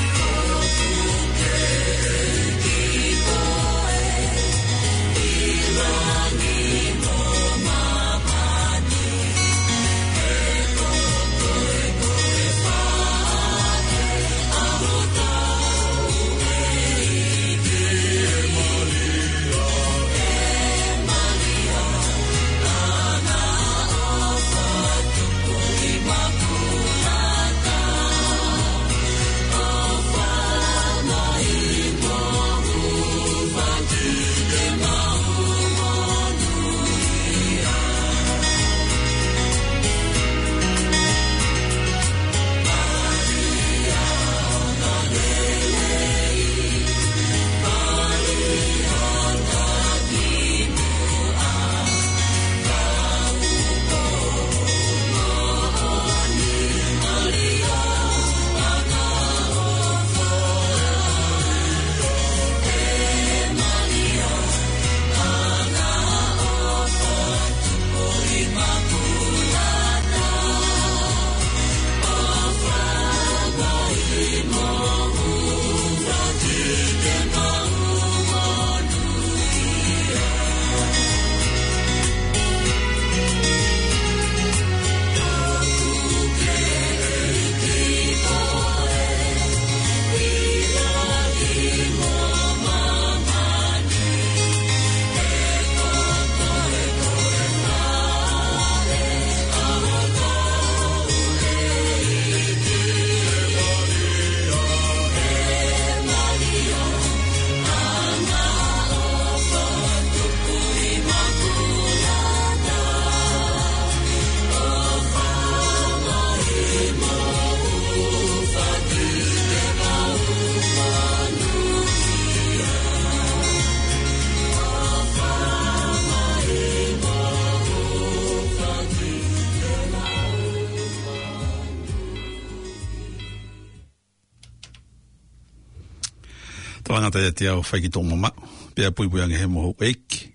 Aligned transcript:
tawangata 136.98 137.20
ya 137.20 137.28
e 137.28 137.32
tia 137.32 137.56
o 137.56 137.62
whaiki 137.62 137.88
tō 137.90 138.04
mama, 138.04 138.30
pia 138.76 138.92
pui 138.92 139.08
pui 139.08 139.20
he 139.22 139.46
moho 139.46 139.74
eiki. 139.82 140.34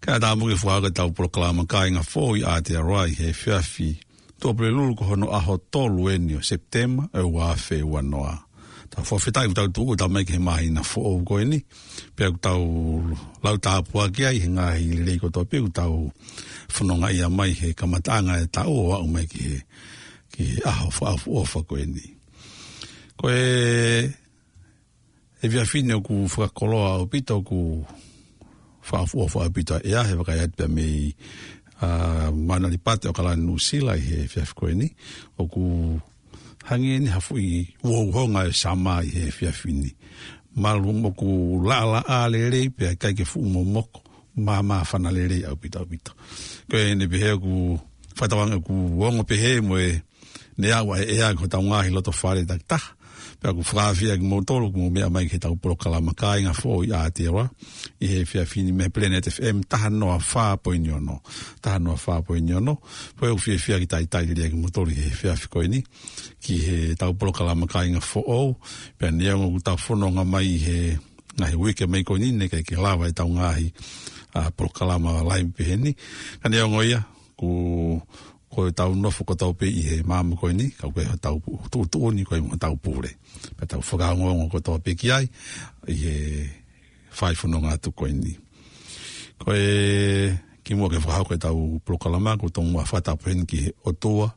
Ka 0.00 0.14
a 0.14 0.18
tāmuki 0.20 0.54
whuaka 0.62 0.90
tau 0.94 1.10
proklama 1.10 1.66
kai 1.66 1.90
ngā 1.90 2.02
fō 2.06 2.38
i 2.38 2.42
Aotearoa 2.46 3.08
i 3.10 3.14
he 3.14 3.32
whiawhi. 3.32 3.88
Tō 4.38 4.52
pere 4.54 4.70
lulu 4.70 4.94
ko 4.94 5.04
hono 5.08 5.30
aho 5.34 5.56
tō 5.72 5.86
lueni 5.90 6.36
o 6.38 6.42
septema 6.44 7.08
e 7.12 7.18
o 7.24 7.32
awhi 7.42 7.80
ua 7.82 8.02
noa. 8.02 8.36
Tā 8.92 9.02
whawhetai 9.02 9.50
kutau 9.50 9.72
tūku 9.74 9.96
tā 9.98 10.06
meike 10.08 10.32
he 10.32 10.38
mahi 10.38 10.68
ngā 10.76 10.84
fō 10.86 11.02
o 11.10 11.16
koeni, 11.26 11.58
pia 12.14 12.30
kutau 12.30 12.68
lau 13.42 13.56
tā 13.58 13.80
pua 13.90 14.06
kia 14.10 14.30
i 14.36 14.44
he 14.44 14.50
ngā 14.52 14.66
hi 14.76 14.86
lirei 15.00 15.18
ko 15.20 15.32
tō 15.34 15.42
pia 15.50 15.64
kutau 15.64 16.04
whanonga 16.76 17.10
ia 17.18 17.28
mai 17.28 17.50
he 17.50 17.72
kamatanga 17.74 18.38
e 18.44 18.46
tā 18.46 18.62
ua 18.70 19.00
wau 19.00 19.10
meike 19.10 19.42
he 19.48 19.58
ki 20.36 20.46
aho 20.68 20.86
fō 20.92 21.10
a 21.10 21.16
fō 21.48 21.64
koeni. 21.66 22.06
Koe 23.18 24.22
e 25.42 25.48
via 25.52 25.66
fine 25.68 25.96
ku 26.00 26.24
fra 26.28 26.48
koloa 26.48 27.04
o 27.04 27.06
pita 27.06 27.36
ku 27.44 27.84
fa 28.80 29.04
fo 29.04 29.28
fo 29.28 29.44
pita 29.52 29.80
e 29.84 29.92
a 29.92 30.04
hevra 30.06 30.36
ya 30.40 30.46
pe 30.48 30.64
me 30.70 31.12
a 31.82 32.30
mana 32.32 32.68
li 32.72 32.78
pate 32.80 33.08
o 33.08 33.12
kala 33.12 33.36
nu 33.36 33.58
sila 33.60 33.96
he 34.00 34.24
via 34.24 34.44
fko 34.48 34.72
ni 34.72 34.88
o 35.36 35.44
ku 35.46 35.62
hangi 36.66 36.96
e 36.96 36.98
ni 37.04 37.08
hafu 37.12 37.36
e 37.36 37.44
i 37.60 37.60
wo 37.84 38.08
ho 38.12 38.22
nga 38.32 38.48
sama 38.52 39.02
he 39.04 39.28
via 39.36 39.52
fine 39.52 39.92
malu 40.56 40.92
mo 40.96 41.12
ku 41.12 41.60
la 41.68 41.84
la 41.84 42.00
a 42.00 42.24
le 42.32 42.48
le 42.48 42.70
pe 42.72 42.96
kai 42.96 43.12
ke 43.12 43.28
fu 43.28 43.44
mo 43.44 43.60
mo 43.60 43.84
ma 44.40 44.64
ma 44.64 44.84
fa 44.88 44.96
na 44.98 45.12
le 45.12 45.28
le 45.28 45.44
o 45.52 45.56
pita 45.60 45.84
o 45.84 45.86
pita 45.86 46.16
ko 46.64 46.74
ni 46.96 47.04
be 47.04 47.20
ku 47.36 47.76
fa 48.16 48.24
ta 48.24 48.40
wanga 48.40 48.56
ku 48.64 48.72
wo 48.72 49.04
ngo 49.12 49.24
pe 49.28 49.36
he 49.36 49.60
mo 49.60 49.76
e 49.76 50.00
ne 50.56 50.72
awa 50.72 50.96
e 51.04 51.20
a 51.20 51.36
ko 51.36 51.44
ta 51.44 51.60
wa 51.60 51.84
hi 51.84 51.92
lo 51.92 52.00
to 52.00 52.08
fa 52.12 52.32
le 52.32 52.48
ta 52.48 52.56
pe 53.40 53.52
ku 53.52 53.60
fafia 53.62 54.16
ki 54.16 54.24
motoro 54.24 54.70
ku 54.72 54.88
mea 54.90 55.08
mai 55.12 55.26
ki 55.28 55.36
tau 55.36 55.56
prokala 55.60 56.00
makai 56.00 56.48
nga 56.48 56.54
fo 56.56 56.80
i 56.84 56.88
Aotearoa 56.92 57.44
i 58.00 58.06
he 58.08 58.18
fia 58.24 58.44
fini 58.48 58.72
me 58.72 58.88
Planet 58.88 59.28
FM 59.28 59.64
taha 59.68 59.90
noa 59.92 60.18
fa 60.18 60.56
po 60.56 60.72
i 60.72 60.80
nyono 60.80 61.20
taha 61.60 61.96
fa 61.96 62.22
po 62.24 62.36
i 62.36 62.40
po 63.16 63.20
e 63.26 63.30
ku 63.36 63.40
fia 63.40 63.76
ki 63.80 63.86
tai 63.86 64.06
tai 64.08 64.24
lia 64.32 64.48
ki 64.48 64.56
motoro 64.56 64.88
i 64.90 64.96
he 64.96 65.12
fia 65.12 65.36
fiko 65.36 65.60
ini 65.60 65.84
ki 66.40 66.54
he 66.64 66.76
tau 66.96 67.12
prokala 67.12 67.52
makai 67.56 67.92
nga 67.92 68.00
fo 68.00 68.20
o 68.24 68.40
pe 68.96 69.08
a 69.08 69.12
neongo 69.12 69.52
ku 69.56 69.60
tau 69.60 69.76
fono 69.76 70.08
nga 70.16 70.24
mai 70.24 70.56
he 70.64 70.96
nga 71.36 71.46
he 71.52 71.56
wike 71.60 71.84
mai 71.84 72.00
ko 72.02 72.16
ne 72.16 72.48
ke 72.48 72.64
kala 72.64 72.96
lawa 72.96 73.12
i 73.12 73.12
tau 73.12 73.28
ngahi 73.28 73.68
a 74.36 74.48
prokala 74.52 74.96
ma 74.96 75.20
lai 75.20 75.44
mpeheni 75.44 75.92
ka 76.40 76.48
neongo 76.48 76.80
ia 76.88 77.04
ku 77.36 77.52
ko 78.56 78.72
tau 78.72 78.96
nofo 78.96 79.20
ko 79.28 79.34
tau 79.36 79.52
pe 79.52 79.68
i 79.68 79.84
he 79.84 79.96
mamu 80.00 80.32
ko 80.40 80.48
ni 80.48 80.72
ka 80.80 80.88
ko 80.88 81.00
tau 81.20 81.36
tu 81.68 81.84
tu 81.92 82.08
ni 82.08 82.24
ko 82.24 82.40
mo 82.40 82.56
tau 82.56 82.72
le 83.04 83.12
pe 83.52 83.68
tau 83.68 83.84
foga 83.84 84.16
ngo 84.16 84.32
ngo 84.32 84.46
ko 84.48 84.58
tau 84.64 84.78
pe 84.80 84.96
ki 84.96 85.08
ai 85.12 85.28
e 85.84 85.92
he 85.92 86.14
fai 87.12 87.36
fono 87.36 87.60
nga 87.60 87.76
tu 87.76 87.92
ko 87.92 88.08
ni 88.08 88.32
ko 89.44 89.52
e 89.52 89.68
ki 90.64 90.72
mo 90.72 90.88
ke 90.88 90.96
foga 91.04 91.20
ko 91.28 91.34
tau 91.36 91.58
proklama 91.84 92.32
ko 92.40 92.48
tau 92.48 92.64
mo 92.64 92.80
fata 92.80 93.12
pe 93.20 93.36
ni 93.36 93.44
ki 93.44 93.60
o 93.84 93.92
toa 93.92 94.32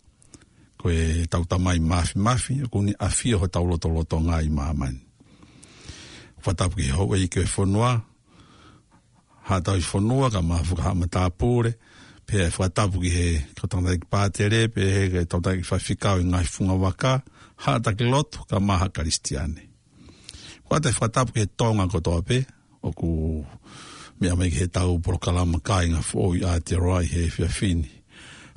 ko 0.75 0.91
e 0.91 1.23
tau 1.31 1.47
tamai 1.47 1.79
mafi 1.79 2.19
mafi 2.19 2.53
e 2.59 2.67
ko 2.67 2.83
ni 2.83 2.91
afio 2.99 3.39
ho 3.39 3.47
tau 3.47 3.63
loto 3.63 3.87
loto 3.87 4.19
nga 4.19 4.43
i 4.43 4.51
maman 4.51 4.99
fata 6.43 6.67
pe 6.67 6.91
ho 6.91 7.07
e 7.15 7.31
ke 7.31 7.47
fonoa 7.47 7.91
ha 9.47 9.53
tau 9.63 9.79
fonoa 9.79 10.27
ka 10.27 10.43
mafu 10.43 10.75
ka 10.75 10.91
matapure 10.91 11.71
ma 11.71 11.87
pe 12.29 12.45
fa 12.53 12.67
tapu 12.75 13.01
ki 13.03 13.09
he 13.09 13.25
tautanga 13.57 13.95
ki 13.97 14.05
pātere, 14.13 14.59
pe 14.73 14.85
he 15.13 15.21
tautanga 15.25 15.57
ki 15.57 15.65
whawhikau 15.65 16.21
i 16.21 16.25
ngai 16.29 16.45
funga 16.53 16.75
waka, 16.83 17.13
ha 17.65 17.77
ta 17.83 17.95
ki 17.97 18.05
lotu 18.13 18.45
ka 18.49 18.61
maha 18.61 18.89
karistiane. 18.93 19.63
Kwa 20.65 20.77
te 20.83 20.93
fa 20.93 21.09
tapu 21.09 21.33
ki 21.33 21.41
he 21.45 21.47
tonga 21.59 21.87
kotoa 21.89 22.21
pe, 22.29 22.43
o 22.85 22.93
ku 22.93 23.09
mea 24.21 24.35
mei 24.37 24.51
ki 24.53 24.65
he 24.65 24.67
tau 24.75 24.99
porokalama 25.05 25.57
ka 25.67 25.81
i 25.85 25.89
ngai 25.93 26.05
fuo 26.05 26.35
i 26.37 26.43
Aotearoa 26.45 27.01
i 27.07 27.09
he 27.13 27.25
whiawhini. 27.33 27.89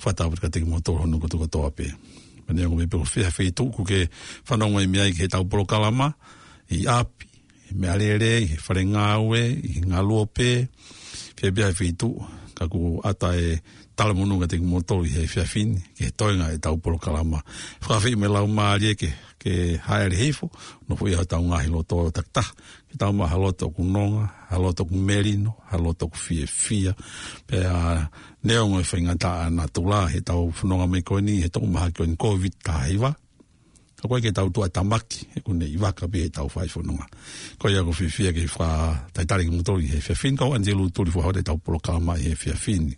Fa 0.02 0.12
ka 0.16 0.28
te 0.52 0.60
ki 0.60 0.68
motoro 0.68 1.06
honu 1.06 1.18
kotu 1.22 1.40
kotoa 1.40 1.72
pe. 1.76 1.88
Pane 2.44 2.68
o 2.68 2.76
me 2.76 2.84
peko 2.86 3.08
whiha 3.08 3.32
whi 3.38 3.50
tuku 3.56 3.86
ke 3.88 4.02
whanonga 4.50 4.84
i 4.84 4.90
mea 4.90 5.08
i 5.08 5.16
ki 5.16 5.24
he 5.24 5.30
tau 5.32 5.46
porokalama 5.48 6.12
i 6.68 6.84
api, 6.84 7.28
i 7.72 7.78
mea 7.80 7.96
lere, 7.96 8.34
i 8.44 8.52
he 8.52 8.60
whare 8.68 8.84
ngāwe, 8.92 9.42
i 9.78 9.86
ngā 9.88 10.04
luope, 10.04 10.50
whiha 11.40 11.72
whi 11.80 11.94
tuku 11.96 12.40
ka 12.66 12.70
ku 12.70 13.02
ata 13.02 13.34
e 13.34 13.58
tala 13.98 14.14
monunga 14.14 14.46
te 14.46 14.56
kumotolu 14.62 15.02
he 15.10 15.26
whiawhini, 15.26 15.78
ke 15.98 16.08
he 16.08 16.10
toinga 16.14 16.54
e 16.54 16.58
tau 16.62 16.78
polo 16.78 16.96
kalama. 17.00 17.42
Whakawhi 17.82 18.14
me 18.16 18.26
lau 18.30 18.46
maa 18.46 18.78
rieke, 18.78 19.10
ke 19.42 19.78
haere 19.82 20.14
heifo, 20.22 20.46
no 20.86 20.94
fui 20.96 21.12
hau 21.14 21.26
tau 21.26 21.42
ngahi 21.42 21.66
loto 21.72 22.06
o 22.06 22.10
takta, 22.14 22.44
ke 22.88 22.94
tau 22.96 23.10
maa 23.12 23.26
haloto 23.32 23.66
ku 23.74 23.82
nonga, 23.82 24.30
haloto 24.50 24.86
ku 24.86 24.94
merino, 24.94 25.58
haloto 25.72 26.06
ku 26.08 26.16
fie 26.18 26.46
fia, 26.46 26.94
pe 27.48 27.66
a 27.66 28.06
neongo 28.46 28.78
e 28.80 28.86
whaingata 28.86 29.44
a 29.44 29.44
natula, 29.50 30.06
he 30.08 30.20
tau 30.22 30.52
whanonga 30.62 30.86
me 30.88 31.02
koini, 31.02 31.42
he 31.42 31.48
tau 31.50 31.66
maha 31.66 31.90
koini 31.90 32.14
COVID 32.16 32.54
ta 32.62 32.86
hei 32.86 32.96
a 34.02 34.08
koe 34.08 34.18
ke 34.20 34.32
tau 34.34 34.50
tua 34.50 34.66
tamaki, 34.68 35.22
e 35.34 35.40
kune 35.46 35.62
i 35.64 35.76
waka 35.78 36.08
pe 36.10 36.18
he 36.26 36.28
tau 36.28 36.50
whai 36.54 36.66
whanunga. 36.66 37.06
Koe 37.58 37.70
ako 37.78 37.92
whiwhia 37.94 38.32
ke 38.34 38.44
wha 38.58 38.68
taitari 39.14 39.46
ki 39.46 39.54
mutori 39.54 39.86
he 39.86 40.00
whia 40.02 40.16
whin, 40.22 40.36
kau 40.36 40.50
anjelu 40.56 40.90
tuli 40.90 41.10
fua 41.10 41.22
hore 41.30 41.42
tau 41.46 41.56
prokama 41.56 42.18
he 42.18 42.34
whia 42.34 42.56
whin. 42.66 42.90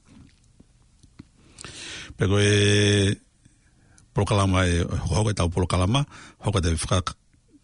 Pe 2.16 2.24
koe 2.24 2.48
prokalama 4.16 4.64
e 4.64 4.80
hoko 5.12 5.34
tau 5.36 5.52
prokalama, 5.52 6.06
hoko 6.46 6.62
te 6.64 6.72
whaka 6.72 7.12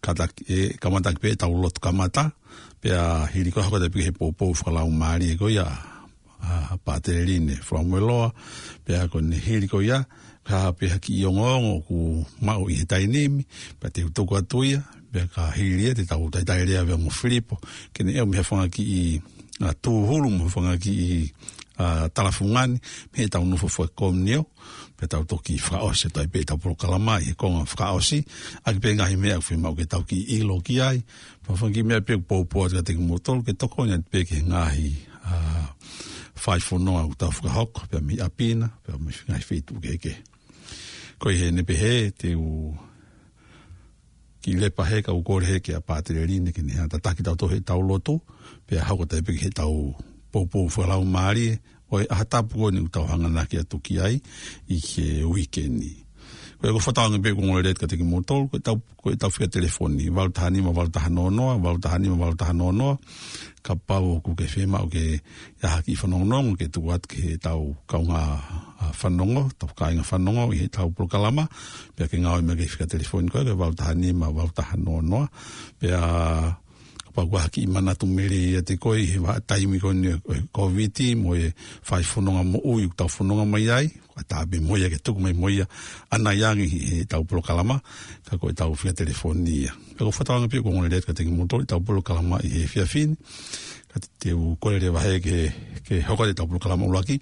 kata 0.01 0.29
e 0.45 0.75
kamata 0.77 1.13
ki 1.17 1.21
pe 1.25 1.33
tau 1.35 1.55
lotu 1.57 1.81
kamata, 1.81 2.27
pe 2.79 2.93
a 2.93 3.25
hiriko 3.25 3.65
hoko 3.65 3.81
te 3.81 3.89
pike 3.89 4.11
he 4.13 4.13
pōpō 4.13 4.53
whakalau 4.53 4.85
maari 4.93 5.33
e 5.33 5.39
koe 5.41 5.55
ya, 5.57 5.65
a 6.45 6.77
pātere 6.85 7.25
rine 7.25 7.57
whamueloa, 7.69 8.35
pe 8.85 9.01
a 9.01 9.07
kone 9.09 9.33
hiriko 9.41 9.81
ya, 9.81 10.03
ka 10.47 10.71
pe 10.77 10.89
haki 10.89 11.13
i 11.21 11.25
ongo 11.29 11.45
ongo 11.55 11.75
ku 11.87 11.95
mau 12.45 12.65
i 12.69 12.73
he 12.81 12.85
tai 12.89 13.05
nimi, 13.09 13.45
pa 13.79 13.87
te 13.93 13.99
utoko 14.07 14.33
atuia, 14.41 14.79
pe 15.11 15.21
ka 15.33 15.51
hiria 15.53 15.93
te 15.97 16.03
tau 16.09 16.25
tai 16.33 16.43
tai 16.47 16.61
rea 16.65 16.83
veo 16.87 16.97
filipo, 17.09 17.55
kene 17.93 18.11
eo 18.17 18.25
mea 18.25 18.43
whanga 18.49 18.67
ki 18.73 18.83
i 18.83 19.01
a 19.61 19.71
tūhulu 19.77 20.29
mo 20.33 20.45
whanga 20.49 20.75
ki 20.81 20.93
i 21.15 21.19
a 21.81 22.09
talafungani, 22.09 22.77
me 23.11 23.17
he 23.21 23.27
tau 23.29 23.43
nufo 23.45 23.67
fwe 23.69 23.87
komnio, 23.97 24.45
pe 24.97 25.07
tau 25.07 25.23
toki 25.25 25.55
i 25.57 25.61
whaose, 25.61 26.09
tai 26.13 26.27
pe 26.29 26.43
tau 26.45 26.57
poro 26.57 26.75
kalamai, 26.75 27.21
he 27.27 27.33
konga 27.33 27.65
whaose, 27.69 28.23
a 28.65 28.73
ki 28.73 28.79
pe 28.81 28.95
ngahi 28.97 29.17
mea 29.21 29.37
kwe 29.41 29.57
mau 29.61 29.75
ke 29.77 29.85
tau 29.85 30.01
ki 30.07 30.17
i 30.25 30.39
ilo 30.41 30.57
ki 30.61 30.79
ai, 30.81 31.03
pa 31.45 31.53
whanga 31.53 31.73
ki 31.77 31.83
mea 31.85 32.01
pe 32.01 32.17
kupoupoa 32.21 32.69
tika 32.71 32.81
teki 32.89 33.01
motolo, 33.05 33.45
ke 33.45 33.53
toko 33.53 33.85
nga 33.85 34.01
pe 34.09 34.25
ke 34.25 34.41
ngahi 34.41 34.89
a... 35.21 35.35
Whaifonoa 36.41 37.03
utafuka 37.05 37.51
hoko, 37.53 37.83
pia 37.91 37.99
mi 38.01 38.15
apina, 38.17 38.65
be 38.81 38.95
mi 38.97 39.13
whingai 39.13 39.43
whetu 39.45 39.75
kekeke 39.77 40.15
koi 41.21 41.35
he 41.39 41.47
ne 41.55 41.63
he 41.81 41.93
te 42.21 42.31
u 42.35 42.47
ki 44.41 44.51
le 44.61 44.69
pa 44.77 44.83
he 44.89 44.97
ka 45.05 45.13
u 45.13 45.21
ko 45.27 45.37
he 45.49 45.59
ke 45.65 45.71
a 45.79 45.81
patre 45.87 46.25
ri 46.29 46.37
ne 46.39 46.51
ki 46.55 46.61
ne 46.65 46.73
ta 46.91 46.97
taki 47.05 47.21
tau 47.27 47.37
to 47.41 47.45
he 47.53 47.59
ta 47.67 47.77
loto 47.89 48.15
pe 48.65 48.73
ha 48.87 48.93
ko 48.97 49.05
te 49.11 49.21
pe 49.25 49.37
he 49.43 49.49
ta 49.57 49.65
u 49.69 49.93
po 50.31 50.39
po 50.51 50.65
fo 50.73 50.81
la 50.89 50.95
o 51.03 51.05
mari 51.17 51.45
o 51.93 52.01
a 52.17 52.23
ta 52.31 52.39
pu 52.49 52.57
ni 52.73 52.81
u 52.87 52.89
ta 52.95 52.99
hanga 53.11 53.29
na 53.37 53.43
ki 53.49 53.57
ai 54.07 54.15
i 54.75 54.77
he 54.89 55.05
wikeni 55.33 55.91
ko 56.61 56.77
fata 56.77 57.09
ngi 57.09 57.17
pego 57.25 57.41
ngol 57.41 57.63
det 57.65 57.73
katik 57.81 58.05
motor 58.05 58.45
ko 58.45 58.61
ta 58.61 58.77
ko 58.77 59.09
ta 59.17 59.33
fia 59.33 59.49
telefoni 59.49 60.13
val 60.13 60.29
tani 60.29 60.61
ma 60.61 60.69
val 60.69 60.93
tani 60.93 61.09
no 61.09 61.33
no 61.33 61.57
val 61.57 61.57
ma 61.57 62.17
val 62.21 62.35
tani 62.37 62.61
no 62.61 62.69
no 62.69 63.01
ka 63.65 63.73
pa 63.73 63.97
o 63.97 64.21
ku 64.21 64.37
ke 64.37 64.45
o 64.45 64.85
ke 64.85 65.03
ya 65.57 65.81
ki 65.81 65.97
fono 65.97 66.21
no 66.21 66.37
ngi 66.45 66.53
ke 66.61 66.67
tuat 66.69 67.09
ke 67.09 67.33
ta 67.41 67.57
o 67.57 67.73
ka 67.89 67.97
nga 67.97 68.21
fano 68.93 69.25
ngo 69.25 69.43
ta 69.57 69.65
ka 69.73 69.89
nga 69.89 70.05
fano 70.05 70.29
ngo 70.37 70.53
i 70.53 70.69
ta 70.69 70.85
o 70.85 70.93
pro 70.93 71.09
kalama 71.09 71.49
pe 71.97 72.05
ke 72.05 72.21
nga 72.21 72.37
o 72.37 72.41
me 72.45 72.53
ke 72.53 72.69
fia 72.69 72.85
telefoni 72.85 73.33
ko 73.33 73.41
ke 73.41 73.57
val 73.57 73.73
tani 73.73 74.13
ma 74.13 74.29
val 74.29 74.53
tani 74.53 74.85
no 74.85 75.01
no 75.01 75.19
pe 75.81 75.89
pa 77.11 77.25
kua 77.27 77.41
haki 77.45 77.61
imana 77.67 77.91
tu 77.99 78.05
mere 78.07 78.35
i 78.55 78.61
te 78.65 78.75
koi, 78.83 79.01
he 79.11 79.17
wha 79.25 79.33
taimi 79.49 79.77
koi 79.83 79.93
ni 80.01 80.09
koi 80.25 80.39
COVID-19, 80.57 81.15
mo 81.23 81.31
e 81.43 81.47
whai 81.89 82.03
whanonga 82.11 82.43
mo 82.51 82.59
ui, 82.71 82.83
tau 82.97 83.09
whanonga 83.15 83.45
mai 83.51 83.65
ai, 83.77 83.87
kua 84.11 84.21
tābe 84.31 84.57
moia, 84.67 84.87
ke 84.93 84.97
tuku 85.03 85.19
mai 85.23 85.33
moia, 85.41 85.65
ana 86.15 86.31
iangi 86.41 86.65
he 86.73 87.03
tau 87.11 87.21
polo 87.27 87.41
kalama, 87.41 87.75
ka 88.27 88.33
koi 88.41 88.53
tau 88.59 88.71
whia 88.79 88.93
telefonia. 88.99 89.71
Ka 89.97 90.01
kua 90.07 90.13
whatawanga 90.17 90.49
pia 90.51 90.63
kua 90.63 90.71
ngone 90.73 90.89
reat 90.91 91.05
ka 91.07 91.13
tingi 91.13 91.33
motori, 91.39 91.65
tau 91.67 91.83
polo 91.85 92.01
kalama 92.01 92.39
i 92.43 92.49
he 92.55 92.63
whia 92.73 92.85
whini, 92.91 93.15
ka 93.91 93.97
te 94.21 94.31
u 94.33 94.55
koe 94.61 94.79
re 94.83 94.89
wahe 94.95 95.15
ke, 95.25 95.37
ke 95.87 96.01
hoka 96.07 96.29
te 96.31 96.37
tau 96.37 96.47
polo 96.47 96.59
kalama 96.63 96.87
ulaki, 96.91 97.19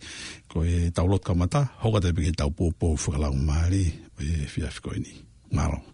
ko 0.50 0.64
e 0.66 0.90
tau 0.96 1.10
lot 1.10 1.26
kamata, 1.26 1.66
hoka 1.84 2.00
te 2.06 2.14
pike 2.14 2.38
tau 2.38 2.50
pōpō 2.54 2.94
whakalau 3.02 3.34
maari, 3.50 3.86
e 4.22 4.36
whia 4.54 4.70
whikoini. 4.70 5.10
Ngāro. 5.54 5.80
Ngāro. 5.82 5.88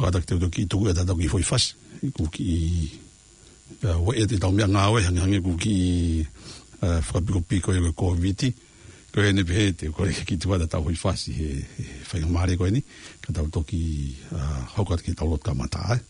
ko 0.00 0.06
ata 0.08 0.24
e 0.24 0.48
ki 0.50 0.64
tu 0.66 0.80
ata 0.88 1.04
ki 1.04 1.28
foi 1.28 1.42
fas 1.44 1.74
ku 2.16 2.24
ki 2.32 2.48
wa 3.82 4.02
uh, 4.02 4.18
e 4.18 4.24
te 4.26 4.34
tau 4.40 4.50
mea 4.52 4.66
ngā 4.66 4.88
oe 4.94 5.40
ku 5.44 5.52
ki 5.60 5.76
whakapiko 6.80 7.38
uh, 7.38 7.44
piko 7.48 7.68
e 7.76 7.80
ko 7.94 8.14
viti 8.16 8.50
ko 9.12 9.20
e 9.20 9.72
te 9.76 9.90
ko 9.92 10.06
e 10.08 10.16
ki 10.24 10.36
tuata 10.40 10.66
tau 10.66 10.82
hui 10.88 10.96
whasi 11.04 11.36
he 11.36 11.48
whaingamare 12.08 12.56
ko 12.56 12.66
e 12.66 12.70
ni 12.72 12.80
toki 13.52 14.16
uh, 14.32 14.64
haukat 14.76 15.04
ki 15.04 15.12
tau 15.12 15.36
mata 15.54 15.80
ai 15.92 16.00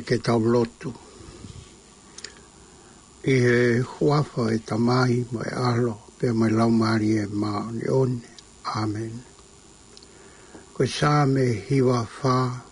mai 0.00 0.06
ke 0.06 0.18
tau 0.22 0.38
lotu. 0.38 0.92
I 3.22 3.34
he 3.34 3.78
huafa 3.80 4.52
e 4.52 4.58
tamahi 4.58 5.26
mai 5.32 5.50
alo, 5.52 5.98
pe 6.18 6.32
mai 6.32 6.50
lau 6.50 6.70
maari 6.70 7.18
e 7.22 7.26
maoni 7.26 7.84
one. 7.88 8.22
Amen. 8.76 9.22
Ko 10.74 10.84
sā 10.84 11.28
me 11.28 11.44
hiwa 11.68 12.06
whā. 12.06 12.62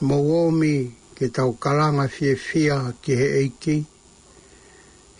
Mawomi 0.00 0.92
ke 1.14 1.28
tau 1.30 1.52
kalanga 1.60 2.08
fie 2.08 2.34
fia 2.34 2.92
ki 3.02 3.14
he 3.14 3.26
eiki. 3.44 3.84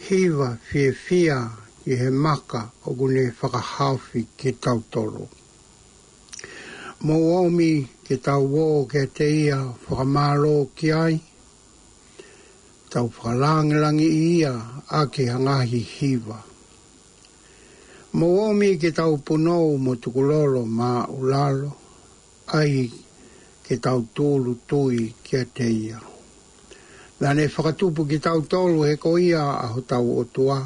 Hiwa 0.09 0.59
fie 0.59 0.93
fia 0.93 1.49
ki 1.85 1.95
he 1.97 2.11
maka 2.11 2.71
o 2.85 2.95
gune 2.95 3.31
whakahawhi 3.41 4.27
ke 4.37 4.59
tau 4.61 4.83
toro. 4.91 5.29
Amen 5.31 5.38
mauaumi 7.01 7.87
ke 8.07 8.15
tauō 8.23 8.87
kea 8.91 9.07
te 9.17 9.27
ia 9.43 9.57
whakamālō 9.87 10.55
ki 10.77 10.89
ai 10.93 11.15
tau 12.93 13.07
whakalangilangi 13.15 14.07
i 14.15 14.23
ia 14.39 14.53
a 14.99 15.05
ke 15.13 15.23
hangahi 15.33 15.79
hiwa 15.97 16.39
mauaumi 18.19 18.71
ke 18.83 18.91
tau 18.93 19.15
punou 19.27 19.79
mo 19.79 19.95
tukulolo 19.95 20.67
ma 20.79 21.07
ulalo 21.07 21.71
ai 22.59 22.91
ke 23.69 23.77
tau 23.79 24.01
tūlu 24.17 24.53
tui 24.69 25.15
kia 25.25 25.45
te 25.47 25.69
ia 25.71 26.01
Nā 27.21 27.35
ne 27.35 27.45
whakatupu 27.47 28.09
ki 28.11 28.19
tau 28.23 28.43
tolu 28.43 28.83
he 28.87 28.97
ko 28.97 29.19
ia 29.19 29.43
aho 29.43 29.81
tau 29.83 30.07
o 30.23 30.25
tua. 30.25 30.63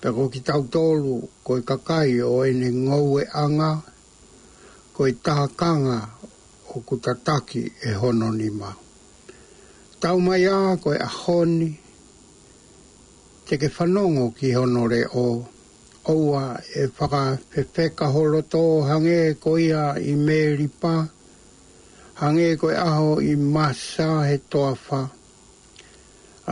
Pe 0.00 0.08
ko 0.08 0.30
ki 0.32 0.40
tau 0.40 0.64
tolu 0.72 1.20
ko 1.44 1.58
e 1.60 1.60
kakai 1.60 2.22
o 2.24 2.40
ene 2.48 2.68
ngou 2.72 3.18
e 3.20 3.24
anga 3.28 3.82
ko 5.00 5.06
i 5.08 5.16
taha 5.24 5.48
o 6.76 6.80
kutataki 6.86 7.62
e 7.88 7.96
hono 8.00 8.28
ni 8.38 8.48
ma. 8.60 8.68
Tau 10.00 10.16
mai 10.26 10.44
a 10.54 10.76
ko 10.82 10.88
e 10.92 10.98
ahoni 11.08 11.70
te 13.48 13.54
ke 13.60 13.68
whanongo 13.76 14.24
ki 14.36 14.48
honore 14.58 15.00
o 15.14 15.26
oua 16.12 16.44
e 16.76 16.82
whaka 16.96 17.22
pepeka 17.50 18.06
holoto 18.14 18.62
hange 18.88 19.20
ko 19.42 19.50
ia 19.68 19.84
i 19.96 20.12
meripa 20.26 20.94
hange 22.20 22.48
ko 22.60 22.66
aho 22.88 23.10
i 23.24 23.34
masa 23.54 24.08
he 24.28 24.36
toafa 24.50 25.00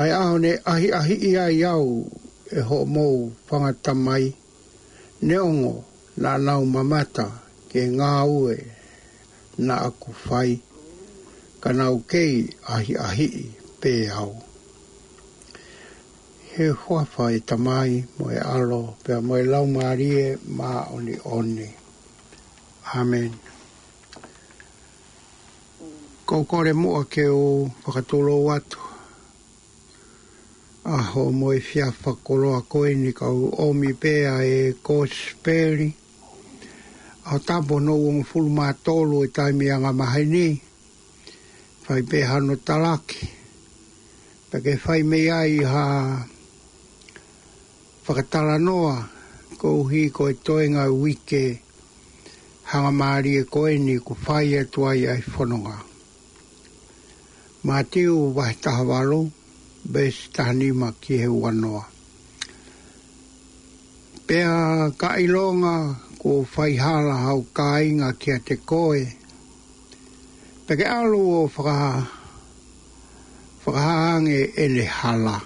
ai 0.01 0.11
aho 0.23 0.35
ne 0.45 0.53
ahi 0.73 0.89
ahi 1.01 1.15
ia 1.31 1.45
iau 1.63 1.87
e 2.49 2.59
ho 2.69 2.79
mou 2.95 3.17
whangata 3.51 3.93
neongo 5.29 5.75
na 6.23 6.31
nau 6.47 6.63
mamata 6.75 7.27
ke 7.71 7.83
ngā 7.99 8.11
ue 8.25 8.55
na 9.69 9.77
aku 9.89 10.15
whai 10.25 10.53
ka 11.63 11.71
nau 11.79 11.95
kei 12.11 12.35
ahi 12.75 12.95
ahi 13.09 13.27
i 13.41 13.43
pē 13.81 13.93
au. 14.21 14.33
He 16.53 16.65
huawha 16.81 17.27
i 17.37 17.41
tamai 17.49 17.93
mo 18.17 18.25
e 18.33 18.41
alo 18.57 18.81
pia 19.05 19.17
mo 19.27 19.35
e 19.37 19.45
lau 19.53 19.65
marie 19.77 20.27
mā 20.59 20.73
oni 20.97 21.15
oni. 21.39 21.69
Amen. 22.99 23.31
Kaukore 26.29 26.73
mua 26.73 27.05
ke 27.13 27.25
o 27.29 27.69
whakatolo 27.85 28.37
watu. 28.49 28.81
Aho 30.89 31.23
mo 31.39 31.53
e 31.53 31.61
fiafa 31.69 32.11
koloa 32.27 32.61
koe 32.73 32.91
ni 33.03 33.11
kau 33.19 33.39
omi 33.69 33.91
pēa 34.03 34.35
e 34.41 34.59
kōsperi. 34.73 34.77
Kōsperi 34.89 36.07
o 37.33 37.39
tabo 37.39 37.79
no 37.81 37.93
o 37.95 38.23
fulu 38.25 38.49
ma 38.49 38.73
tolo 38.73 39.17
e 39.25 39.29
tai 39.29 39.53
mea 39.53 39.77
nga 39.79 39.93
mahe 39.93 40.25
Fai 41.85 42.03
pe 42.03 42.19
hano 42.31 42.55
talake. 42.67 43.19
Pake 44.51 44.73
fai 44.79 45.01
mei 45.11 45.27
ai 45.41 45.55
ha 45.65 45.83
whakatala 48.05 48.57
noa. 48.67 48.97
Ko 49.59 49.67
uhi 49.85 50.03
ko 50.17 50.29
e 50.29 50.35
toi 50.47 50.65
ngā 50.75 50.83
hanga 52.71 52.93
maari 53.01 53.33
e 53.41 53.45
koe 53.55 53.73
ni 53.87 53.95
ku 54.07 54.13
fai 54.25 54.47
e 54.55 54.63
tuai 54.73 55.01
ai 55.13 55.21
whanonga. 55.35 55.77
Mā 57.67 57.77
teo 57.91 58.17
wahi 58.37 58.55
tahawalo, 58.63 59.21
bēs 59.93 60.17
tahanima 60.35 60.89
ki 61.01 61.15
he 61.23 61.29
wanoa. 61.43 61.85
Pea 64.27 64.93
ka 65.01 65.17
ilonga 65.17 65.77
ko 66.19 66.43
fai 66.43 66.75
hala 66.75 67.15
hau 67.31 67.41
kai 67.55 67.55
kāinga 67.55 68.11
kia 68.19 68.39
te 68.45 68.55
koe. 68.57 69.07
Peke 70.67 70.85
alo 70.85 71.19
o 71.19 71.49
whakaha, 71.49 72.09
whakahaange 73.65 74.39
e 74.63 74.67
le 74.75 74.85
hala. 74.87 75.37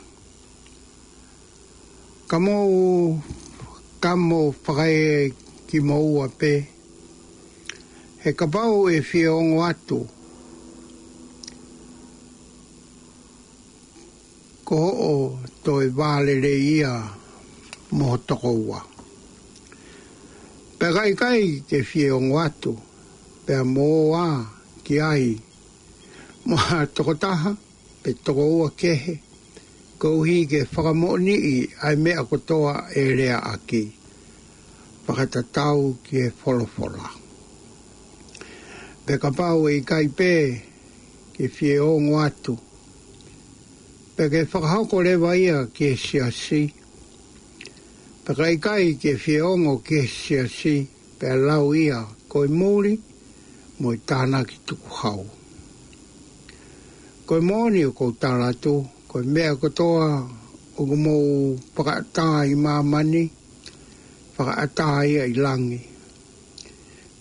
Ka 2.30 2.36
mō, 2.46 2.58
ka 4.02 4.14
mō 4.16 4.40
whakae 4.64 5.28
ki 5.68 5.80
maua 5.84 6.26
pē, 6.40 6.52
he 8.24 8.32
kapau 8.32 8.88
e 8.88 9.02
whia 9.08 9.32
ongo 9.36 9.58
atu. 9.68 9.98
Ko 14.64 14.80
o 15.10 15.12
toi 15.64 15.90
wālele 16.00 16.54
ia 16.74 16.94
mō 17.92 18.16
toko 18.26 18.54
ua. 18.70 18.80
Pe 20.82 20.88
kai 20.90 21.12
kai 21.14 21.44
ke 21.70 21.78
fie 21.86 22.08
o 22.10 22.16
ngwatu, 22.26 22.72
pe 23.46 23.52
a 23.54 23.62
mō 23.74 23.86
a 24.18 24.22
ki 24.84 24.94
ai, 25.08 25.28
mō 26.50 26.58
a 26.76 26.78
toko 26.94 27.14
taha, 27.24 27.52
pe 28.02 28.10
toko 28.24 28.44
ua 28.58 28.68
kehe, 28.80 29.14
kou 30.02 30.24
hi 30.26 30.34
ke 30.50 30.58
whakamoni 30.72 31.34
i 31.52 31.54
ai 31.86 31.94
me 32.02 32.10
a 32.16 32.22
kotoa 32.30 32.74
e 32.98 33.02
rea 33.18 33.38
aki, 33.54 33.82
pakata 35.06 35.40
tau 35.56 35.80
ki 36.04 36.16
e 36.26 36.34
wholofola. 36.40 37.06
E 39.06 39.06
pe 39.06 39.12
ka 39.22 39.30
i 39.78 39.80
kai 39.90 40.06
pē, 40.18 40.34
ke 41.36 41.44
fie 41.56 41.78
o 41.78 41.94
ngwatu, 42.08 42.54
pe 44.16 44.22
ke 44.32 44.40
whakahoko 44.50 44.96
rewa 45.06 45.30
ia 45.38 45.58
ki 45.74 45.84
e 45.92 45.96
shiasi, 46.04 46.64
si, 46.74 46.74
Pekai 48.22 48.54
kai 48.62 48.86
ke 49.02 49.18
whiongo 49.22 49.82
ke 49.82 50.06
sia 50.06 50.46
si 50.58 50.74
pe 51.18 51.28
lau 51.46 51.66
ia 51.84 51.98
koi 52.32 52.46
mōri 52.60 52.94
mo 53.80 53.88
i 53.96 53.98
tāna 54.08 54.38
ki 54.48 54.56
tuku 54.66 54.90
hau. 55.02 55.22
Koi 57.28 57.42
mōni 57.48 57.80
o 57.88 57.90
kou 57.98 58.12
tāra 58.22 58.50
tū, 58.62 58.74
koi 59.10 59.24
mea 59.34 59.56
kotoa 59.62 60.10
o 60.78 60.82
ku 60.88 60.94
mōu 61.04 61.30
whakaatā 61.74 62.26
i 62.54 62.54
māmani, 62.64 63.24
whakaatā 64.38 64.86
i 65.12 65.14
ai 65.26 65.34
langi. 65.44 65.80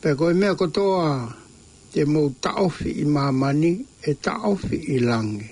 Pe 0.02 0.14
koi 0.20 0.36
mea 0.42 0.54
kotoa 0.62 1.10
te 1.92 2.06
mōu 2.14 2.30
taofi 2.46 2.92
i 3.04 3.08
māmani 3.18 3.72
e 4.10 4.12
taofi 4.26 4.78
i 4.98 5.00
langi 5.10 5.50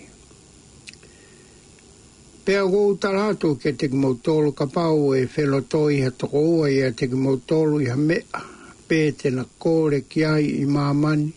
pea 2.50 2.66
gou 2.74 2.98
tarato 2.98 3.50
ke 3.62 3.72
te 3.78 3.86
kumautolo 3.94 4.50
ka 4.58 4.66
pau 4.76 5.02
e 5.14 5.24
whelotoi 5.34 5.96
ha 6.06 6.10
toko 6.20 6.40
ua 6.58 6.68
i 6.74 6.80
a 6.82 6.90
te 6.98 7.06
kumautolo 7.12 7.76
i 7.78 7.92
ha 7.94 7.98
mea 8.08 8.40
pe 8.88 9.00
te 9.20 9.28
na 9.38 9.44
kore 9.64 10.00
ki 10.10 10.20
ai 10.34 10.46
i 10.64 10.66
mamani 10.76 11.28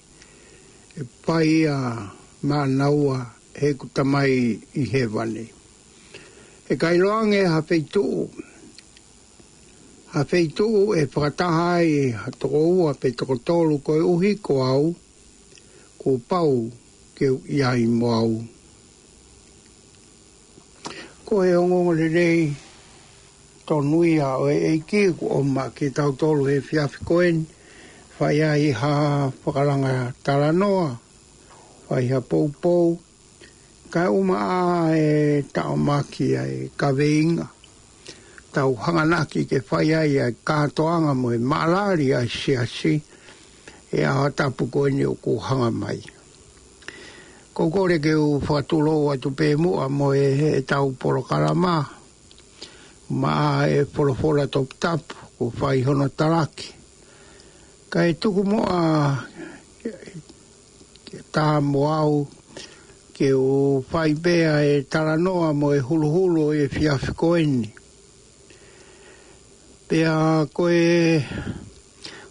e 1.00 1.04
pai 1.26 1.52
a 1.68 1.76
mā 2.48 2.60
he 3.60 3.68
kutamai 3.80 4.34
i 4.82 4.84
he 4.92 5.02
wane. 5.14 5.44
E 6.72 6.80
kailoange 6.82 7.40
ha 7.52 7.58
feitu 7.68 8.04
ha 10.16 10.20
feitu 10.30 10.66
e 10.96 11.02
whakataha 11.12 11.66
ai 11.78 11.88
e 12.06 12.10
ha 12.20 12.26
toko 12.40 12.60
ua 12.78 12.92
pe 13.00 13.08
toko 13.18 13.34
tolu 13.48 13.74
koe 13.86 14.00
uhi 14.12 14.32
ko 14.46 14.54
au 14.72 14.84
ko 16.00 16.08
pau 16.30 16.54
ke 17.16 17.26
iai 17.58 17.82
moau. 18.00 18.32
au 18.32 18.48
ko 21.32 21.40
he 21.48 21.56
ongo 21.56 21.96
le 21.96 22.08
rei 22.12 22.52
to 23.64 23.80
nui 23.80 24.20
a 24.20 24.36
e 24.70 24.76
ki 24.84 25.08
ku 25.16 25.24
o 25.40 25.40
ma 25.40 25.64
ki 25.76 25.86
tau 25.96 26.12
tolu 26.20 26.44
he 26.52 26.56
fiafi 26.60 26.98
koen 27.08 27.36
fai 28.18 28.36
a 28.44 28.50
i 28.60 28.68
ha 28.80 28.92
whakaranga 29.40 30.12
taranoa 30.24 30.90
fai 31.88 32.04
ha 32.12 32.18
pou 32.30 32.46
pou 32.62 32.88
kai 33.94 34.08
uma 34.18 34.36
a 34.60 34.60
e 35.08 35.12
tau 35.56 35.72
maki 35.88 36.26
a 36.42 36.44
e 36.44 36.62
kaveinga 36.80 37.46
tau 38.54 38.70
hanganaki 38.84 39.48
ke 39.50 39.58
fai 39.68 39.86
a 40.00 40.02
i 40.04 40.14
a 40.20 40.28
kātoanga 40.48 41.12
mo 41.20 41.32
e 41.32 41.38
malari 41.40 42.08
a 42.18 42.28
si 42.28 42.52
a 42.62 42.66
si 42.76 42.94
e 43.96 44.00
a 44.04 44.12
hatapu 44.20 44.68
koen 44.74 45.00
i 45.00 45.06
o 45.08 45.14
ku 45.24 45.38
hanga 45.40 45.70
mai 45.82 45.98
Ko 47.52 47.68
kore 47.68 48.00
ke 48.00 48.16
u 48.16 48.40
whatulo 48.40 49.04
wa 49.12 49.14
tu 49.20 49.28
pē 49.36 49.60
mua 49.60 49.84
mo 49.92 50.14
e, 50.16 50.56
e 50.56 50.62
tau 50.64 50.96
polo 50.96 51.20
karama. 51.20 51.84
Ma 53.10 53.68
e 53.68 53.84
polo 53.84 54.14
fola 54.16 54.48
top 54.48 54.72
tap 54.80 55.02
ku 55.36 55.52
whai 55.60 55.84
hono 55.84 56.08
taraki. 56.08 56.72
Ka 57.92 58.08
e 58.08 58.16
tuku 58.16 58.42
mua 58.48 59.20
ta 61.28 61.60
mo 61.60 61.92
au 61.92 62.24
ke 63.12 63.36
u 63.36 63.84
whai 63.84 64.14
bea 64.16 64.64
e 64.64 64.88
taranoa 64.88 65.52
mo 65.52 65.74
e 65.76 65.80
huluhulu 65.84 66.56
e 66.56 66.72
fiafiko 66.72 67.36
eni. 67.36 67.68
Pea 69.88 70.48
koe 70.56 71.20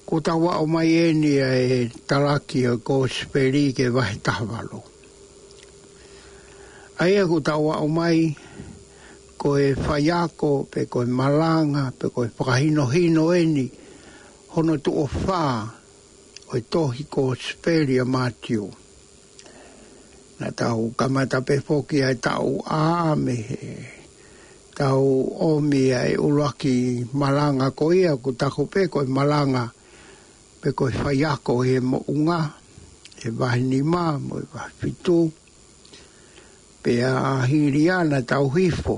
ko 0.02 0.16
tawa 0.26 0.58
o 0.66 0.66
mai 0.66 0.90
eni 1.14 1.38
e 1.38 1.94
taraki 2.10 2.66
e 2.74 2.74
ko 2.82 3.06
speri 3.06 3.70
ke 3.70 3.86
vahe 3.94 4.18
tahvalu. 4.18 4.82
Ko 4.82 4.91
aia 7.02 7.26
ku 7.26 7.42
tawa 7.42 7.82
o 7.82 7.90
mai 7.90 8.30
ko 9.42 9.58
e 9.58 9.74
whaiako 9.74 10.70
pe 10.70 10.86
ko 10.86 11.02
e 11.02 11.10
malanga 11.10 11.90
pe 11.90 12.14
ko 12.14 12.22
e 12.30 12.30
whakahino 12.30 12.86
hino 12.94 13.34
eni 13.34 13.66
hono 14.54 14.78
tu 14.78 14.94
o 15.02 15.06
whā 15.26 15.66
o 16.54 16.54
e 16.54 16.62
tohi 16.62 17.04
ko 17.10 17.34
speri 17.34 17.98
mātio 18.06 18.70
na 20.38 20.54
tau 20.54 20.94
kamata 20.94 21.42
pe 21.42 21.58
foki 21.58 22.06
ai 22.06 22.22
tau 22.22 22.62
āme 22.70 23.38
tau 24.78 25.02
omi 25.50 25.98
ai 25.98 26.14
uraki 26.22 27.10
malanga 27.18 27.74
ko 27.74 27.90
ia 27.98 28.14
ku 28.22 28.30
tako 28.38 28.70
pe 28.70 28.86
ko 28.94 29.02
e 29.02 29.10
malanga 29.10 29.66
pe 30.62 30.70
ko 30.78 30.86
e 30.86 30.94
whaiako 31.02 31.66
e 31.66 31.76
mo 31.82 31.98
unga 32.14 32.62
e 33.26 33.34
vahini 33.34 33.82
mā 33.82 34.06
mo 34.22 34.38
e 34.38 34.46
vahitu 34.54 35.20
e 35.34 35.41
pe 36.82 37.04
a 37.06 37.42
ahiriana 37.42 38.22
tau 38.26 38.50
hifo. 38.50 38.98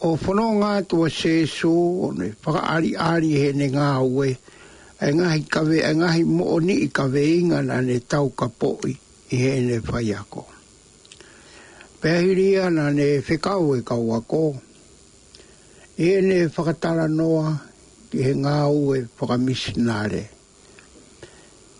O 0.00 0.14
whono 0.22 0.44
ngā 0.60 0.74
tua 0.88 1.08
sēsu, 1.10 1.70
o 1.70 2.10
ne 2.14 2.28
whakaari 2.44 2.94
ari 3.00 3.30
he 3.42 3.48
ne 3.56 3.68
ngā 3.72 3.88
ue, 4.04 4.28
e 5.02 5.08
ngahi 5.18 5.42
kawe, 5.50 5.78
e 5.90 5.92
ngahi 5.98 6.24
mooni 6.28 6.76
i 6.84 6.88
kawe 6.94 7.22
inga 7.38 7.62
na 7.64 7.80
ne 7.80 7.96
tau 8.00 8.28
ka 8.38 8.46
poi 8.48 8.92
i 9.32 9.36
he 9.42 9.54
ne 9.66 9.78
whaiako. 9.80 10.44
Pe 12.00 12.12
ahiriana 12.20 12.90
ne 12.92 13.08
whekau 13.18 13.74
e 13.78 13.82
kaua 13.82 14.20
ko, 14.20 14.44
e 15.98 16.10
ne 16.22 16.44
whakatara 16.54 17.08
noa 17.10 17.54
ki 18.10 18.18
he 18.26 18.34
ngā 18.44 18.56
ue 18.70 19.06
whakamisinare. 19.18 20.24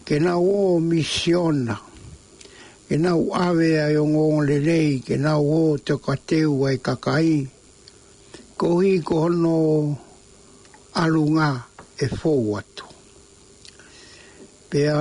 Kena 0.07 0.37
o 0.39 0.79
misiona, 0.79 1.75
ke 2.89 2.95
nau 3.03 3.21
awe 3.45 3.69
ai 3.83 3.97
o 3.99 4.05
ngong 4.07 4.41
le 4.49 4.57
lei, 4.69 5.03
ke 5.07 5.15
nau 5.27 5.43
o 5.61 5.63
te 5.87 5.95
kateu 6.05 6.55
ai 6.69 6.77
kakai. 6.87 7.31
Ko 8.59 8.69
hi 8.81 8.93
ko 9.09 9.15
hono 9.27 9.57
alunga 11.03 11.51
e 12.05 12.07
fōu 12.19 12.55
atu. 12.61 12.87
Pea 14.71 14.95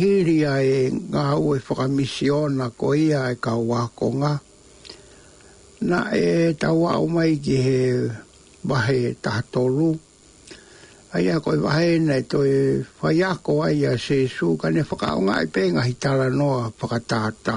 hiri 0.00 0.38
ai 0.54 0.70
ngā 1.12 1.24
u 1.44 1.52
e 1.56 1.60
whakamisiona 1.66 2.66
ko 2.80 2.88
ia 3.06 3.20
e 3.34 3.36
ka 3.44 3.52
wako 3.68 4.06
ngā. 4.20 4.32
Na 5.88 6.00
e 6.24 6.56
tawa 6.60 6.92
mai 7.14 7.32
ki 7.44 7.56
he 7.66 7.80
bahe 8.64 9.02
tahatolu. 9.22 9.88
Pea 9.94 10.09
ai 11.12 11.26
a 11.28 11.40
koe 11.40 11.56
wahe 11.58 11.98
nei 11.98 12.22
toi 12.26 12.86
whai 13.02 13.18
ako 13.26 13.62
ai 13.66 13.82
a 13.84 13.98
se 13.98 14.28
su 14.30 14.54
ka 14.56 14.70
ne 14.70 14.82
whakao 14.86 15.18
ngai 15.26 15.46
penga 15.50 15.82
hi 15.82 15.94
tala 15.98 16.30
noa 16.30 16.70
whakatata 16.70 17.56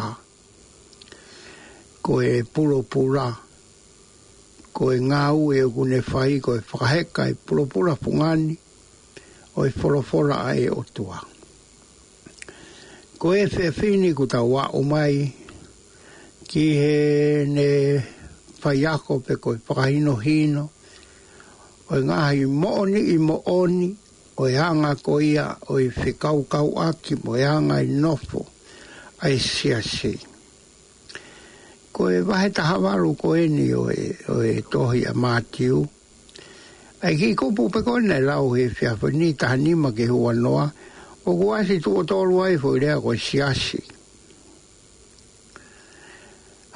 ko 2.02 2.18
e 2.22 2.42
pulo 2.50 2.82
pula 2.82 3.30
ko 4.74 4.90
e 4.90 4.98
ngā 5.06 5.22
ue 5.38 5.62
o 5.62 5.70
kune 5.70 6.02
whai 6.02 6.40
ko 6.42 6.58
e 6.58 6.66
whakaheka 6.66 7.30
e 7.30 7.38
pulo 7.38 7.70
pula 7.70 7.94
pungani 7.96 8.58
o 9.56 9.66
e 9.68 9.70
wholofora 9.78 10.42
a 10.50 10.58
e 10.58 10.66
otua 10.74 11.22
ko 13.22 13.36
e 13.38 13.46
whewhini 13.54 14.16
ku 14.18 14.26
tau 14.26 14.50
a 14.58 14.72
o 14.74 14.82
mai 14.82 15.30
ki 16.50 16.66
he 16.74 16.98
ne 17.50 17.70
whai 18.66 18.82
ako 18.86 19.20
pe 19.22 19.38
ko 19.38 19.54
e 19.54 19.62
whakahino 19.62 20.18
hino 20.18 20.73
o 21.94 22.00
ngā 22.02 22.16
hi 22.34 22.46
mooni 22.50 23.02
i 23.14 23.20
mooni, 23.22 23.92
o 24.42 24.48
i 24.50 24.56
hanga 24.58 24.96
ko 25.06 25.20
ia, 25.22 25.44
o 25.70 25.76
i 25.78 25.92
whikau 25.94 26.40
kau 26.50 26.72
aki, 26.82 27.20
o 27.30 27.36
i 27.38 27.44
hanga 27.46 27.78
i 27.86 27.92
nofo, 28.02 28.42
a 29.22 29.30
i 29.30 29.38
sia 29.40 29.78
sei. 29.86 30.16
Ko 31.94 32.08
e 32.10 32.24
wahe 32.26 32.50
taha 32.50 32.80
waru 32.82 33.12
ko 33.18 33.36
e 33.38 33.44
o 33.78 33.86
e, 33.94 34.08
o 34.34 34.40
e 34.42 34.62
tohi 34.72 35.04
a 35.06 35.14
mātiu, 35.14 35.86
Ai 37.04 37.18
ki 37.20 37.34
kupu 37.36 37.66
pe 37.68 37.82
ko 37.84 37.98
nei 38.00 38.22
lau 38.24 38.54
he 38.56 38.70
whiafu, 38.78 39.10
ni 39.12 39.34
taha 39.36 39.58
ke 39.92 40.06
hua 40.08 40.32
noa, 40.32 40.70
o 41.26 41.34
kuasi 41.36 41.82
tuko 41.84 42.06
tolu 42.08 42.40
ai 42.46 42.56
fo 42.58 42.78
i 42.78 42.80
rea 42.80 42.96
ko 43.04 43.12
i 43.12 43.18
sia 43.20 43.52
sei. 43.54 43.84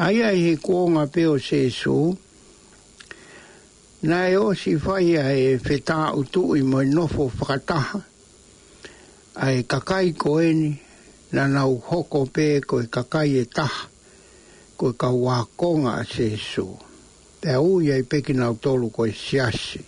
Ai 0.04 0.20
ai 0.22 0.42
he 0.44 0.58
kuonga 0.58 1.08
peo 1.08 1.38
se 1.40 1.70
suu, 1.72 2.12
Nā 4.00 4.28
e 4.30 4.36
osi 4.38 4.76
whaia 4.78 5.24
e 5.34 5.56
whetā 5.58 6.12
utu 6.14 6.52
i 6.56 6.62
moi 6.62 6.86
nofo 6.86 7.32
whakataha, 7.34 8.00
a 9.42 9.48
e 9.58 9.64
kakai 9.66 10.12
ko 10.16 10.36
eni, 10.38 10.68
nā 11.34 11.48
nau 11.50 11.80
hoko 11.82 12.22
pē 12.30 12.62
ko 12.62 12.78
e 12.86 12.86
kakai 12.94 13.40
e 13.42 13.46
taha, 13.50 13.88
ko 14.78 14.92
e 14.94 14.96
ka 15.02 15.10
wākonga 15.10 15.96
a 15.98 16.04
se 16.06 16.38
su. 16.38 16.68
Te 17.42 17.56
ui 17.56 17.90
ai 17.92 18.04
peki 18.04 18.34
nau 18.38 18.60
tolu 18.62 18.92
ko 18.94 19.08
e 19.10 19.16
siasi. 19.18 19.82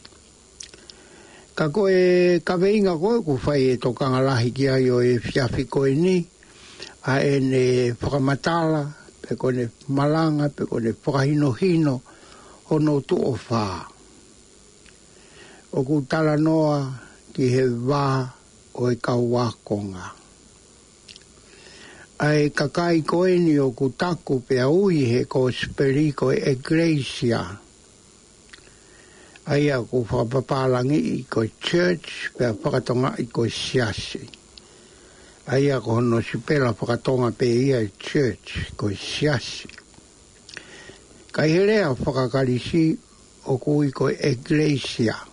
Ka 1.53 1.69
ko 1.69 1.85
e 1.87 2.41
kaveinga 2.43 2.97
ko 2.97 3.13
e 3.13 3.21
ku 3.21 3.37
whai 3.45 3.75
e 3.75 3.77
tokanga 3.77 4.25
lahi 4.25 4.49
ki 4.51 4.67
ai 4.69 4.89
o 4.89 5.03
e 5.05 5.19
fiafi 5.19 5.67
ko 5.69 5.85
e 5.85 5.93
ni, 5.93 6.17
a 7.05 7.21
e 7.21 7.37
ne 7.39 7.93
whakamatala, 7.93 8.89
pe 9.21 9.35
ko 9.37 9.53
ne 9.53 9.69
malanga, 9.93 10.49
pe 10.49 10.65
ko 10.65 10.79
ne 10.79 10.97
whakahinohino, 10.97 12.01
ono 12.73 12.99
tu 13.05 13.15
o 13.21 13.37
whaa 13.37 13.88
o 15.71 15.83
ku 15.85 16.01
tala 16.09 16.33
noa 16.37 16.81
ki 17.33 17.45
he 17.53 17.63
wā 17.69 18.25
o 18.73 18.89
e 18.91 18.97
ka 18.97 19.13
wākonga. 19.13 20.07
Ai 22.25 22.49
kakai 22.51 23.05
koeni 23.05 23.53
o 23.61 23.69
ku 23.71 23.93
taku 23.97 24.41
pea 24.41 24.67
ui 24.67 25.03
he 25.05 25.25
ko 25.25 25.47
speriko 25.53 26.31
e 26.33 26.41
eglesia. 26.53 27.43
Ai 29.49 29.69
a 29.69 29.79
ku 29.83 30.03
whapapalangi 30.03 30.99
i 31.13 31.21
ko 31.29 31.45
church 31.61 32.33
pea 32.37 32.51
whakatonga 32.51 33.13
i 33.21 33.29
ko 33.29 33.45
siasi. 33.45 34.25
Ai 35.53 35.69
a 35.69 35.79
ku 35.79 35.95
hono 36.01 36.19
sipela 36.25 36.73
whakatonga 36.73 37.31
pe 37.37 37.45
ia 37.45 37.79
i 37.79 37.93
e 37.93 37.95
church 37.97 38.73
ko 38.75 38.89
siasi. 38.89 39.69
Kai 41.31 41.47
herea 41.53 41.93
whakakarisi 41.93 42.97
o 43.53 43.57
ku 43.61 43.79
i 43.85 43.93
ko 43.93 44.09
eglesia. 44.09 45.13
Ai 45.13 45.28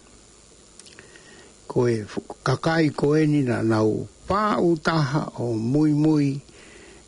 koe 1.76 2.06
kakai 2.42 2.88
koe 2.96 3.26
ni 3.28 3.42
na 3.44 3.60
nau 3.62 4.06
pā 4.28 4.56
utaha 4.64 5.26
o 5.44 5.50
mui 5.52 5.92
mui 5.92 6.28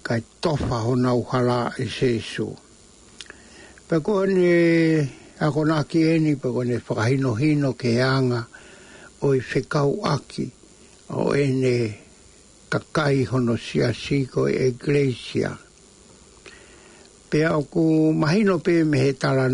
kai 0.05 0.21
tofa 0.45 0.81
ho 0.85 0.93
nau 0.95 1.23
hala 1.31 1.73
i 1.81 1.87
sesu. 1.89 2.53
Pako 3.89 4.27
ni 4.29 4.45
ako 5.41 5.61
nā 5.73 5.81
ki 5.89 6.01
eni, 6.13 6.35
pako 6.37 6.67
ni 6.69 6.77
whakahino 6.85 7.33
hino 7.41 7.73
ke 7.81 7.97
anga 8.05 8.43
o 9.25 9.33
i 9.35 9.41
whekau 9.41 10.05
aki 10.05 10.45
o 11.17 11.33
ene 11.33 11.95
kakai 12.69 13.25
hono 13.25 13.57
sia 13.57 13.89
koe 14.35 14.53
e 14.53 14.69
iglesia. 14.69 15.57
Pea 17.31 17.57
o 17.57 18.13
mahino 18.13 18.59
pe 18.61 18.83
me 18.85 18.99
he 18.99 19.13
tala 19.17 19.49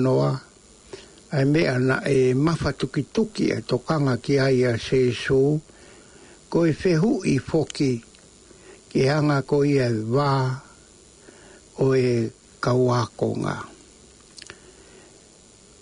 ai 1.35 1.45
me 1.51 1.67
ana 1.67 1.99
e 2.07 2.31
mafa 2.35 2.71
tuki 2.79 3.03
tuki 3.13 3.49
e 3.51 3.59
tokanga 3.67 4.17
ki 4.23 4.39
ai 4.39 4.63
a 4.71 4.79
se 4.79 5.11
so 5.13 5.59
ko 6.51 6.63
e 6.65 6.73
fehu 6.73 7.25
i 7.27 7.39
foki 7.43 7.99
ki 8.89 9.03
hanga 9.11 9.41
ko 9.43 9.65
i 9.67 9.75
a 9.83 9.91
wā 9.91 10.31
o 11.83 11.89
e 11.97 12.31
kawakonga. 12.63 13.55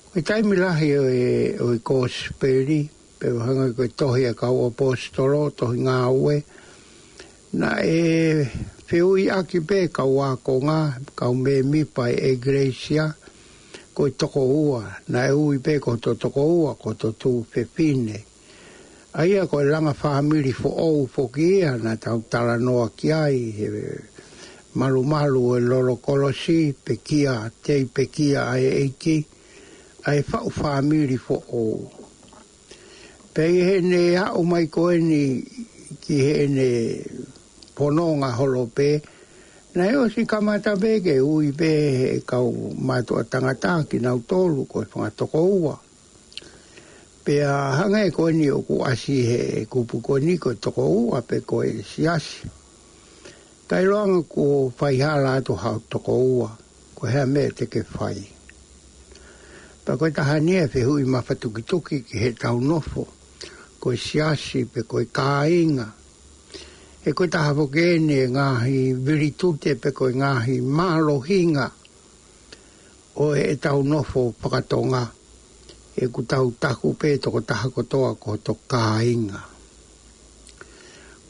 Ko 0.09 0.19
i 0.25 0.25
taimi 0.25 0.57
lahi 0.57 0.89
o 0.97 1.05
e 1.05 1.31
o 1.61 1.69
i 1.77 1.85
ko 1.85 2.07
speri 2.09 2.89
pe 3.21 3.29
o 3.37 3.73
ko 3.77 3.83
i 3.85 3.93
tohi 3.93 4.25
a 4.33 4.35
kau 4.35 4.65
apostolo 4.73 5.53
tohi 5.53 5.85
ngā 5.85 5.99
ue 6.17 6.39
na 7.61 7.77
e 7.85 8.49
fehu 8.89 9.19
i 9.21 9.29
aki 9.29 9.61
pe 9.61 9.85
nga 9.93 10.33
kau 10.41 11.35
me 11.35 11.57
mipa 11.63 12.09
e 12.09 12.37
Grecia 12.41 13.05
e 13.13 13.22
ko 13.95 14.09
toko 14.11 14.41
ua, 14.43 14.89
na 15.09 15.29
e 15.29 15.33
ui 15.33 15.59
pe 15.59 15.79
ko 15.79 15.97
to 15.97 16.15
toko 16.15 16.43
ua, 16.43 16.75
ko 16.75 16.95
to 16.95 17.13
tu 17.13 17.45
pepine. 17.53 18.25
Aia 19.13 19.47
ko 19.47 19.61
e 19.61 19.65
langa 19.65 19.93
whahamiri 19.93 20.53
fo 20.55 20.69
ou 20.71 21.07
fo 21.07 21.29
kia 21.29 21.77
na 21.77 21.97
tau 21.97 22.23
tala 22.31 22.57
noa 22.57 22.89
ki 22.97 23.13
ai, 23.13 23.39
he 23.57 23.69
malu 24.75 25.05
malu 25.05 25.57
e 25.57 25.61
loro 25.61 25.97
kolosi, 25.97 26.73
pe 26.73 26.97
kia, 27.05 27.53
tei 27.63 27.85
pe 27.85 28.07
kia 28.07 28.49
ai 28.49 28.65
eiki, 28.89 29.19
ai 30.07 30.21
whau 30.29 30.49
whahamiri 30.49 31.19
fo 31.21 31.37
ou. 31.53 31.91
Pe 33.35 33.45
he 33.67 33.81
ne 33.81 34.17
au 34.17 34.43
mai 34.43 34.67
koeni 34.73 35.25
ki 36.01 36.17
he 36.27 36.47
ne 36.49 36.69
pononga 37.75 38.33
holo 38.37 38.67
pe, 38.67 38.91
pe 38.99 39.12
Na 39.75 39.91
eo 39.91 40.11
si 40.11 40.27
kamata 40.27 40.77
bege 40.77 41.21
ui 41.21 41.53
be 41.53 42.21
kau 42.27 42.53
mato 42.89 43.17
tangata 43.25 43.73
ki 43.89 43.99
nau 44.05 44.19
tolu 44.29 44.67
koe 44.69 44.85
tonga 44.91 45.11
toko 45.11 45.41
ua. 45.41 45.77
Pe 47.25 47.41
a 47.41 47.57
hanga 47.81 48.01
e 48.05 48.11
koni 48.17 48.51
o 48.57 48.61
ku 48.69 48.83
asi 48.91 49.15
he 49.29 49.39
e 49.63 49.65
kupu 49.65 49.97
koni 50.07 50.37
ko 50.43 50.49
e 50.53 50.57
toko 50.65 50.85
ua 51.09 51.21
pe 51.29 51.37
koe 51.49 51.81
e 51.81 51.83
si 51.91 52.05
asi. 52.07 52.45
Tai 53.67 53.85
roanga 53.89 54.21
ku 54.33 54.45
fai 54.77 54.97
hala 55.01 55.41
ato 55.41 55.55
hau 55.57 55.81
toko 55.93 56.15
ua 56.41 56.51
ko 56.97 57.03
hea 57.13 57.25
me 57.33 57.43
te 57.57 57.65
ke 57.73 57.81
fai. 57.95 58.21
Pa 59.85 59.93
koe 59.99 60.11
taha 60.13 60.37
nia 60.39 60.69
fe 60.69 60.83
hui 60.85 61.05
mawhatukituki 61.05 61.97
ki 62.07 62.17
he 62.23 62.31
tau 62.43 62.61
nofo 62.61 63.09
koe 63.81 63.97
si 63.97 64.21
asi 64.21 64.65
pe 64.73 64.83
koe 64.91 65.03
e 65.09 65.13
kāinga 65.19 65.89
e 67.05 67.13
koe 67.17 67.27
taha 67.33 67.53
hoke 67.59 67.83
ene 67.95 68.19
ngāhi 68.35 68.81
viritute 69.07 69.73
pe 69.83 69.91
koe 69.99 70.13
ngāhi 70.21 70.61
mārohinga 70.79 71.65
o 71.65 73.25
e, 73.35 73.43
e 73.53 73.57
tau 73.65 73.81
nofo 73.93 74.23
pakatonga 74.43 75.01
e 75.99 76.05
ku 76.15 76.23
tau 76.33 76.47
taku 76.63 76.93
pe 77.01 77.17
toko 77.25 77.41
taha 77.51 77.69
kotoa 77.75 78.11
ko 78.23 78.37
to 78.45 78.55
kāinga. 78.75 79.41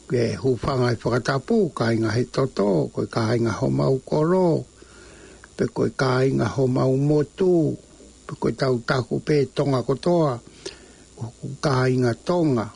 Ke 0.07 0.35
hūwhanga 0.41 0.91
i 0.93 0.97
whakatapu, 1.05 1.57
kāinga 1.75 2.11
he 2.17 2.23
toto, 2.31 2.87
koe 2.93 3.09
kāinga 3.17 3.49
ho 3.59 3.67
mau 3.69 3.97
koro, 4.05 4.65
pe 5.57 5.65
koe 5.73 5.89
kāinga 5.89 6.47
ho 6.55 6.67
mau 6.67 6.95
motu, 6.95 7.73
pe 8.27 8.37
koe 8.39 8.51
tau 8.51 8.77
taku 8.77 9.19
pe 9.19 9.45
tonga 9.55 9.81
kotoa, 9.81 10.39
kāinga 11.61 12.13
tonga. 12.13 12.13
tonga 12.29 12.69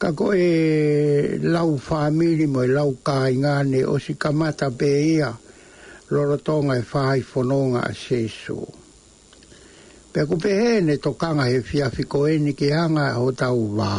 ka 0.00 0.16
ko 0.16 0.32
e 0.32 1.36
lau 1.44 1.76
whamiri 1.76 2.48
mo 2.48 2.64
e 2.64 2.72
lau 2.72 2.96
kai 3.04 3.36
ngane 3.36 3.84
o 3.84 4.00
si 4.00 4.16
kamata 4.16 4.72
pe 4.72 4.88
ia 5.20 5.28
lorotonga 6.12 6.72
e 6.80 6.84
whai 6.90 7.20
whanonga 7.30 7.80
a 7.84 7.92
sesu. 8.02 8.60
Pe 10.12 10.20
ku 10.28 10.34
pe 10.42 10.50
hene 10.60 10.94
tokanga 11.04 11.44
he 11.52 11.58
fiafi 11.68 12.02
ko 12.10 12.18
eni 12.32 12.56
ki 12.58 12.68
hanga 12.74 13.04
o 13.20 13.28
tau 13.36 13.60
wā. 13.78 13.96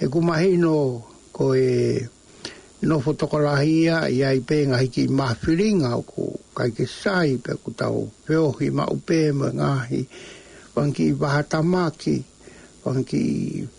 He 0.00 0.08
ku 0.08 0.18
mahino 0.24 1.04
ko 1.36 1.52
e 1.52 1.70
no 2.88 2.96
fotokolahia 3.04 4.08
i 4.08 4.24
ai 4.24 4.40
penga 4.48 4.80
hiki 4.80 5.04
mawhiringa 5.12 5.90
o 5.92 6.02
ku 6.08 6.26
kai 6.56 6.72
ke 6.72 6.88
sai 6.88 7.36
pe 7.36 7.52
ku 7.60 7.70
tau 7.76 8.08
peohi 8.24 8.68
ma 8.76 8.84
upe 8.96 9.20
me 9.38 9.48
ngahi 9.58 10.00
wanki 10.76 11.04
i 11.12 11.16
wahatamaki 11.20 12.16
wanki 12.88 13.22
i 13.60 13.76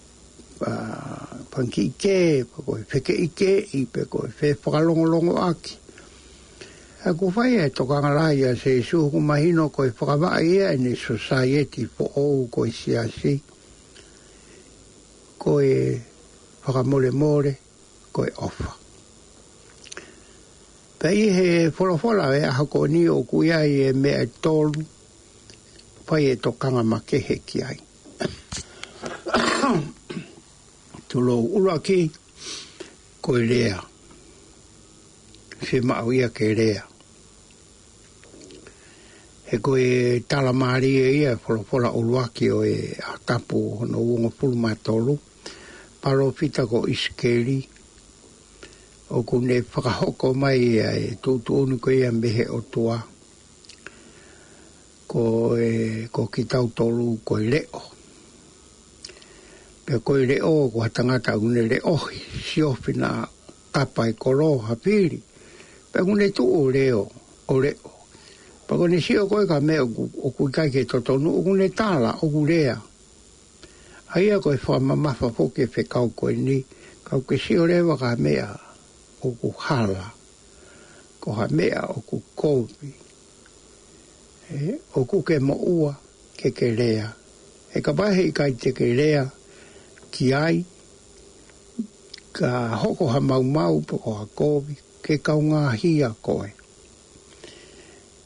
panki 1.49 1.85
ike, 1.85 2.43
pako 2.55 2.77
i 2.79 2.83
peke 2.91 3.13
ike, 3.13 3.51
i 3.73 3.85
peko 3.85 4.25
i 4.27 4.31
fe 4.31 4.53
whakalongo 4.63 5.07
longo 5.09 5.37
aki. 5.37 5.77
A 7.05 7.13
ku 7.13 7.31
whai 7.35 7.61
e 7.65 7.69
toka 7.69 7.99
ngarai 8.01 8.43
a 8.43 8.55
se 8.55 8.71
isu 8.81 8.99
huku 9.09 9.19
mahino 9.21 9.69
ko 9.71 9.85
i 9.85 9.89
whakawai 9.89 10.43
ea 10.57 10.73
e 10.73 10.77
ne 10.77 10.95
society 10.95 11.85
po 11.87 12.11
ou 12.15 12.47
ko 12.51 12.65
i 12.65 12.71
siasi. 12.71 13.39
Ko 15.39 15.59
e 15.61 16.01
whakamore 16.65 17.11
more, 17.13 17.55
ko 18.11 18.25
e 18.25 18.31
ofa. 18.35 18.73
Pa 20.99 21.07
i 21.15 21.29
he 21.31 21.69
wholawhola 21.71 22.33
e 22.35 22.43
aha 22.43 22.65
ko 22.65 22.85
ni 22.85 23.07
o 23.07 23.23
kuia 23.23 23.63
i 23.63 23.79
e 23.87 23.93
mea 23.93 24.19
e 24.23 24.27
tolu, 24.41 24.83
whai 26.09 26.27
e 26.33 26.35
tokanga 26.35 26.83
ma 26.83 26.99
kehe 26.99 27.39
ki 27.45 27.61
ai. 27.63 27.79
tolo 31.09 31.41
uraki 31.41 32.05
ko 33.25 33.33
lea 33.33 33.79
fe 35.65 35.81
ma 35.81 36.05
ia 36.13 36.29
ke 36.29 36.53
lea 36.59 36.83
e 39.57 39.57
ko 39.57 39.73
e 39.73 40.21
tala 40.29 40.53
mari 40.53 40.93
e 41.01 41.07
ia 41.25 41.33
polo 41.41 41.65
polo 41.65 41.89
uraki 41.97 42.45
o 42.53 42.61
e 42.61 42.93
a 42.93 43.17
kapu 43.25 43.89
no 43.89 43.97
u 43.97 44.15
ngo 44.21 44.29
pul 44.37 44.53
ma 44.53 44.75
paro 45.99 46.29
fita 46.37 46.69
ko 46.69 46.85
iskeri 46.85 47.57
o 49.09 49.23
ko 49.25 49.41
ne 49.41 49.57
fra 49.65 50.05
ko 50.13 50.27
mai 50.37 50.77
e 50.77 51.17
tu 51.17 51.41
tu 51.41 51.57
un 51.65 51.79
ko 51.81 51.89
ia 51.89 52.11
mehe 52.13 52.45
o 52.53 52.61
toa 52.69 53.01
ko 55.09 55.57
e 55.57 56.05
ko 56.13 56.29
kitau 56.29 56.69
tolu 56.69 57.17
ko 57.25 57.41
leo. 57.41 57.97
o 57.97 57.97
pe 59.89 59.97
koe 60.05 60.21
le 60.29 60.37
o 60.41 60.69
kua 60.69 60.87
tangata 60.89 61.35
une 61.37 61.65
le 61.67 61.79
ohi 61.83 62.21
si 62.45 62.61
ofi 62.61 62.93
na 62.93 63.27
kapa 63.73 64.03
i 64.09 64.13
koro 64.13 64.57
hapiri 64.57 65.19
pe 65.91 66.01
une 66.01 66.29
tu 66.31 66.43
o 66.45 66.69
leo 66.69 67.09
o 67.47 67.59
leo 67.59 67.89
pe 68.67 68.75
kone 68.77 69.01
si 69.01 69.17
o 69.17 69.25
koe 69.25 69.47
ka 69.47 69.59
me 69.59 69.79
o 70.23 70.29
kui 70.29 70.51
kai 70.51 70.69
ke 70.69 70.85
totonu 70.85 71.29
o 71.39 71.41
kune 71.41 71.69
tala 71.73 72.11
o 72.21 72.29
kurea 72.29 72.77
a 74.13 74.19
ia 74.21 74.39
koe 74.39 74.57
wha 74.67 74.79
mamafa 74.79 75.29
poke 75.29 75.65
pe 75.67 75.81
kau 75.83 76.09
koe 76.13 76.33
ni 76.37 76.63
kau 77.03 77.25
ke 77.25 77.37
si 77.41 77.57
o 77.57 77.65
lewa 77.65 77.97
ka 77.97 78.15
mea 78.15 78.59
o 79.25 79.31
ku 79.41 79.49
hala 79.57 80.13
ko 81.21 81.31
ha 81.33 81.47
mea 81.49 81.89
o 81.89 81.97
ku 82.05 82.21
e, 84.53 84.77
o 84.93 85.05
ku 85.05 85.17
ke 85.25 85.39
moua 85.39 85.97
ke 86.37 86.53
ke 86.53 86.75
lea 86.77 87.09
e 87.73 87.81
ka 87.81 87.91
bahe 87.93 88.21
i 88.29 88.31
kai 88.31 88.53
te 88.53 88.69
ke 88.69 88.93
lea 88.93 89.25
ki 90.11 90.33
ai 90.33 90.65
ka 92.33 92.49
hoko 92.81 93.07
ha 93.13 93.19
mau 93.19 93.43
mau 93.43 93.79
po 93.87 93.95
a 94.17 94.25
kobi 94.37 94.75
ke 95.01 95.13
kaunga 95.25 95.69
unga 95.69 95.77
hi 95.81 95.91
a 96.01 96.09
koe 96.25 96.49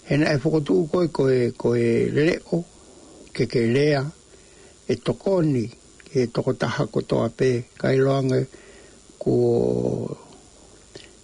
he 0.08 0.14
na 0.20 0.26
e 0.34 0.38
whakotu 0.42 0.76
koe 0.92 1.08
koe 1.18 1.40
koe 1.62 1.86
leo 2.16 2.58
ke 3.36 3.44
ke 3.52 3.62
lea 3.76 4.02
e 4.88 4.94
tokoni 5.06 5.66
ke 6.08 6.18
e 6.24 6.28
toko 6.34 6.52
taha 6.62 6.84
ko 6.94 7.00
toa 7.10 7.30
pe 7.38 7.50
ka 7.80 7.88
loange 8.06 8.40
ko 9.22 9.34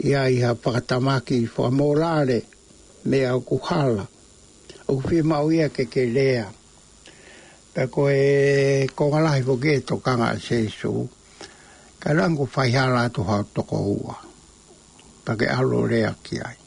ia 0.07 0.21
i 0.23 0.37
ha 0.43 0.51
pakatamaki 0.63 1.35
i 1.43 1.47
whamorare 1.53 2.39
me 3.07 3.19
au 3.31 3.41
kuhala 3.49 4.03
au 4.87 4.95
whi 5.05 5.17
mau 5.31 5.47
ia 5.57 5.67
ke 5.75 5.83
ke 5.93 6.03
lea 6.17 6.45
e 7.79 7.87
ko 7.87 8.09
e 8.11 8.87
ko 8.91 9.07
ngala 9.07 9.39
ko 9.47 9.55
ke 9.55 9.79
to 9.87 10.03
ka 10.03 10.19
nga 10.19 10.35
se 10.35 10.67
su 10.67 11.07
ka 11.95 12.11
lang 12.11 12.35
ko 12.35 12.43
fa 12.43 12.67
ya 12.67 12.91
la 12.91 13.07
to 13.07 13.23
ha 13.23 13.39
to 13.55 13.63
ko 13.63 13.79
wa 14.03 14.19
pa 15.23 15.39
ke 15.39 15.47
alo 15.47 15.87
re 15.87 16.03
a 16.03 16.11
ki 16.11 16.35
ai 16.43 16.59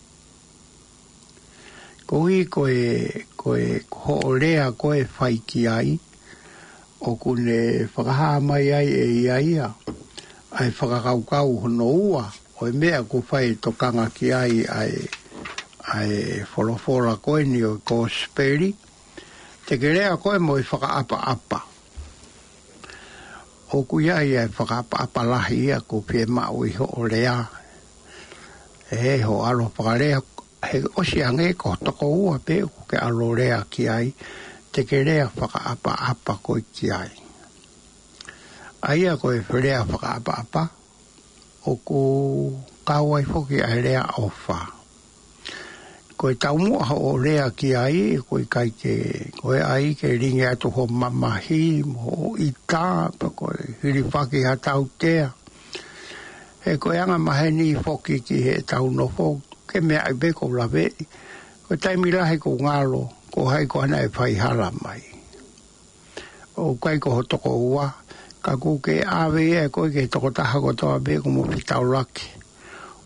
ko 2.09 2.16
i 2.33 2.48
ko 2.48 2.64
e 2.64 3.29
ko 3.37 3.61
e 3.61 3.85
ho 3.92 4.16
re 4.40 4.57
a 4.57 4.72
ko 4.72 4.96
e 4.96 5.05
fa 5.05 5.29
ki 5.29 5.68
ai 5.68 6.01
o 7.05 7.12
ku 7.20 7.37
ne 7.37 7.85
fa 7.92 8.09
ha 8.09 8.31
mai 8.40 8.72
ai 8.72 8.88
e 8.88 9.05
ia 9.29 9.37
ia 9.37 9.68
ai 10.57 10.72
fa 10.72 10.88
ka 10.88 10.98
ka 11.12 11.12
u 11.12 11.20
ka 11.29 11.44
u 11.44 11.68
no 11.68 11.92
wa 12.16 12.25
o 12.57 12.72
me 12.72 12.88
a 12.96 13.05
ko 13.05 13.20
fa 13.20 13.44
e 13.44 13.61
to 13.61 13.77
ka 13.77 13.92
nga 13.92 14.09
ki 14.09 14.33
ai 14.33 14.64
ai 14.64 14.94
ai 15.92 16.40
folo 16.48 16.81
folo 16.81 17.12
ko 17.20 17.37
ni 17.37 17.61
ko 17.85 18.09
speri 18.09 18.72
te 19.66 19.79
kerea 19.79 20.16
koe 20.16 20.38
mo 20.38 20.57
i 20.59 20.64
whakaapa 20.70 21.16
apa. 21.35 21.61
O 23.72 23.83
kuia 23.88 24.20
ia 24.22 24.44
i 24.44 24.51
whakaapa 24.59 25.03
apa 25.07 25.22
lahi 25.25 25.64
ia 25.70 25.79
ko 25.81 26.01
pie 26.07 26.27
mau 26.27 26.64
i 26.66 26.72
ho 26.79 26.88
rea. 27.09 27.44
E 28.92 29.18
ho 29.22 29.42
aro 29.46 29.70
whakarea 29.77 30.18
he 30.72 30.83
osi 30.98 31.22
ange 31.27 31.53
ko 31.55 31.77
toko 31.85 32.07
ua 32.09 32.37
pe 32.38 32.61
ko 32.64 32.85
ke 32.90 32.98
alo 32.98 33.33
rea 33.35 33.62
ki 33.70 33.88
ai. 33.88 34.09
Te 34.72 34.85
kerea 34.85 35.31
whakaapa 35.37 35.94
apa 36.11 36.37
koi 36.42 36.64
ki 36.75 36.90
ai. 36.98 37.11
Aia 38.83 39.16
koe 39.16 39.40
whakaapa 39.48 40.33
apa 40.42 40.62
o 41.70 41.77
ku 41.79 41.98
kawai 42.85 43.25
foki 43.25 43.61
a 43.62 43.72
rea 43.83 44.05
o 44.18 44.29
whaa 44.46 44.82
koe 46.23 46.35
tau 46.41 46.57
mua 46.59 46.79
ho 46.85 47.19
rea 47.25 47.49
ki 47.57 47.73
ai, 47.75 48.17
koe 48.31 48.43
kai 48.51 48.71
ke, 48.83 48.95
koe 49.43 49.59
ai 49.59 49.95
ke 50.01 50.07
ringe 50.23 50.47
atu 50.47 50.71
ho 50.71 50.87
mamahi, 50.87 51.83
ho 51.83 52.35
i 52.39 52.47
tā, 52.71 53.11
pa 53.19 53.29
koe 53.39 53.59
hirifaki 53.83 54.45
ha 54.47 54.55
tau 54.55 54.87
tea. 54.99 55.27
E 56.65 56.77
koe 56.79 56.95
anga 56.99 57.19
mahe 57.19 57.51
ni 57.51 57.75
foki 57.75 58.21
ki 58.23 58.37
he 58.47 58.55
tau 58.63 58.87
no 58.91 59.09
foki, 59.09 59.43
ke 59.67 59.81
mea 59.83 59.99
ai 60.07 60.13
beko 60.15 60.47
la 60.55 60.67
ve, 60.67 60.87
koe 61.67 61.77
taimi 61.77 62.15
lahe 62.15 62.39
ko 62.39 62.55
ngalo, 62.55 63.03
ko 63.35 63.45
hai 63.51 63.67
ko 63.67 63.81
ana 63.81 63.99
e 64.07 64.07
whai 64.15 64.35
hala 64.39 64.71
mai. 64.83 65.03
O 66.57 66.77
kai 66.79 66.99
ko 66.99 67.17
ho 67.19 67.23
toko 67.23 67.51
ua, 67.51 67.89
ka 68.43 68.55
kuke 68.57 69.03
awe 69.07 69.43
e 69.67 69.69
koe 69.75 69.91
ke 69.91 70.07
toko 70.07 70.31
taha 70.31 70.61
ko 70.61 70.73
toa 70.73 71.01
ko 71.25 71.29
mo 71.31 71.43
pitao 71.51 71.83
laki 71.83 72.41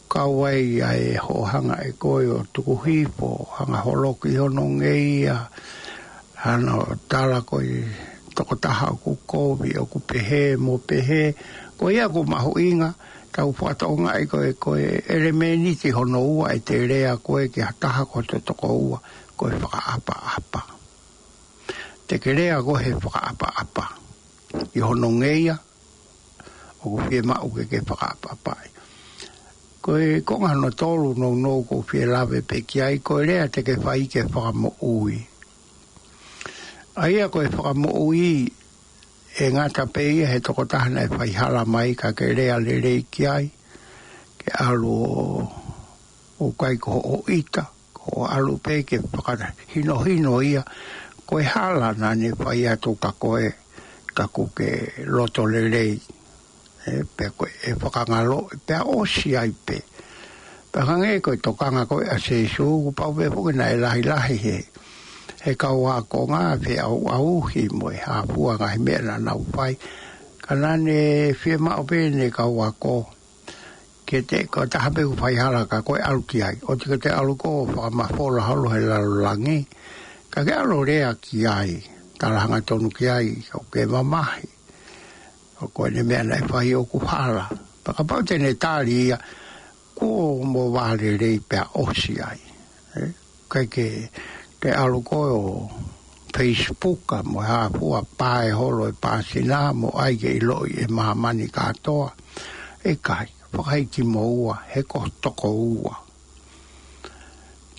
kawai 0.08 0.82
ai 0.86 1.14
ho 1.18 1.34
hanga 1.44 1.76
e 1.82 1.90
koi 1.98 2.26
o 2.30 2.46
tuku 2.54 2.74
hipo, 2.86 3.48
hanga 3.58 3.80
holoki 3.86 4.30
hono 4.38 4.62
ngeia, 4.78 5.50
ano 6.44 6.94
tala 7.08 7.42
koi 7.42 7.68
toko 8.34 8.54
taha 8.56 8.94
ku 9.02 9.16
kovi 9.26 9.74
o 9.80 9.84
ku 9.90 9.98
pehe, 10.08 10.56
mo 10.58 10.78
pehe, 10.78 11.34
ko 11.78 11.88
ia 11.90 12.06
ku 12.08 12.22
mahu 12.22 12.54
inga, 12.60 12.94
tau 13.34 13.50
fuata 13.52 13.88
unga 13.90 14.14
e 14.22 14.26
koi, 14.30 14.54
koi 14.54 15.02
ere 15.12 15.32
meni 15.32 15.74
ki 15.74 15.90
hono 15.90 16.20
ua 16.22 16.54
e 16.56 16.60
te 16.62 16.86
rea 16.86 17.16
koe 17.18 17.48
ki 17.50 17.60
hataha 17.60 18.06
taha 18.06 18.06
ko 18.10 18.22
te 18.22 18.38
toko 18.46 18.68
ua, 18.78 18.98
koi 19.36 19.52
whaka 19.58 19.80
apa 19.98 20.14
apa. 20.38 20.60
Te 22.06 22.20
kerea 22.22 22.62
ko 22.62 22.78
he 22.78 22.94
whaka 22.94 23.20
apa 23.34 23.46
apa, 23.64 23.84
i 24.54 24.78
hono 24.78 25.10
ngeia, 25.18 25.58
o 26.86 26.94
ku 26.94 26.96
fie 27.08 27.20
uke 27.24 27.66
ke 27.66 27.82
ke 27.82 27.90
whaka 27.90 28.14
apa 28.14 28.28
apa 28.32 28.50
e 28.64 28.68
ko 29.86 29.94
e 30.02 30.20
konga 30.26 30.50
no 30.60 30.68
tolu 30.74 31.14
no 31.14 31.30
no 31.38 31.62
ko 31.62 31.78
fie 31.82 32.04
lave 32.10 32.42
pe 32.42 32.62
ki 32.66 32.80
ai 32.82 32.98
ko 33.06 33.20
lea 33.22 33.46
te 33.48 33.62
ke 33.62 33.76
fai 33.78 34.08
ke 34.10 34.24
whaka 34.26 34.50
mo 34.52 34.72
ui. 34.82 35.14
Aia 36.98 37.28
ko 37.30 37.38
e 37.38 37.46
whaka 37.46 37.70
mo 37.78 37.90
ui 38.02 38.50
e 39.38 39.44
ngata 39.54 39.86
pe 39.86 40.02
ia 40.10 40.26
he 40.26 40.40
toko 40.42 40.64
tahana 40.66 41.04
e 41.06 41.06
fai 41.14 41.30
hala 41.38 41.62
mai 41.70 41.94
ka 41.94 42.10
ke 42.18 42.32
lea 42.34 42.58
le 42.58 42.80
le 42.82 42.94
ki 43.12 43.22
ai 43.30 43.46
ke 44.42 44.50
alu 44.58 44.98
o, 46.42 46.50
kai 46.58 46.74
ko 46.82 46.98
o 46.98 47.22
ita 47.30 47.68
ko 47.94 48.26
alu 48.26 48.58
pe 48.58 48.82
ke 48.82 48.98
whaka 48.98 49.54
hino 49.70 50.02
hino 50.02 50.42
ia 50.42 50.64
ko 51.30 51.38
e 51.38 51.46
hala 51.46 51.94
na 51.94 52.10
ne 52.18 52.34
fai 52.34 52.66
atu 52.74 52.98
ka 52.98 53.14
koe 53.14 53.54
ka 54.18 54.26
ke 54.34 55.06
loto 55.14 55.46
le 55.46 55.62
le 55.70 55.84
e 56.86 56.94
e 57.64 57.72
whakangalo, 57.74 58.48
pe 58.66 58.72
a 58.74 58.82
o 58.84 59.04
si 59.04 59.36
ai 59.36 59.50
pe. 59.64 59.82
Pe 60.72 60.80
hange 60.80 61.14
e 61.16 61.20
koe 61.20 61.36
tokanga 61.36 61.82
a 62.14 62.18
se 62.18 62.46
su, 62.46 62.92
pau 62.96 63.12
pe 63.14 63.28
poke 63.30 63.52
na 63.54 63.66
e 63.70 64.36
he. 64.42 64.62
He 65.42 65.54
kau 65.54 65.86
a 65.88 66.02
konga, 66.02 66.58
pe 66.62 66.78
au 66.78 67.06
au 67.08 67.40
hi 67.50 67.68
moe, 67.72 67.94
a 68.04 68.22
puanga 68.26 68.68
he 68.72 68.78
mea 68.78 69.00
na 69.02 69.16
nau 69.18 69.44
pai. 69.54 69.76
Ka 70.40 70.54
nane 70.54 71.34
fie 71.34 71.56
mao 71.56 71.82
pe 71.84 72.08
ne 72.10 72.30
kau 72.30 72.58
ko. 72.78 73.06
Ke 74.06 74.22
te 74.22 74.46
ko 74.46 74.66
taha 74.70 74.90
pe 74.90 75.02
kupai 75.02 75.34
ka 75.34 75.82
koe 75.82 75.98
alu 76.00 76.22
ai. 76.46 76.56
O 76.70 76.74
te 76.76 76.84
ke 76.90 76.96
te 77.02 77.10
alu 77.10 77.34
ko, 77.36 77.66
pa 77.66 77.90
ma 77.90 78.06
fola 78.06 78.42
halo 78.46 78.70
he 78.70 79.66
Ka 80.30 80.44
ke 80.44 80.52
alo 80.52 80.84
rea 80.84 81.16
ki 81.16 81.46
ai, 81.46 81.80
talahanga 82.18 82.60
tonu 82.60 82.90
ki 82.92 83.06
ai, 83.08 83.26
kau 83.50 83.64
ke 83.72 83.86
mamahi 83.88 84.55
o 85.60 85.66
ko 85.72 85.88
ne 85.88 86.02
me 86.04 86.20
na 86.22 86.36
pa 86.46 86.60
yo 86.60 86.84
ku 86.84 86.98
hala 87.00 87.48
pa 87.80 87.90
ka 87.96 88.04
pa 88.04 88.20
te 88.20 88.36
ne 88.36 88.52
ta 88.60 88.84
ku 89.96 90.40
mo 90.44 90.68
va 90.68 90.92
le 90.92 91.16
re 91.16 91.40
pa 91.40 91.64
o 91.80 91.88
si 91.96 92.12
ai 92.20 92.36
ke 93.48 93.64
ke 93.72 93.86
te 94.60 94.68
alu 94.68 95.00
ko 95.00 95.18
o 95.40 95.44
facebook 96.36 97.00
ka 97.08 97.18
mo 97.24 97.40
ha 97.40 97.72
pu 97.72 97.96
a 97.96 98.02
pa 98.04 98.44
e 98.44 98.52
holo 98.52 98.84
e 98.92 98.92
pa 98.92 99.22
si 99.24 99.40
mo 99.80 99.88
ai 99.96 100.20
ke 100.20 100.36
lo 100.44 100.68
e 100.68 100.84
ma 100.92 101.14
mani 101.16 101.48
ka 101.48 101.72
to 101.72 102.04
e 102.84 102.92
kai 103.00 103.28
pa 103.50 103.60
ki 103.92 104.02
mo 104.04 104.24
ua 104.52 104.56
he 104.72 104.82
ko 104.84 105.08
to 105.22 105.30
ko 105.32 105.50
ua 105.80 105.94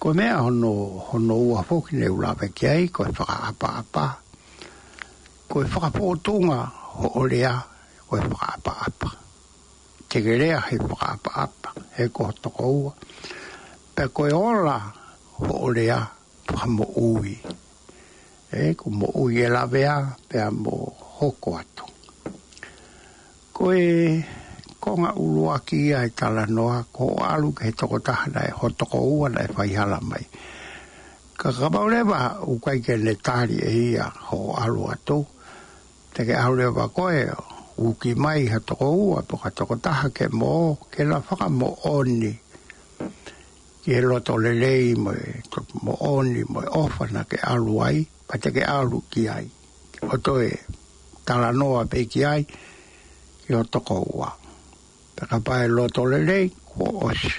ko 0.02 0.08
me 0.18 0.34
ono 0.34 0.74
ono 1.14 1.36
ua 1.54 1.62
fo 1.62 1.82
ki 1.86 1.94
ne 2.02 2.08
u 2.10 2.18
la 2.26 2.34
ve 2.34 2.50
ki 2.50 2.66
ai 2.68 2.88
ko 2.90 3.06
fa 3.14 3.54
pa 3.54 3.86
pa 3.94 4.08
ko 5.50 5.62
fa 5.70 5.94
po 5.94 6.18
tonga 6.26 6.87
o 6.98 7.12
olea 7.20 7.62
o 8.12 8.18
e 8.18 8.20
whakapa 8.22 8.72
apa. 8.88 9.10
Te 10.10 10.22
gerea 10.22 10.62
he 10.72 10.78
whakapa 10.78 11.30
apa, 11.36 11.70
he 11.98 12.08
koha 12.10 12.34
toko 12.42 12.66
ua. 12.72 12.94
Pe 13.96 14.08
koe 14.08 14.32
ola 14.32 14.82
o 15.40 15.68
olea 15.70 16.00
whamo 16.54 16.86
ui. 16.96 17.38
E 18.52 18.74
ko 18.80 18.88
mo 18.90 19.08
ui 19.22 19.42
e 19.44 19.50
lavea 19.50 20.16
pe 20.28 20.40
a 20.42 20.50
mo 20.52 20.94
hoko 21.20 21.58
atu. 21.60 21.86
Koe 23.52 24.24
konga 24.80 25.12
ulua 25.14 25.60
ki 25.60 25.76
ia 25.88 26.04
e 26.06 26.10
tala 26.16 26.46
noa 26.48 26.86
ko 26.94 27.14
alu 27.22 27.52
ke 27.52 27.68
he 27.68 27.72
toko 27.76 28.00
tahana 28.00 28.48
e 28.48 28.52
hotoko 28.52 29.00
ua 29.04 29.28
na 29.30 29.44
e 29.44 29.50
whaihala 29.52 30.00
mai. 30.02 30.24
Ka 31.38 31.52
kamaurewa 31.52 32.48
ukaike 32.48 32.96
ne 32.98 33.16
tari 33.20 33.60
e 33.62 33.72
ia 33.94 34.08
ho 34.32 34.56
alu 34.58 34.88
atu 34.90 35.26
te 36.18 36.24
ke 36.26 36.34
haure 36.34 36.64
o 36.66 36.74
wakoe 36.74 37.20
o 37.30 37.42
uki 37.90 38.12
mai 38.18 38.48
ha 38.50 38.58
toko 38.70 38.86
ua 39.00 39.22
po 39.22 39.38
ka 39.38 39.50
toko 39.54 39.76
taha 39.86 40.10
ke 40.10 40.26
mo 40.34 40.74
ke 40.92 41.06
la 41.10 41.20
whaka 41.28 41.46
mo 41.50 41.68
oni 41.90 42.32
ke 43.86 43.92
he 43.98 44.02
loto 44.02 44.34
lelei 44.44 44.96
mo 44.98 45.14
e 45.14 45.42
mo 45.86 45.94
oni 46.18 46.42
mo 46.50 46.64
e 46.66 46.70
ofana 46.80 47.22
ke 47.30 47.38
alu 47.54 47.76
ai 47.88 48.00
pa 48.28 48.42
te 48.42 48.50
ke 48.56 48.64
alu 48.66 49.02
ki 49.12 49.28
ai 49.36 49.46
o 50.10 50.18
to 50.18 50.40
e 50.42 50.56
tala 51.26 51.54
noa 51.60 51.86
pe 51.86 52.08
ki 52.10 52.26
ai 52.32 52.42
ke 53.46 53.54
o 53.60 53.62
toko 53.74 54.02
ua 54.18 54.32
pe 55.16 55.30
ka 55.34 55.38
pae 55.50 55.70
loto 55.78 56.08
lelei 56.16 56.50
ko 56.72 56.90
osi 57.14 57.36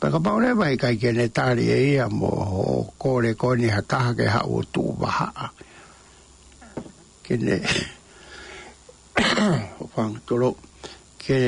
pe 0.00 0.06
ka 0.16 0.24
paure 0.28 0.56
vai 0.62 0.72
kai 0.80 0.96
ke 0.96 1.12
ne 1.12 1.28
tari 1.28 1.68
e 1.76 1.78
ia 1.92 2.08
mo 2.08 2.32
o 2.64 2.80
kore 2.98 3.36
koni 3.36 3.68
ha 3.76 3.84
taha 3.92 4.16
ke 4.16 4.32
ha 4.32 4.40
o 4.48 4.64
tu 4.72 4.96
vaha 5.04 5.28
ha 5.42 5.48
ke 7.24 7.40
ne 7.40 7.56
o 9.80 9.88
pan 9.96 10.12
toro 10.28 10.52
ke 11.16 11.40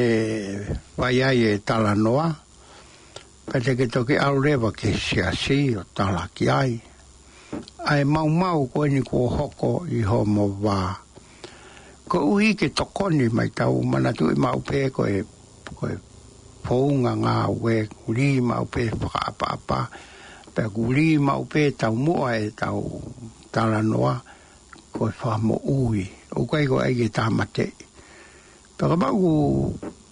vai 0.97 1.21
ai 1.21 1.45
e 1.45 1.53
tala 1.61 1.93
noa 1.93 2.33
pete 3.45 3.77
ke 3.77 3.85
toke 3.87 4.17
au 4.17 4.41
reba 4.41 4.73
ke 4.73 4.97
si 4.97 5.21
a 5.21 5.31
si 5.37 5.77
o 5.77 5.85
tala 5.97 6.23
ki 6.33 6.47
ai 6.49 6.73
ai 7.93 8.03
mau 8.09 8.25
mau 8.27 8.65
koe 8.73 8.89
ni 8.89 9.05
ko 9.05 9.29
hoko 9.37 9.85
i 9.93 10.01
ho 10.09 10.25
mo 10.25 10.49
va 10.65 10.97
ko 12.09 12.25
ui 12.33 12.57
ke 12.57 12.73
tokoni 12.73 13.29
mai 13.37 13.53
tau 13.53 13.77
mana 13.85 14.13
manatu 14.17 14.33
i 14.33 14.37
mau 14.45 14.57
pe 14.65 14.89
koe 14.97 15.21
koe 15.29 15.75
ko 15.77 15.85
e 15.93 15.97
pounga 16.65 17.13
ngā 17.21 17.37
ue 17.53 17.77
kuri 18.01 18.31
mau 18.43 18.65
pe 18.65 18.89
whakapapa 18.97 19.81
pe 20.55 20.63
kuri 20.75 21.19
mau 21.21 21.45
pe 21.45 21.63
tau 21.81 21.93
mua 21.95 22.33
e 22.41 22.49
tau 22.61 22.81
tala 23.53 23.83
noa 23.85 24.17
ko 24.97 25.13
wha 25.25 25.37
mo 25.39 25.61
ui. 25.69 26.09
O 26.37 26.47
kai 26.49 26.67
ko 26.69 26.81
eige 26.81 27.09
tā 27.13 27.29
mate. 27.31 27.69
Pera 28.77 28.97
ma 28.97 29.11
u 29.13 29.31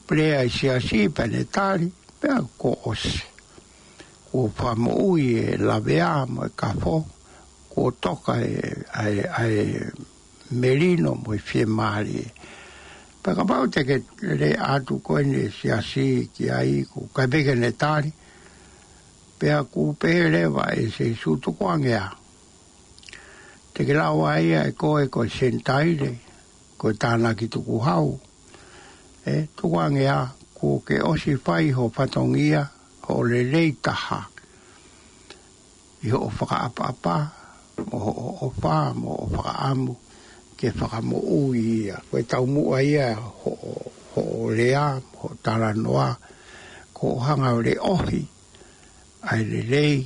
plea 0.07 0.45
i 0.45 0.49
si 0.53 0.69
a 0.69 0.79
si 0.81 1.09
pene 1.09 1.43
tāri, 1.53 1.89
pera 2.21 2.41
ko 2.59 2.73
osi. 2.93 3.17
Ko 4.31 4.49
wha 4.61 4.73
mo 4.77 4.93
ui 5.11 5.27
e 5.41 5.57
lavea 5.59 6.27
mo 6.29 6.45
e 6.45 6.51
kafo, 6.57 6.97
ko 7.73 7.91
toka 8.01 8.39
e, 8.41 8.85
e, 9.03 9.29
e 9.43 9.93
merino 10.53 11.15
mo 11.15 11.33
e 11.35 11.39
fie 11.39 11.67
maari 11.67 12.15
e. 12.21 12.27
Pera 13.25 13.45
ma 13.49 13.63
u 13.65 13.69
teke 13.73 14.03
re 14.41 14.51
atu 14.75 15.01
koene 15.01 15.49
si 15.51 15.69
a 15.73 15.81
si 15.81 16.29
ki 16.33 16.49
a 16.53 16.61
i 16.63 16.85
ko 16.85 17.09
kai 17.15 17.25
pege 17.33 17.55
ne 17.57 17.71
tāri, 17.73 18.13
pera 19.39 19.65
ku 19.65 19.95
pere 19.97 20.45
wa 20.47 20.69
e 20.77 20.89
se 20.93 21.15
su 21.17 21.37
tukoangea. 21.41 22.05
Pera 22.05 22.23
te 23.75 23.83
ke 23.83 23.95
lau 23.99 24.23
a 24.31 24.37
ia 24.39 24.61
e 24.71 24.73
koe 24.79 25.09
koe 25.11 25.27
sentaile, 25.27 26.11
koe 26.79 26.93
tāna 27.01 27.33
ki 27.39 27.49
tuku 27.51 27.81
hau. 27.83 28.13
E, 29.27 29.35
tuku 29.59 29.81
angea, 29.83 30.31
ko 30.55 30.79
ke 30.87 31.01
osi 31.03 31.35
whai 31.43 31.73
ho 31.75 31.89
patongia, 31.97 32.63
ho 33.07 33.19
le 33.27 33.43
lei 33.45 33.75
taha. 33.83 34.21
I 36.05 36.09
ho 36.15 36.23
o 36.29 36.31
whakaapapa, 36.31 37.17
mo 37.91 37.99
ho 38.07 38.13
o 38.25 38.31
opa, 38.49 38.95
mo 38.95 39.19
o 39.27 39.29
whakaamu, 39.35 39.97
ke 40.57 40.71
whakamo 40.79 41.19
ui 41.41 41.61
ia. 41.83 41.99
Koe 42.13 42.23
tau 42.23 42.47
mua 42.47 42.79
ia, 42.79 43.11
ho, 43.19 43.53
ho 44.15 44.29
o 44.47 44.51
lea, 44.55 44.87
ho 45.19 45.35
tāna 45.43 45.75
noa, 45.75 46.13
ko 46.95 47.17
hanga 47.27 47.57
o 47.59 47.63
le 47.63 47.75
ohi, 47.81 48.23
ai 49.35 49.43
le 49.51 49.67
lei, 49.67 50.05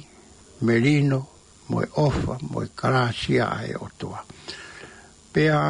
merino, 0.64 1.26
moi 1.68 1.84
ofa, 1.96 2.36
moi 2.50 2.66
karasia 2.76 3.44
ai 3.58 3.74
otoa. 3.80 4.24
Pea 5.32 5.60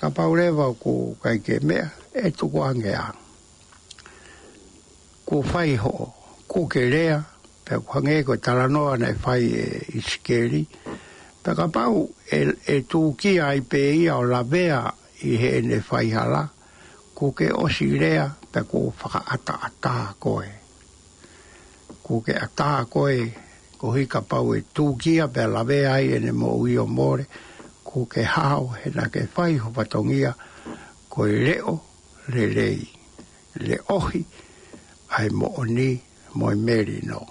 ka 0.00 0.10
paureva 0.10 0.72
ku 0.78 1.16
kaike 1.22 1.60
me 1.68 1.78
e 2.14 2.30
tuku 2.38 2.58
angea. 2.62 3.04
Ku 5.26 5.42
fai 5.42 5.74
ho, 5.76 6.14
ku 6.50 6.66
ke 6.70 6.82
rea, 6.94 7.18
pe 7.64 7.74
ku 7.82 7.90
hange 7.98 8.16
ko 8.26 8.34
taranoa 8.36 8.94
nei 9.02 9.14
fai 9.24 9.44
e 9.64 9.66
iskeri, 9.98 10.62
pe 11.42 11.50
ka 11.58 11.66
pau 11.74 12.06
e, 12.30 12.40
e 12.76 12.78
tuki 12.90 13.40
ai 13.40 13.60
pe 13.70 13.80
ia 14.02 14.14
o 14.16 14.22
lavea 14.32 14.80
i 15.28 15.34
he 15.40 15.52
ne 15.68 15.78
fai 15.88 16.06
hala, 16.16 16.44
ku 17.16 17.34
ke 17.36 17.46
osi 17.64 17.86
rea, 18.02 18.26
pe 18.52 18.60
ku 18.70 18.80
whakaata 19.02 19.54
ata 19.66 19.94
koe. 20.22 20.48
Ku 22.06 22.14
ke 22.24 22.34
ata 22.46 22.86
koe, 22.90 23.18
ko 23.80 23.90
hi 23.96 24.04
ka 24.04 24.20
pau 24.20 24.52
e 24.52 24.60
tūkia 24.76 25.24
pe 25.32 25.46
la 25.48 25.62
ve 25.64 25.78
ai 25.88 26.10
e 26.12 26.18
ne 26.20 26.32
mo 26.36 26.50
ui 26.60 26.74
o 26.76 26.84
more 26.84 27.24
ko 27.88 28.02
ke 28.12 28.24
hao 28.28 28.66
he 28.76 28.90
na 28.92 29.06
ke 29.08 29.22
whai 29.34 29.56
ho 29.56 29.70
patongia 29.78 30.32
ko 31.08 31.24
i 31.24 31.38
leo 31.46 31.72
le 32.34 32.44
lei 32.58 32.84
le 33.64 33.78
ohi 33.96 34.20
ai 35.16 35.32
mo 35.32 35.48
o 35.62 35.64
ni 35.64 35.96
mo 36.36 36.50
i 36.52 36.58
meri 36.66 36.98
no 37.08 37.22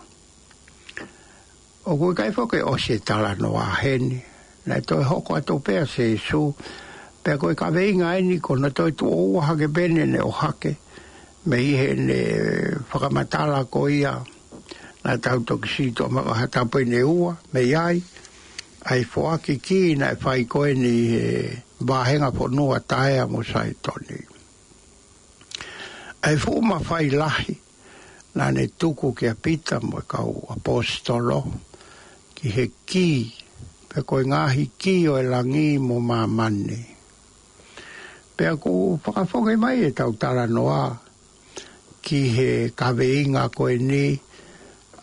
o 1.85 1.97
koe 2.01 2.17
kai 2.17 2.31
whoke 2.33 2.57
o 2.73 2.73
se 2.81 2.97
tala 3.05 3.35
no 3.37 3.53
a 3.53 3.69
heni 3.83 4.17
na 4.65 4.81
e 4.81 4.81
toi 4.81 5.05
hoko 5.05 5.37
a 5.37 5.45
tau 5.45 5.59
pea 5.69 5.85
se 5.85 6.09
isu 6.17 6.41
pe 7.23 7.37
koe 7.37 7.53
ka 7.61 7.69
veinga 7.77 8.17
e 8.17 8.25
ni 8.31 8.39
ko 8.41 8.57
na 8.57 8.73
toi 8.73 8.89
tu 8.97 9.05
o 9.05 9.21
uaha 9.37 9.53
ke 9.61 9.69
bene 9.77 10.17
o 10.25 10.33
hake 10.41 10.73
me 11.45 11.61
i 11.61 11.93
ne 12.09 12.19
whakamatala 12.89 13.61
ko 13.69 13.85
ia 13.85 14.17
ne 14.25 14.37
a 15.09 15.17
tau 15.17 15.41
toki 15.41 15.69
sito 15.73 16.05
ma 16.09 16.21
ha 16.21 16.45
tau 16.47 16.65
pe 16.69 16.83
ne 16.85 17.01
ua 17.01 17.33
me 17.53 17.61
ai 17.75 18.01
ai 18.91 19.03
fo 19.11 19.21
a 19.33 19.37
ki 19.45 19.53
ki 19.65 19.81
na 19.97 20.13
fai 20.23 20.41
e 20.41 20.45
ko 20.45 20.61
ni 20.83 20.93
e, 21.17 21.63
ba 21.87 22.03
henga 22.05 22.29
po 22.37 22.45
no 22.47 22.65
a 22.77 22.79
tai 22.91 23.17
a 23.21 23.25
mo 23.25 23.41
sai 23.41 23.69
toni 23.81 24.19
ai 26.27 26.35
fo 26.37 26.61
ma 26.61 26.77
fai 26.87 27.07
lahi 27.21 27.55
na 28.37 28.51
ne 28.55 28.65
tuku 28.79 29.15
ke 29.17 29.25
a 29.33 29.35
pita 29.35 29.79
mo 29.81 29.97
e 30.03 30.05
ka 30.11 30.21
u 30.21 30.45
apostolo 30.53 31.39
ki 32.37 32.45
he 32.55 32.65
ki 32.89 33.09
pe 33.89 34.05
ko 34.05 34.21
ngahi 34.21 34.65
ki 34.77 34.95
o 35.09 35.17
e 35.17 35.25
langi 35.33 35.69
mo 35.87 35.97
ma 35.99 36.21
mani 36.37 36.81
pe 38.37 38.45
ko 38.61 38.71
whakafoke 39.01 39.57
mai 39.57 39.89
e 39.89 39.91
tau 39.97 40.13
tara 40.21 40.45
noa 40.45 40.85
ki 42.05 42.19
he 42.35 42.49
kaveinga 42.79 43.49
ko 43.57 43.73
ni 43.73 43.77
ni 43.89 44.05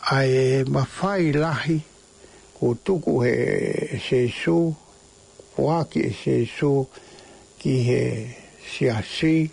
ai 0.07 0.63
mafai 0.71 1.35
lahi 1.35 1.83
ko 2.55 2.79
tuku 2.79 3.11
he 3.27 3.99
se 3.99 4.31
su 4.31 4.71
waki 5.59 6.15
se 6.15 6.47
su 6.47 6.87
ki 7.59 7.73
he 7.83 8.03
sia 8.63 9.03
si 9.03 9.51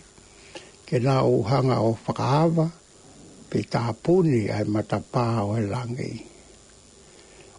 ke 0.87 1.03
nā 1.03 1.27
uhanga 1.27 1.83
o 1.83 1.99
whakaawa 2.07 2.71
pe 3.51 3.65
tā 3.67 3.91
puni 3.99 4.47
ai 4.47 4.63
matapā 4.71 5.43
o 5.43 5.59
he 5.59 5.67
langi. 5.67 6.23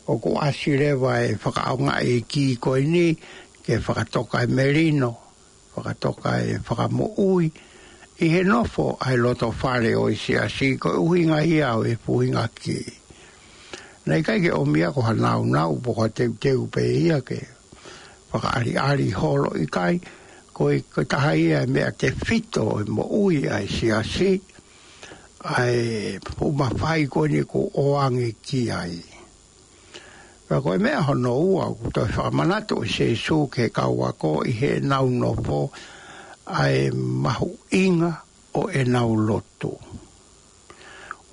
O 0.08 0.16
ko 0.16 0.40
asirewa 0.40 1.20
e 1.28 1.36
whakaonga 1.36 2.00
e 2.00 2.24
ki 2.24 2.56
koe 2.64 2.80
ni 2.88 3.12
ke 3.60 3.76
whakatoka 3.84 4.40
e 4.40 4.48
merino, 4.48 5.18
whakatoka 5.76 6.40
e 6.48 6.64
whakamuui, 6.64 6.64
whakamuui, 6.64 7.52
i 8.18 8.30
he 8.32 8.44
nofo 8.48 8.96
ai 9.02 9.18
loto 9.18 9.52
whare 9.52 9.92
o 10.00 10.06
i 10.10 10.16
sia 10.16 10.48
si, 10.50 10.78
ko 10.80 10.94
e 10.96 11.00
uhinga 11.04 11.42
i 11.44 11.60
au 11.68 11.84
e 11.84 11.98
puhinga 12.00 12.48
ki. 12.56 12.78
Nei 14.08 14.22
kai 14.24 14.40
ke 14.40 14.54
o 14.56 14.64
mia 14.66 14.92
ko 14.96 15.02
hanau 15.04 15.44
nau 15.44 15.76
po 15.84 15.92
ka 16.00 16.08
teu 16.08 16.32
teu 16.40 16.64
pe 16.72 16.80
ia 16.80 17.20
ke, 17.22 17.42
whaka 18.32 18.54
ari 18.60 18.78
ari 18.78 19.10
holo 19.12 19.52
i 19.60 19.66
kai, 19.68 20.00
ko 20.56 20.70
i 20.72 20.80
taha 21.12 21.36
ia 21.36 21.66
mea 21.68 21.92
te 21.92 22.14
fito 22.16 22.80
e 22.80 22.86
mo 22.88 23.04
ui 23.04 23.50
ai 23.52 23.68
sia 23.68 24.00
si, 24.00 24.40
ai 25.44 26.16
ma 26.56 26.70
fai 26.72 27.08
ko 27.12 27.28
ni 27.28 27.44
ko 27.44 27.68
oange 27.76 28.32
ki 28.40 28.62
ai. 28.72 28.96
Ka 30.48 30.62
koe 30.64 30.78
mea 30.80 31.04
hono 31.04 31.36
ua, 31.36 31.68
ko 31.76 31.92
toi 31.92 32.08
whamanato 32.16 32.80
i 32.80 32.88
se 32.88 33.12
su 33.20 33.50
ke 33.52 33.68
kaua 33.76 34.14
ko 34.16 34.40
i 34.48 34.56
he 34.56 34.72
nau 34.80 35.04
no 35.12 35.36
po 35.36 35.68
ae 36.46 36.92
mahu 36.94 37.58
inga 37.74 38.22
o 38.54 38.70
e 38.70 38.84
nau 38.86 39.16
loto. 39.18 39.74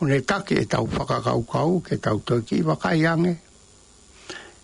O 0.00 0.04
ne 0.08 0.20
take 0.20 0.54
e 0.62 0.64
tau 0.64 0.86
whakakaukau 0.88 1.82
ke 1.84 1.96
tau 2.00 2.18
toki 2.24 2.58
i 2.62 2.62
wakaiange, 2.64 3.36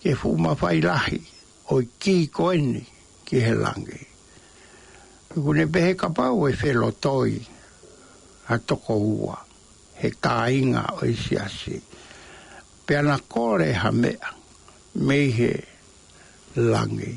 ke 0.02 0.14
fuma 0.16 0.54
whai 0.60 0.80
lahi 0.80 1.20
o 1.70 1.80
i 1.82 1.88
ki 2.00 2.28
koeni 2.32 2.82
ki 3.24 3.40
he 3.40 3.52
langi. 3.54 4.06
O 5.36 5.52
ne 5.52 5.66
behe 5.66 5.94
kapau 5.94 6.48
e 6.48 6.54
whelo 6.56 6.90
toi 6.90 7.36
a 8.48 8.58
toko 8.58 8.96
ua, 8.96 9.36
he 10.00 10.10
ka 10.10 10.46
inga 10.48 10.88
o 10.96 11.04
i 11.04 11.12
siasi. 11.12 11.80
Peana 12.86 13.20
kore 13.28 13.72
ha 13.74 13.90
mea, 13.90 14.32
mei 14.94 15.30
he 15.30 15.52
langi, 16.56 17.12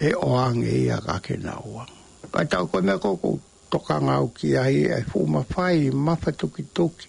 e 0.00 0.10
oange 0.14 0.72
ia 0.82 0.98
kake 1.00 1.36
nauanga 1.38 1.93
ka 2.34 2.42
tau 2.50 2.66
koe 2.70 2.80
mea 2.86 2.98
koko 2.98 3.30
toka 3.70 3.96
ngau 4.06 4.24
ki 4.36 4.48
ahi 4.64 4.78
e 4.98 5.00
fu 5.10 5.18
mawhai 5.34 5.80
mawha 6.06 6.30
tuki 6.40 6.62
tuki 6.76 7.06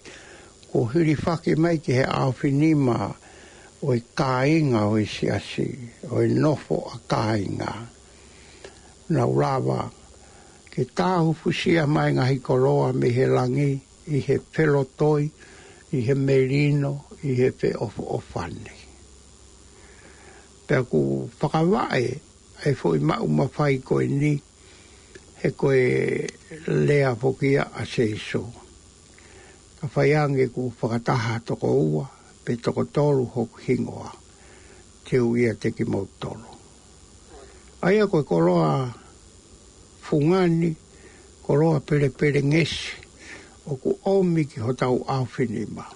ko 0.70 0.78
huri 0.90 1.14
whake 1.22 1.52
mai 1.62 1.76
ki 1.84 1.92
he 1.98 2.04
awhinima 2.24 2.96
o 3.86 3.94
i 3.96 4.02
kāinga 4.18 4.82
o 4.92 4.94
i 5.02 5.06
siasi 5.14 5.66
o 6.14 6.22
i 6.22 6.28
nofo 6.42 6.76
a 6.94 7.00
kāinga 7.12 7.72
na 9.14 9.22
urawa 9.34 9.80
ke 10.70 10.86
tāhu 10.98 11.34
fusia 11.42 11.84
mai 11.94 12.08
ngahi 12.14 12.38
koroa 12.46 12.92
me 12.94 13.08
he 13.18 13.26
langi 13.36 13.72
i 14.06 14.18
he 14.28 14.36
pelotoi 14.54 15.24
i 15.90 16.06
he 16.06 16.14
merino 16.26 16.92
i 17.30 17.34
he 17.42 17.50
pe 17.60 17.68
ofo 17.86 18.02
o 18.20 18.22
whane 18.32 18.74
pia 20.66 20.80
ku 20.90 21.00
whakawae 21.40 22.06
e 22.70 22.78
fo 22.78 22.94
i 22.94 23.00
mau 23.08 23.26
mawhai 23.38 23.76
koe 23.88 24.06
ni 24.06 24.32
e 25.46 25.50
koe 25.56 26.26
lea 26.66 27.14
pokia 27.16 27.62
a 27.80 27.84
seiso. 27.86 28.42
Ka 29.80 29.86
whaiange 29.94 30.46
ku 30.54 30.72
whakataha 30.80 31.38
toko 31.46 31.68
ua, 31.72 32.06
pe 32.44 32.56
toko 32.56 32.84
tolu 32.84 33.24
hoku 33.24 33.58
hingoa, 33.66 34.10
te 35.04 35.16
uia 35.20 35.52
te 35.60 35.68
ki 35.76 35.84
mau 35.92 36.06
tolu. 36.20 36.50
Aia 37.86 38.06
koe 38.10 38.22
koroa 38.22 38.90
fungani, 40.06 40.70
koroa 41.46 41.80
pere 41.86 42.08
pere 42.18 42.42
ngesi, 42.42 42.90
o 43.70 43.76
ku 43.82 43.90
omi 44.04 44.42
ki 44.50 44.58
hotau 44.66 44.96
awhini 45.16 45.64
ma. 45.76 45.86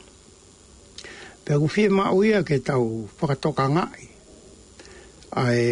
Pe 1.45 1.53
ku 1.59 1.67
whie 1.75 1.89
ma 1.89 2.13
uia 2.15 2.45
ke 2.49 2.57
tau 2.69 3.09
whakatoka 3.19 3.67
ngai, 3.75 4.07
ae 5.45 5.65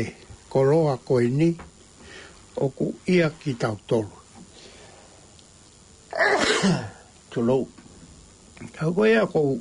koroa 0.52 0.96
koe 1.06 1.24
ni, 1.40 1.50
o 2.64 2.68
ku 2.78 2.86
ia 3.14 3.28
ki 3.40 3.52
tau 3.62 3.76
tolu. 3.88 4.12
Tulou. 7.30 7.62
Kau 8.74 8.90
koe 8.90 9.06
ia 9.14 9.22
kou 9.30 9.54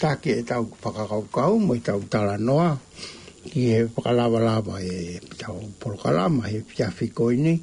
tāke 0.00 0.32
e 0.40 0.42
tau 0.48 0.64
whakakaukau 0.80 1.60
mo 1.60 1.76
i 1.76 1.80
tau 1.84 2.00
tala 2.12 2.36
noa. 2.40 2.72
Ki 3.50 3.60
he 3.74 3.80
whakalawa 3.92 4.38
lawa 4.48 4.80
e 4.80 5.20
tau 5.40 5.60
polokalama 5.80 6.48
he 6.48 6.58
piafi 6.70 7.06
koe 7.16 7.36
ni. 7.36 7.54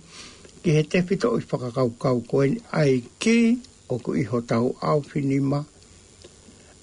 Ki 0.62 0.69
he 0.76 0.82
tefito 0.86 1.34
i 1.41 1.45
kau 1.50 2.19
koe 2.30 2.45
ni 2.52 2.58
ai 2.78 3.02
ki 3.19 3.39
o 3.89 3.97
ku 3.97 4.13
iho 4.21 4.41
tau 4.45 4.76
au 4.89 5.02
finima. 5.02 5.63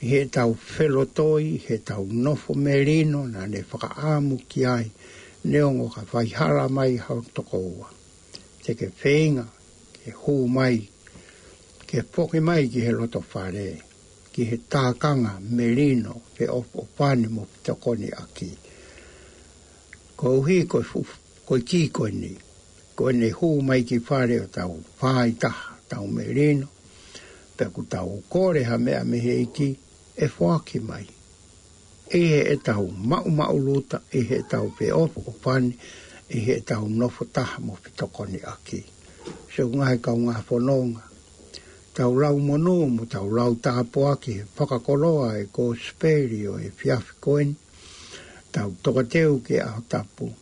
He 0.01 0.27
tau 0.27 0.51
whelotoi, 0.73 1.62
he 1.67 1.79
tau 1.79 2.03
nofo 2.03 2.53
merino 2.59 3.21
na 3.31 3.47
ne 3.47 3.61
whakaamu 3.71 4.37
ki 4.49 4.67
ai 4.67 4.87
neongo 5.44 5.88
ka 5.88 6.03
whaihara 6.12 6.68
mai 6.68 6.96
hau 6.96 7.20
tokoua. 7.22 7.88
Te 8.62 8.74
ke 8.74 8.90
whenga, 9.03 9.46
ke 10.05 10.11
hō 10.11 10.35
mai, 10.48 10.77
ke 11.87 12.03
poke 12.03 12.40
mai 12.40 12.66
ki 12.72 12.81
he 12.87 12.92
loto 12.92 13.20
whare, 13.33 13.66
ki 14.33 14.44
he 14.44 14.57
tākanga 14.57 15.38
merino 15.40 16.20
pe 16.35 16.46
opo 16.48 16.87
pāne 16.98 17.31
mo 17.31 17.46
pitakone 17.53 18.11
aki. 18.22 18.51
Ko 20.16 20.35
uhi 20.40 20.64
koi, 20.66 20.83
koi 21.46 21.61
kī 21.61 21.88
koi 21.92 22.11
ni, 22.12 22.35
koi 22.96 23.12
ne 23.14 23.31
hō 23.31 23.53
mai 23.62 23.83
ki 23.83 23.98
whare 24.09 24.40
o 24.42 24.46
tau 24.46 24.74
whai 25.01 25.31
taha, 25.38 25.77
tau 25.88 26.07
merino, 26.07 26.66
pe 27.57 27.70
ku 27.74 27.83
tau 27.90 28.18
kore 28.29 28.64
ha 28.64 28.77
mea 28.77 29.05
mehe 29.05 29.40
iki, 29.46 29.68
e 30.16 30.27
whaki 30.38 30.79
mai 30.81 31.07
e 32.11 32.18
he 32.21 32.40
e 32.53 32.57
tau 32.57 32.87
mau 32.97 33.25
mau 33.29 33.59
lota, 33.59 34.01
e 34.11 34.21
he 34.21 34.42
tau 34.51 34.73
pe 34.79 34.90
opo 34.90 35.23
o 35.27 35.35
pani, 35.42 35.73
e 36.29 36.38
he 36.40 36.61
tau 36.61 36.88
nofo 36.88 37.25
taha 37.33 37.59
mo 37.61 37.77
pitokoni 37.85 38.38
aki. 38.44 38.83
Se 39.55 39.62
o 39.62 39.68
ngai 39.68 39.99
kau 40.01 40.16
ngā 40.16 40.42
whanonga. 40.49 41.03
Tau 41.94 42.18
rau 42.18 42.38
mono 42.38 42.87
mo 42.87 43.05
tau 43.05 43.29
rau 43.31 43.53
tāpo 43.61 44.07
aki, 44.12 44.33
he 44.33 44.42
whakakoloa 44.57 45.37
e 45.42 45.44
ko 45.53 45.75
speri 45.75 46.47
o 46.49 46.57
e 46.57 46.71
fiafi 46.71 47.12
koen, 47.21 47.55
tau 48.53 48.73
tokateu 48.83 49.40
ke 49.44 49.59
a 49.61 49.77
tapu. 49.88 50.33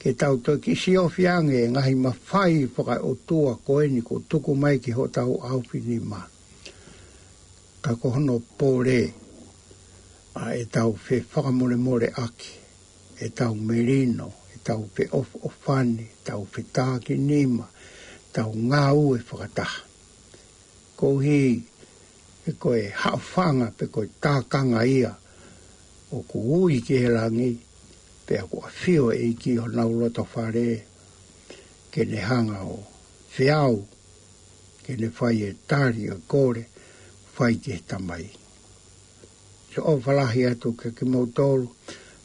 Ke 0.00 0.16
tau 0.18 0.36
toi 0.44 0.58
kisi 0.58 0.96
o 0.98 1.06
fiange, 1.08 1.62
ngahi 1.70 1.94
ma 1.94 2.10
whai 2.10 2.64
whakai 2.74 2.98
o 3.06 3.14
tua 3.26 3.54
koeni 3.66 4.02
ko 4.02 4.18
tuku 4.28 4.54
mai 4.58 4.78
ki 4.82 4.90
ho 4.98 5.06
tau 5.06 5.38
aupini 5.50 6.00
ma. 6.02 6.26
Ka 7.82 7.92
kohono 7.94 8.42
rei 8.82 9.21
a 10.34 10.56
e 10.56 10.64
tau 10.64 10.92
fe 10.96 11.20
whakamore 11.20 11.76
more 11.78 12.04
ake, 12.24 12.50
e 13.20 13.28
tau 13.28 13.54
merino, 13.54 14.32
e 14.54 14.58
tau 14.64 14.84
fe 14.94 15.06
of 15.12 15.28
ofane, 15.44 16.00
e 16.02 16.08
tau 16.24 16.44
fe 16.50 16.62
tāke 16.62 17.14
nima, 17.18 17.66
tau 18.32 18.52
ngā 18.52 18.84
ue 18.96 19.18
whakataha. 19.18 19.80
Ko 20.96 21.18
hi, 21.20 21.62
e 22.48 22.52
koe 22.58 22.80
hawhanga 23.02 23.72
pe 23.76 23.86
koe 23.86 24.06
tākanga 24.22 24.86
ia, 24.88 25.14
o 26.12 26.22
ko 26.22 26.38
ui 26.62 26.80
ki 26.80 26.96
he 26.96 27.08
rangi, 27.08 27.54
pe 28.26 28.36
a 28.36 28.46
kua 28.46 28.70
whio 28.82 29.12
e 29.12 29.34
ki 29.34 29.58
o 29.58 29.66
nau 29.66 29.90
loto 30.00 30.24
whare, 30.34 30.82
ke 31.92 32.06
ne 32.08 32.20
hanga 32.24 32.64
o 32.64 32.78
whiau, 33.36 33.84
ke 34.84 34.96
ne 34.96 35.08
whai 35.18 35.42
e 35.50 35.56
tāri 35.68 36.08
a 36.10 36.16
kore, 36.28 36.64
whai 37.36 37.54
ke 37.56 37.76
tamai. 37.82 37.82
Whai 37.82 37.82
ke 37.82 37.88
tamai 37.88 38.38
ke 39.72 39.80
o 39.80 39.96
falahi 40.04 40.44
atu 40.52 40.76
ke 40.76 40.92
ki 40.96 41.04
mautolu. 41.08 41.64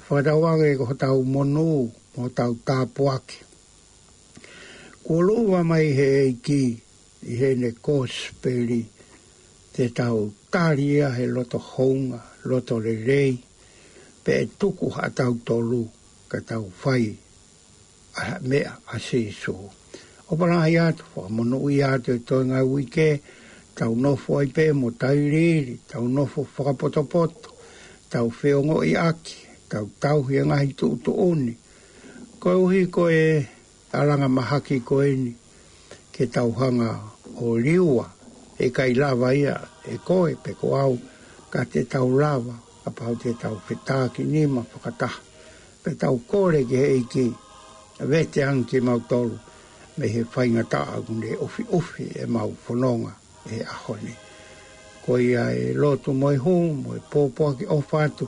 Whakatau 0.07 0.43
ake 0.43 0.75
ko 0.79 0.91
tau 1.03 1.23
monu, 1.23 1.87
mo 2.15 2.23
tau 2.35 2.51
tāpu 2.67 3.07
ake. 3.11 3.39
Ko 5.03 5.21
lua 5.27 5.63
mai 5.63 5.87
he 5.97 6.07
eiki, 6.27 6.63
i 7.31 7.35
he 7.39 7.53
ne 7.55 7.71
kōsperi, 7.71 8.83
te 9.73 9.87
tau 9.95 10.31
tāria 10.51 11.13
he 11.15 11.25
loto 11.27 11.57
hounga, 11.59 12.19
loto 12.51 12.79
le 12.83 12.95
rei, 13.07 13.37
pe 14.23 14.41
e 14.43 14.49
tuku 14.59 14.89
ha 14.99 15.07
tau 15.15 15.35
tolu, 15.47 15.83
ka 16.27 16.39
tau 16.45 16.67
whai, 16.83 17.15
a 18.19 18.39
mea 18.43 18.75
a 18.91 18.99
sēsō. 19.07 19.55
O 20.27 20.35
parahi 20.35 20.75
atu, 20.87 21.05
wha 21.15 21.27
monu 21.31 21.63
i 21.71 21.79
atu 21.83 22.15
e 22.19 22.19
toi 22.27 22.43
ngai 22.45 22.63
wike, 22.73 23.09
tau 23.77 23.95
nofo 23.95 24.37
ai 24.39 24.47
pē 24.49 24.71
mo 24.73 24.89
tau 24.91 25.13
riri, 25.13 25.77
tau 25.91 26.07
nofo 26.09 26.41
whakapotopoto, 26.55 27.51
tau 28.09 28.31
whiongo 28.41 28.81
i 28.83 28.95
aki, 28.97 29.47
tau 29.69 29.85
tau 30.01 30.23
hi 30.25 30.41
ngahi 30.45 30.73
tu 30.73 30.97
tu 31.03 31.13
oni. 31.29 31.53
Ko 32.41 32.49
uhi 32.65 32.87
ko 32.89 33.05
e 33.11 33.45
aranga 33.93 34.27
mahaki 34.27 34.81
ko 34.85 35.03
e 35.03 35.11
ni, 35.15 35.31
ke 36.13 36.25
tau 36.25 36.49
hanga 36.57 36.89
o 37.41 37.53
riua, 37.61 38.07
e 38.57 38.71
kai 38.73 38.93
lava 38.97 39.29
ia, 39.35 39.55
e 39.85 39.97
koe 40.05 40.33
pe 40.43 40.53
ko 40.57 40.73
au, 40.75 40.97
ka 41.53 41.63
te 41.71 41.85
tau 41.85 42.09
lava, 42.19 42.55
a 42.85 42.89
pau 42.91 43.13
te 43.15 43.35
tau 43.37 43.61
whetaki 43.69 44.23
nima 44.25 44.65
whakataha, 44.73 45.21
pe 45.83 45.93
tau 45.93 46.17
kore 46.27 46.63
ke 46.65 46.77
hei 46.81 47.05
ki, 47.11 47.29
vete 48.09 48.41
anki 48.43 48.81
mautolu, 48.81 49.37
me 49.97 50.07
he 50.09 50.23
whaingata 50.33 50.81
agunde 50.97 51.37
ofi 51.41 51.61
ofi 51.71 52.09
e 52.23 52.25
mau 52.25 52.49
whanonga 52.65 53.16
e 53.51 53.63
ahone. 53.63 54.15
Ko 55.05 55.17
ia 55.19 55.51
e 55.55 55.73
lotu 55.73 56.13
moi 56.13 56.35
hung, 56.35 56.83
moe 56.83 56.99
pōpua 57.11 57.55
ki 57.57 57.65
ofatu, 57.71 58.27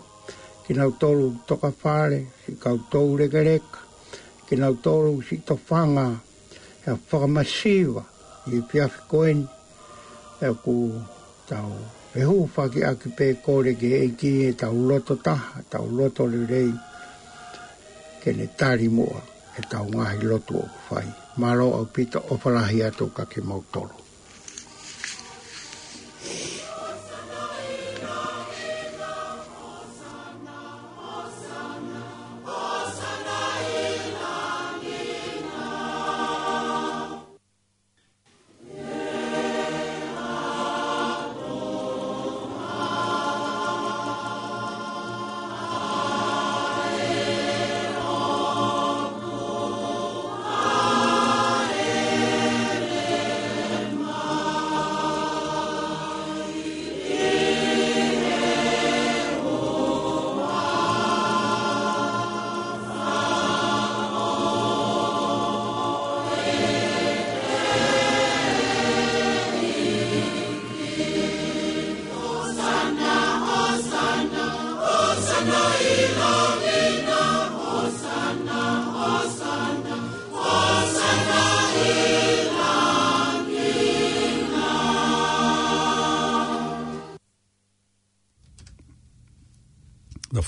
ki 0.64 0.74
nau 0.74 0.92
tolu 0.92 1.36
toka 1.48 1.72
whare, 1.84 2.20
si 2.46 2.56
kautou 2.56 3.18
regereka, 3.18 3.80
ki 4.48 4.56
nau 4.56 4.74
tolu 4.76 5.22
si 5.22 5.38
tofanga, 5.46 6.08
e 6.86 6.90
a 6.90 6.96
whakamasiwa, 6.96 8.04
i 8.56 8.62
piafi 8.70 9.00
koeni, 9.10 9.46
e 10.42 10.50
ku 10.64 10.76
tau 11.46 11.76
e 12.16 12.24
hu 12.24 12.48
whaki 12.56 12.84
aki 12.84 13.10
pē 13.18 13.42
kore 13.44 13.76
ki 13.76 13.94
e 13.94 14.08
ki 14.16 14.32
e 14.48 14.54
tau 14.56 14.74
loto 14.88 15.16
taha, 15.18 15.62
tau 15.70 15.86
loto 15.90 16.26
le 16.26 16.46
rei, 16.46 16.72
ke 18.24 18.32
ne 18.32 18.48
tari 18.56 18.88
mua 18.88 19.20
e 19.60 19.62
tau 19.70 19.86
ngahi 19.92 20.24
loto 20.26 20.56
o 20.64 20.68
kufai. 20.74 21.08
Maro 21.40 21.72
au 21.76 21.86
pita 21.86 22.20
o 22.20 22.36
whalahi 22.44 22.82
atu 22.84 23.14
ka 23.16 23.24
ke 23.26 23.40
mautoro. 23.40 23.99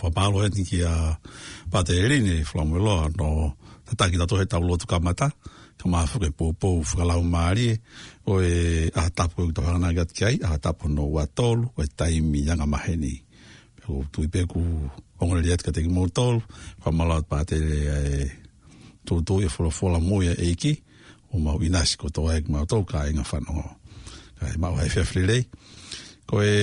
whapalo 0.01 0.41
he 0.43 0.49
tiki 0.49 0.81
a 0.83 1.15
pate 1.71 1.93
eri 1.93 2.19
ni 2.19 2.41
whlamu 2.43 2.77
loa 2.85 3.05
no 3.17 3.53
tataki 3.85 4.17
tato 4.17 4.35
he 4.41 4.45
tau 4.45 4.63
lotu 4.67 4.85
kamata 4.91 5.27
ka 5.79 5.85
maa 5.91 6.05
whuke 6.09 6.29
pōpō 6.39 6.67
whakalau 6.87 7.21
maari 7.33 7.69
o 8.31 8.41
e 8.41 8.53
aha 8.97 9.09
tapu 9.17 9.37
e 9.41 9.45
kutu 9.49 9.61
whanau 9.65 9.93
gat 9.97 10.09
kiai 10.17 10.35
aha 10.45 10.57
tapu 10.65 10.85
no 10.95 11.03
watolu 11.15 11.63
o 11.77 11.79
e 11.85 11.87
taimi 11.99 12.39
yanga 12.47 12.65
maheni 12.73 13.13
peko 13.77 13.93
tui 14.13 14.27
peku 14.33 14.61
ongore 15.21 15.41
li 15.45 15.51
atika 15.53 15.71
teki 15.75 15.89
mōtolu 15.97 16.37
whamalau 16.83 17.17
at 17.21 17.25
pate 17.31 17.57
e 17.57 17.97
tūtū 19.07 19.33
e 19.45 19.47
wholawhola 19.53 19.99
mōia 20.09 20.33
eiki 20.45 20.73
o 21.33 21.37
mau 21.45 21.57
inasi 21.67 21.95
ko 22.01 22.07
tō 22.15 22.21
e 22.35 22.41
kumau 22.45 22.65
tō 22.69 22.77
ka 22.89 23.05
inga 23.11 23.25
whanau 23.29 23.61
ka 24.37 24.43
e 24.53 24.57
mau 24.61 24.73
hai 24.77 24.89
whiawhiri 24.93 25.23
rei 25.29 25.41
ko 26.29 26.35
e 26.45 26.53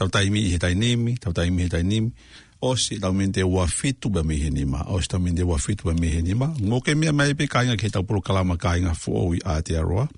tautai 0.00 0.30
mi 0.32 0.48
he 0.48 0.58
tai 0.58 0.72
nimi, 0.74 1.12
tautai 1.20 1.50
mi 1.52 1.66
he 1.66 1.68
tai 1.68 1.84
nimi, 1.84 2.08
osi 2.64 2.96
tau 3.00 3.12
mende 3.12 3.44
ua 3.44 3.66
fitu 3.68 4.08
ba 4.08 4.24
mi 4.24 4.40
he 4.40 4.48
nima, 4.50 4.80
osi 4.88 5.08
tau 5.12 5.20
mende 5.20 5.44
ua 5.44 5.58
fitu 5.60 5.88
ba 5.88 5.94
mi 5.94 6.08
he 6.08 6.22
nima, 6.24 6.48
ngoke 6.56 6.94
mea 6.96 7.12
mai 7.12 7.34
pe 7.36 7.44
kainga 7.46 7.76
ke 7.76 7.92
tau 7.92 8.02
pulu 8.08 8.22
kalama 8.24 8.56
kainga 8.56 8.94
fuowi 8.96 9.44
a 9.44 9.60
te 9.60 9.76
aroa, 9.76 10.08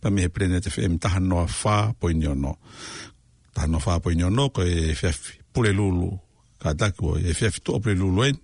ba 0.00 0.10
mi 0.14 0.22
he 0.22 0.28
Planet 0.30 0.70
FM 0.70 1.00
taha 1.02 1.18
noa 1.18 1.46
whaa 1.50 1.90
po 1.98 2.10
inyo 2.10 2.38
no. 2.38 2.54
Taha 3.54 3.66
noa 3.66 3.80
whaa 3.82 3.98
po 3.98 4.14
inyo 4.14 4.30
no, 4.30 4.46
ko 4.54 4.62
e 4.62 4.94
fef 4.94 5.18
pule 5.52 5.74
lulu, 5.74 6.06
ka 6.62 6.70
taku 6.78 7.18
e 7.18 7.34
fef 7.34 7.58
tu 7.66 7.74
opre 7.74 7.98
lulu 7.98 8.28
en, 8.30 8.38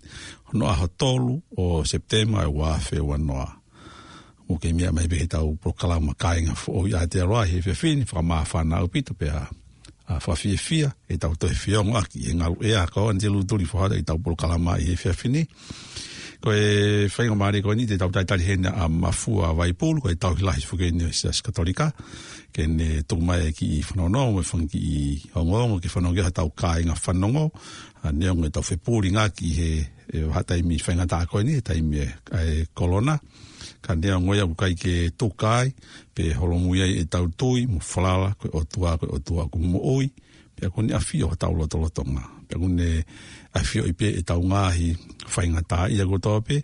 hono 0.50 0.66
aho 0.66 0.90
tolu 0.98 1.38
o 1.62 1.86
septema 1.86 2.42
e 2.42 2.50
wafe 2.50 2.98
wa 2.98 3.16
noa. 3.28 3.46
Ngoke 4.50 4.74
mea 4.74 4.90
mai 4.90 5.06
pe 5.06 5.22
he 5.22 5.30
tau 5.30 5.54
pulu 5.54 5.78
kalama 5.78 6.18
kainga 6.18 6.58
fuowi 6.58 6.98
a 6.98 7.06
te 7.06 7.22
aroa, 7.22 7.46
he 7.46 7.62
fefini, 7.62 8.02
whakamaa 8.02 8.42
whanau 8.50 8.90
pitu 8.90 9.14
pe 9.14 9.30
haa 9.30 9.46
a 10.08 10.18
fa 10.20 10.34
fi 10.34 10.56
fi 10.56 10.80
e 11.06 11.16
tau 11.18 11.34
to 11.36 11.46
fi 11.48 11.76
on 11.76 11.94
aki 11.96 12.30
en 12.32 12.40
au 12.44 12.56
e 12.64 12.72
a 12.78 12.86
ko 12.88 13.08
an 13.10 13.20
jelu 13.20 13.42
tuli 13.44 13.66
fo 13.68 13.82
hada 13.82 13.96
i 13.98 14.02
tau 14.08 14.16
por 14.18 14.34
kalama 14.40 14.78
e 14.80 14.96
fi 14.96 15.12
fini 15.12 15.42
ko 16.40 16.52
e 16.54 17.08
fai 17.10 17.28
o 17.28 17.36
mari 17.36 17.60
ko 17.60 17.74
ni 17.76 17.84
te 17.86 17.98
tau 18.00 18.08
tai 18.08 18.24
hena 18.48 18.70
a 18.72 18.88
mafu 18.88 19.42
a 19.44 19.52
vai 19.52 19.74
pul 19.74 20.00
ko 20.00 20.08
e 20.08 20.16
tau 20.16 20.32
hilahi 20.34 20.62
fuke 20.64 20.88
ni 20.90 21.04
o 21.04 21.12
sias 21.12 21.42
katolika 21.44 21.92
ke 22.54 22.64
ne 22.66 23.02
tu 23.04 23.18
mai 23.20 23.48
e 23.48 23.52
ki 23.52 23.66
i 23.78 23.82
fanono 23.84 24.22
o 24.32 24.40
e 24.40 24.44
fangi 24.50 24.78
i 24.80 25.20
hongo 25.36 25.76
o 25.76 25.78
ke 25.78 25.88
fanono 25.92 26.14
ke 26.16 26.24
hatau 26.24 26.48
ka 26.56 26.78
inga 26.80 26.94
fanono 26.96 27.50
a 28.02 28.08
neong 28.10 28.44
e 28.44 28.50
tau 28.50 28.62
fe 28.64 28.78
puri 28.80 29.12
ngaki 29.12 29.48
he 29.58 29.70
e 30.16 30.24
hatai 30.32 30.62
mi 30.64 30.78
fai 30.80 30.96
ta 31.06 31.26
ko 31.28 31.42
ni 31.44 31.60
hatai 31.60 31.78
e 31.78 31.82
mi 31.84 31.98
e 32.00 32.06
kolona 32.08 32.40
e 32.44 32.66
kolona 32.72 33.14
ka 33.80 33.94
nea 33.94 34.18
ngoi 34.20 34.40
aku 34.42 34.54
kai 34.60 34.74
ke 34.74 34.94
tokai, 35.20 35.68
pe 36.14 36.22
holomui 36.40 36.80
ai 36.82 36.94
e 37.02 37.04
tau 37.04 37.26
tui, 37.38 37.66
mo 37.70 37.78
whalala, 37.92 38.34
koe 38.40 38.50
o 38.52 38.62
tua, 38.72 38.96
koe 38.98 39.08
o 39.16 39.18
tua, 39.18 39.46
ko 39.52 39.58
mo 39.58 39.80
oi, 39.96 40.08
pe 40.56 40.66
a 40.66 40.70
kone 40.72 40.94
awhio 40.98 41.28
ha 41.30 41.36
tau 41.38 41.52
loto 41.58 41.78
loto 41.82 42.02
ngā. 42.02 42.24
Pe 42.48 42.54
a 42.56 42.62
kone 42.62 42.88
awhio 43.58 43.82
i 43.86 43.92
pe 43.94 44.08
e 44.18 44.22
tau 44.28 44.40
ngāhi 44.50 44.90
whainga 45.34 45.62
tā 45.70 45.80
i 45.94 46.00
ako 46.02 46.18
tōpe, 46.26 46.56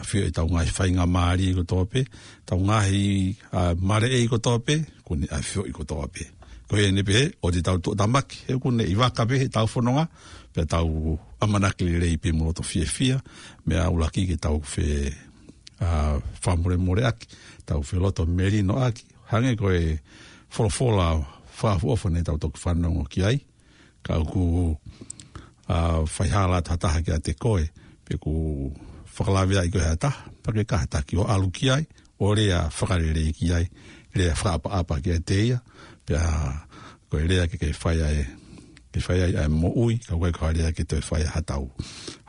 awhio 0.00 0.22
i 0.26 0.30
e 0.32 0.36
tau 0.36 0.46
ngāhi 0.48 0.72
whainga 0.78 1.04
māri 1.06 1.52
i 1.52 1.56
ko 1.58 1.62
tōpe, 1.74 2.02
tau 2.48 2.58
ngāhi 2.64 3.02
a 3.52 3.74
mare 3.88 4.08
e 4.08 4.22
i 4.24 4.30
ko 4.32 4.38
tōpe, 4.40 4.78
kone 5.06 5.28
awhio 5.38 5.66
i 5.68 5.76
ko 5.76 5.84
tōpe. 5.84 6.32
Koe 6.66 6.82
e 6.82 6.90
nepe 6.90 7.12
he, 7.14 7.26
o 7.46 7.52
te 7.54 7.60
tau 7.62 7.78
tōta 7.84 8.08
maki, 8.10 8.40
he 8.48 8.56
kone 8.62 8.82
i 8.88 8.96
waka 8.98 9.26
pe 9.30 9.38
he 9.44 9.50
tau 9.54 9.68
whanonga, 9.70 10.08
pe 10.56 10.64
tau 10.66 10.88
amanaki 11.44 11.86
le 11.86 12.00
rei 12.02 12.16
pe 12.18 12.32
mo 12.34 12.48
loto 12.48 12.64
fie 12.64 12.88
fia, 12.88 13.20
me 13.68 13.76
a 13.78 13.86
ulaki 13.92 14.24
ke 14.32 14.40
tau 14.42 14.56
whee 14.72 15.12
a 15.80 16.16
ah, 16.16 16.16
whamure 16.44 16.76
more 16.80 17.02
aki, 17.04 17.26
tau 17.68 17.82
whiloto 17.84 18.26
meri 18.26 18.62
no 18.64 18.78
aki, 18.82 19.04
hange 19.30 19.56
koe 19.60 19.98
wholofola 20.56 21.10
whafu 21.60 21.90
ofa 21.92 22.08
nei 22.10 22.22
tau 22.24 22.38
toku 22.40 22.58
whanongo 22.64 23.04
ki 23.12 23.24
ai, 23.24 23.38
ka 24.02 24.16
uku 24.18 24.72
a 25.68 26.00
ah, 26.00 26.00
whaihala 26.04 26.62
tataha 26.64 27.02
ki 27.04 27.12
a 27.12 27.18
te 27.20 27.34
koe, 27.36 27.68
pe 28.04 28.16
ku 28.16 28.72
whakalawira 29.16 29.66
i 29.68 29.72
koe 29.72 29.84
hataha, 29.84 30.32
pake 30.44 30.64
ka 30.64 30.80
hataha 30.84 31.04
ki 31.04 31.18
o 31.20 31.28
alu 31.28 31.50
ki 31.52 31.70
ai, 31.76 31.84
o 32.18 32.32
rea 32.34 32.64
whakarere 32.72 33.26
ki 33.36 33.52
ai, 33.52 33.66
rea 34.16 34.32
whakapa 34.32 34.72
apa 34.80 35.00
ki 35.04 35.12
a 35.12 35.20
te 35.20 35.40
ia, 35.52 35.60
pe 36.08 36.16
a 36.16 36.54
koe 37.12 37.20
rea 37.28 37.44
ke 37.52 37.60
kei 37.60 37.76
whaia 37.76 38.08
e 38.16 38.24
ke 38.96 39.04
whaia 39.04 39.28
i 39.28 39.36
ai 39.44 39.52
mo 39.52 39.74
ui, 39.76 40.00
ka 40.00 40.16
koe 40.16 40.32
koe 40.32 40.54
rea 40.56 40.72
ke 40.72 40.88
te 40.88 41.02
whaia 41.10 41.36
hatau 41.36 41.68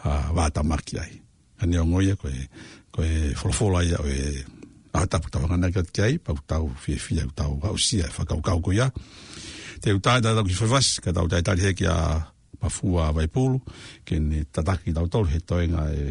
a 0.03 0.07
ah, 0.11 0.25
wātamaki 0.35 0.99
ai. 0.99 1.13
Ani 1.57 1.79
o 1.81 1.83
ngoia 1.89 2.13
e 2.13 2.19
koe 2.21 2.33
e 3.03 3.33
folofola 3.37 3.83
ia 3.85 3.97
e 4.05 4.41
ata 4.97 5.19
puta 5.21 5.37
wanga 5.39 5.57
na 5.61 5.69
kat 5.69 5.91
kai 5.93 6.17
pa 6.17 6.33
puta 6.33 6.57
fi 6.81 6.95
fi 6.97 7.21
puta 7.21 7.45
wa 7.47 7.69
usi 7.71 8.01
e 8.01 8.07
fa 8.09 8.25
kau 8.25 8.41
kau 8.41 8.57
koia 8.59 8.89
te 9.81 9.91
uta 9.93 10.17
da 10.19 10.33
da 10.33 10.41
ki 10.43 10.57
fa 10.57 10.65
vas 10.65 10.97
ka 10.99 11.11
da 11.13 11.21
uta 11.21 11.37
tali 11.41 11.73
ki 11.77 11.85
a 11.85 12.25
pa 12.57 12.67
fua 12.73 13.11
vai 13.13 13.29
pulu 13.29 13.61
ke 14.01 14.17
ni 14.17 14.41
tataki 14.49 14.93
da 14.97 15.05
uta 15.05 15.21
he 15.29 15.37
toenga 15.45 15.85
e 15.93 16.01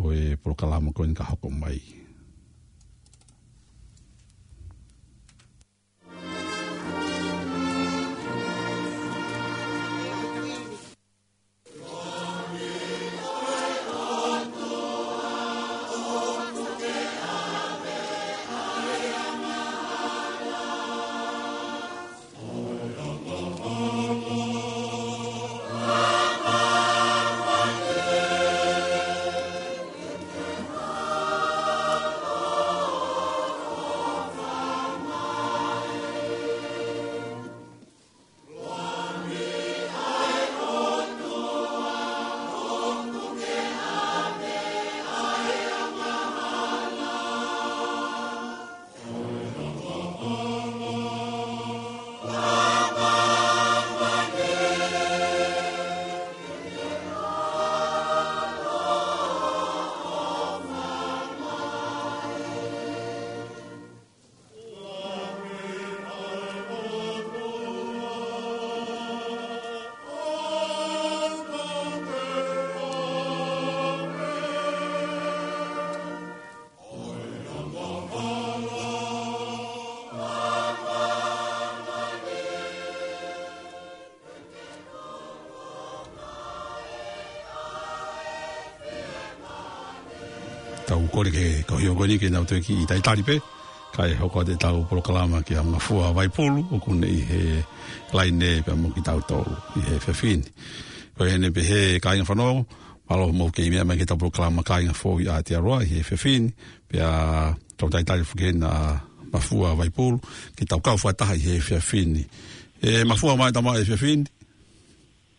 o 0.00 0.12
e 0.16 0.36
pro 0.40 0.56
kalamo 0.56 0.92
ko 0.96 1.04
en 1.04 1.12
ka 1.12 1.24
hoko 1.28 1.52
mai 1.52 1.76
tau 90.86 91.02
kore 91.10 91.28
ke 91.34 91.66
kohio 91.66 91.92
goni 91.98 92.16
ke 92.18 92.30
nau 92.30 92.46
teki 92.46 92.78
i 92.78 92.86
tai 92.86 93.00
taripe 93.02 93.34
kai 93.96 94.14
hoko 94.22 94.44
te 94.46 94.54
tau 94.56 94.84
proklama 94.88 95.42
ki 95.46 95.54
a 95.58 95.62
mga 95.66 95.80
fua 95.82 96.12
vai 96.14 96.28
polu 96.30 96.62
o 96.70 96.78
kune 96.78 97.06
i 97.10 97.20
he 97.30 97.40
laine 98.14 98.62
pe 98.64 98.72
mo 98.78 98.88
ki 98.94 99.02
tau 99.08 99.18
tolu 99.28 99.54
i 99.80 99.82
he 99.90 99.98
fefin 100.04 100.44
ko 101.18 101.26
he 101.26 101.36
ne 101.42 101.50
pe 101.50 101.60
he 101.66 101.80
kai 102.00 102.14
ngafano 102.20 102.62
malo 103.10 103.26
mo 103.34 103.50
ke 103.50 103.66
mea 103.70 103.82
mai 103.84 103.96
ki 103.98 104.04
tau 104.06 104.16
proklama 104.22 104.62
kai 104.62 104.84
ngafo 104.86 105.18
i 105.22 105.26
a 105.26 105.42
te 105.42 105.56
aroa 105.58 105.82
i 105.82 105.86
he 105.96 106.02
fefin 106.06 106.48
pe 106.88 107.02
a 107.02 107.10
tau 107.76 107.88
tai 107.90 108.04
taripe 108.06 108.36
ke 108.38 108.52
na 108.54 108.94
mafua 109.34 109.74
vai 109.74 109.90
polu 109.90 110.20
ki 110.56 110.64
tau 110.70 110.78
kau 110.80 110.96
fua 111.02 111.12
taha 111.12 111.34
i 111.34 111.40
he 111.50 111.58
fefin 111.68 112.14
e 112.82 113.02
mafua 113.04 113.34
mai 113.36 113.50
tamo 113.52 113.74
e 113.74 113.82
fefin 113.84 114.24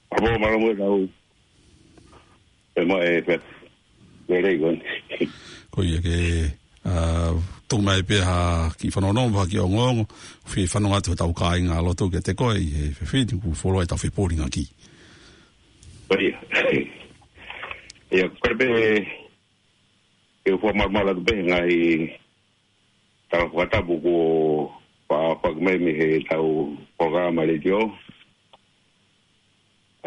Apo, 0.07 0.29
maramu 0.39 0.69
e 0.71 0.75
tau. 0.79 0.99
E 2.79 2.83
mai 2.87 3.17
e 3.19 3.23
fet. 3.27 3.41
Vere 4.31 4.53
i 4.55 4.96
ko 5.71 5.77
ia 5.83 5.97
ke 6.01 6.17
a 6.87 6.95
tu 7.67 7.75
mai 7.83 8.01
pe 8.07 8.17
ha 8.23 8.69
ki 8.79 8.87
fono 8.93 9.11
no 9.15 9.23
ba 9.35 9.43
ki 9.49 9.57
ongo 9.59 10.07
fi 10.51 10.61
fono 10.71 10.87
ngatu 10.91 11.11
tau 11.19 11.31
kai 11.41 11.59
nga 11.67 11.83
lo 11.85 11.91
ke 12.11 12.19
te 12.25 12.31
koi 12.39 12.59
e 12.63 12.83
fi 12.97 13.03
fi 13.11 13.17
ni 13.25 13.35
ku 13.41 13.49
folo 13.59 13.79
ta 13.85 13.97
fi 14.01 14.07
poli 14.15 14.35
ngaki 14.39 14.65
ko 16.07 16.13
ia 16.23 16.33
ia 18.15 18.25
ko 18.39 18.49
pe 18.59 18.69
e 20.47 20.51
fo 20.59 20.67
mar 20.77 20.89
mala 20.95 21.13
be 21.25 21.33
nga 21.47 21.59
i 21.67 22.07
ta 23.29 23.37
ko 23.51 23.59
ta 23.71 23.79
bu 23.87 23.95
ko 24.05 24.15
pa 25.07 25.17
pa 25.41 25.47
me 25.63 25.71
mi 25.83 25.91
he 25.99 26.07
tau 26.31 26.49
programa 26.97 27.41
e 27.43 27.47
le 27.51 27.55
jo 27.65 27.79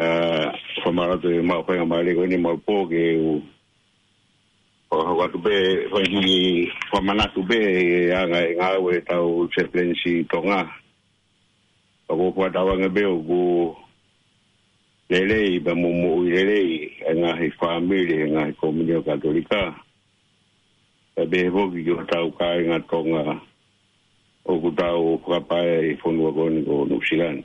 a 0.07 0.49
fo 0.81 0.89
mara 0.97 1.13
de 1.23 1.31
ma 1.47 1.55
pe 1.65 1.73
ma 1.91 1.97
le 2.05 2.11
ko 2.17 2.23
ni 2.25 2.37
ma 2.45 2.51
po 2.65 2.73
ke 2.91 3.03
o 4.93 5.15
watu 5.17 5.37
be 5.39 5.87
wahini 5.91 6.71
wa 6.93 7.01
manatu 7.01 7.41
be 7.43 7.59
anga 8.17 8.39
ngawe 8.57 8.95
tau 9.09 9.49
seplensi 9.55 10.23
tonga 10.23 10.61
ako 12.09 12.25
kwa 12.35 12.47
tawanga 12.55 12.89
be 12.95 13.03
ugu 13.05 13.45
lelei 15.09 15.53
ba 15.65 15.71
mumu 15.81 16.09
lelei 16.31 16.71
nga 17.17 17.29
hi 17.39 17.47
family 17.59 18.11
nga 18.31 18.41
hi 18.47 18.53
komunio 18.59 18.99
katolika 19.07 19.61
e 21.15 21.23
be 21.31 21.39
ho 21.53 21.61
ki 21.71 21.81
yo 21.87 21.97
tau 22.11 22.27
ka 22.37 22.45
e 22.59 22.67
nga 22.67 22.77
tonga 22.89 23.23
o 24.51 24.55
tau 24.81 25.05
ka 25.25 25.37
pa 25.47 25.57
e 25.87 25.95
fondo 26.03 26.25
e, 26.29 26.33
ko 26.35 26.43
ni 26.53 26.61
ko 26.67 26.75
nusilan 26.89 27.37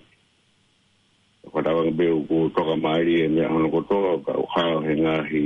ko 1.53 1.59
tawanga 1.67 1.93
be 1.99 2.07
ugu 2.19 2.39
toka 2.57 2.75
mali 2.85 3.13
e 3.25 3.31
me 3.35 3.43
ono 3.55 3.67
ko 3.75 3.81
toka 3.91 4.13
ka 4.35 4.35
ha 4.55 4.65
nga 5.03 5.15
hi 5.31 5.43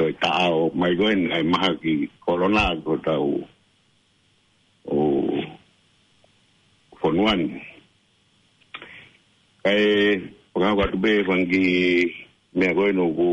to 0.00 0.08
ta 0.22 0.34
o 0.56 0.60
mai 0.80 0.92
goen 0.98 1.22
ai 1.36 1.44
ma 1.52 1.62
ki 1.82 1.92
corona 2.24 2.64
ko 2.84 2.92
ta 3.06 3.14
o 3.20 3.36
o 4.88 4.96
fon 6.98 7.16
wan 7.24 7.40
kai 9.62 9.82
ora 10.56 10.72
ga 10.78 10.84
tu 10.92 10.96
be 11.04 11.10
fon 11.28 11.40
ki 11.52 11.64
me 12.58 12.66
goen 12.76 12.96
o 12.96 13.06
ku 13.18 13.28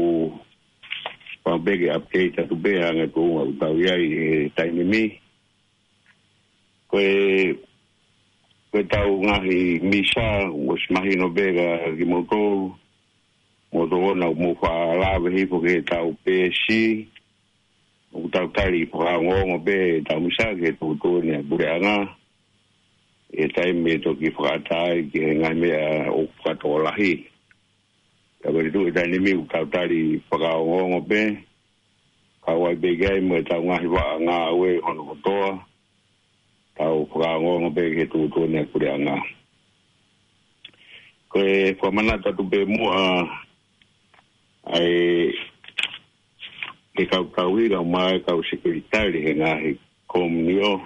pa 1.47 1.51
be 1.63 1.71
ki 1.79 1.87
update 1.97 2.39
tu 2.51 2.55
be 2.63 2.71
ang 2.87 2.99
ko 3.15 3.21
un 3.47 3.55
ta 3.59 3.67
wi 3.77 3.85
ai 3.95 4.03
tai 4.55 4.67
ni 4.75 4.83
mi 4.91 5.03
ko 6.91 6.97
e 7.15 7.55
ko 8.75 8.83
ta 8.91 8.99
un 9.13 9.29
ai 9.35 9.51
misa 9.89 10.27
o 10.51 10.71
smahino 10.83 11.27
be 11.35 11.45
ga 11.57 11.67
ki 11.97 12.03
mo 12.11 12.19
mo 13.73 13.83
do 13.85 14.15
na 14.15 14.31
mo 14.31 14.55
fa 14.55 14.71
la 14.95 15.19
ve 15.19 15.29
hi 15.35 15.43
po 15.43 15.59
ke 15.59 15.81
e 15.81 15.81
ta 15.83 15.99
o 15.99 16.15
pe 16.23 16.47
shi 16.55 17.03
e 17.03 18.15
o 18.15 18.29
ta 18.31 18.45
ta 18.55 18.63
li 18.71 18.87
po 18.87 18.97
ha 19.03 19.13
ngo 19.19 19.35
ngo 19.47 19.59
pe 19.67 19.75
ta 20.07 20.15
mu 20.21 20.29
sa 20.31 20.55
ke 20.55 20.67
to 20.79 20.95
to 21.03 21.09
ni 21.19 21.35
bu 21.47 21.55
ra 21.59 21.75
na 21.83 21.93
e 23.27 23.47
ta 23.53 23.61
i 23.67 23.71
me 23.75 23.91
to 24.03 24.09
ki 24.19 24.29
fra 24.35 24.51
ta 24.69 24.79
i 24.97 25.03
ke 25.11 25.19
nga 25.39 25.49
me 25.61 25.67
a 25.75 26.07
o 26.17 26.31
fra 26.39 26.53
to 26.61 26.69
la 26.83 26.91
hi 26.99 27.11
ta 28.41 28.47
ve 28.55 28.71
do 28.73 28.87
ta 28.95 29.01
ni 29.03 29.17
mi 29.19 29.31
u 29.35 29.43
ta 29.51 29.59
ta 29.73 29.81
li 29.91 30.15
po 30.29 30.35
ha 30.43 30.51
ngo 30.65 30.77
ngo 30.89 30.99
pe 31.11 31.19
ka 32.47 32.51
wa 32.61 32.69
be 32.81 32.89
ga 32.99 33.09
i 33.19 33.21
mo 33.27 33.35
ta 33.49 33.55
nga 33.59 33.75
hi 33.83 33.87
wa 33.95 34.05
nga 34.25 34.37
we 34.59 34.79
ho 34.79 34.91
no 34.95 35.13
to 35.27 35.39
ta 36.79 36.83
o 36.95 37.03
fra 37.11 37.29
ngo 37.41 37.51
ngo 37.67 37.71
pe 37.75 37.83
ke 37.99 38.03
to 38.11 38.19
to 38.33 38.41
ni 38.47 38.61
bu 38.71 38.79
ra 38.85 38.93
na 39.07 39.15
Kau 41.37 41.91
mana 41.93 42.17
tak 42.17 42.33
tu 42.33 42.41
bermuah 42.43 43.45
ai 44.73 45.31
ke 46.97 47.03
kau 47.07 47.23
kau 47.31 47.51
i 47.59 47.71
ra 47.71 47.79
mai 47.83 48.19
kau 48.27 48.41
sekuritai 48.43 49.11
le 49.15 49.19
nga 49.39 49.51
he 49.63 49.71
komnio 50.09 50.81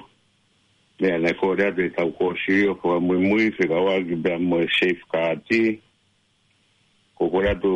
le 1.02 1.08
ana 1.18 1.32
ko 1.40 1.56
rea 1.58 1.72
te 1.76 1.90
tau 1.98 2.10
ko 2.20 2.34
si 2.46 2.68
o 2.70 2.76
ko 2.78 3.00
mui 3.02 3.18
mui 3.28 3.50
fe 3.58 3.64
kau 3.68 3.88
a 3.90 3.96
ki 4.08 4.16
bea 4.24 4.38
mo 4.40 4.60
safe 4.78 5.02
kati 5.12 5.82
ko 7.18 7.30
ko 7.32 7.38
rea 7.42 7.56
tu 7.58 7.74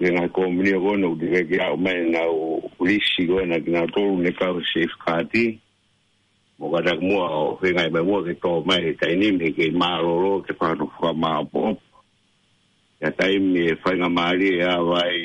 le 0.00 0.08
nga 0.14 0.26
komnio 0.36 0.76
ko 0.84 0.90
no 1.00 1.14
di 1.16 1.26
kei 1.32 1.60
au 1.66 1.76
mai 1.80 1.96
na 2.12 2.22
o 2.28 2.60
lisi 2.84 3.22
ko 3.30 3.40
na 3.46 3.56
ki 3.62 3.70
na 3.72 3.86
tolu 3.94 4.20
le 4.22 4.30
kau 4.36 4.58
safe 4.70 4.92
kati 5.06 5.44
mo 6.60 6.66
ka 6.76 6.80
tak 6.88 7.00
mua 7.00 7.24
o 7.42 7.56
fe 7.60 7.70
ngai 7.72 7.88
mai 7.96 8.02
mua 8.04 8.20
ke 8.28 8.34
to 8.42 8.52
mai 8.66 8.80
he 8.84 8.92
tainim 9.00 9.40
he 9.40 9.50
ke 9.56 9.70
maa 9.80 10.02
lolo 10.04 10.42
ke 10.44 10.52
pa 10.58 10.74
no 10.76 10.90
fuka 10.94 11.12
maa 11.16 11.40
popo 11.52 11.80
ya 13.00 13.12
time 13.12 13.52
e 13.60 13.76
fai 13.76 13.96
nga 14.00 14.08
maari 14.08 14.58
ya 14.58 14.80
wai 14.80 15.20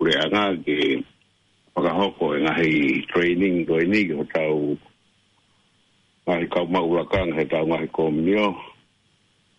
kure 0.00 0.14
anga 0.16 0.56
ke 0.64 1.04
waka 1.76 1.92
hoko 1.92 2.24
e 2.36 2.40
nga 2.40 2.52
hei 2.58 3.04
training 3.12 3.56
doi 3.68 3.84
ni 3.84 4.08
ki 4.08 4.14
hotau 4.16 4.80
nga 6.24 6.32
hei 6.40 6.48
kau 6.48 6.64
maurakang 6.72 7.30
hei 7.36 7.44
tau 7.52 7.64
nga 7.68 7.76
hei 7.84 7.92
kominio 7.96 8.46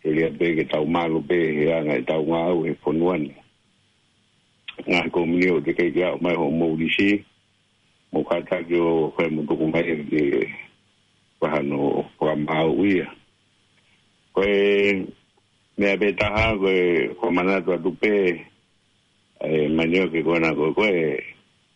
e 0.01 0.07
lia 0.15 0.29
be 0.37 0.45
ke 0.57 0.63
tau 0.71 0.85
malu 0.89 1.19
be 1.27 1.37
he 1.57 1.65
anga 1.77 1.95
e 2.01 2.01
tau 2.09 2.21
nga 2.25 2.39
au 2.49 2.57
he 2.65 2.71
ponuan 2.83 3.23
nga 4.87 4.97
hei 5.05 5.13
kominio 5.15 5.61
te 5.65 5.71
kei 5.77 5.93
kia 5.93 6.15
o 6.17 6.17
mai 6.23 6.33
ho 6.39 6.45
mourisi 6.49 7.09
mo 8.17 8.23
kata 8.25 8.65
ki 8.67 8.73
o 8.81 9.13
fai 9.15 9.27
mo 9.29 9.45
tuku 9.47 9.65
mai 9.73 9.85
e 10.09 10.25
wahano 11.41 11.77
o 12.01 12.01
kua 12.17 12.33
mao 12.35 12.73
uia 12.73 13.07
Koe, 14.37 15.09
me 15.77 15.87
apeta 15.91 16.25
ha 16.33 16.57
que 16.59 17.15
con 17.21 17.35
mandato 17.35 17.71
a 17.71 17.77
tupe 17.77 18.47
eh 19.39 19.69
mayor 19.69 20.11
que 20.11 20.23
con 20.23 20.43
algo 20.43 20.73
que 20.73 21.19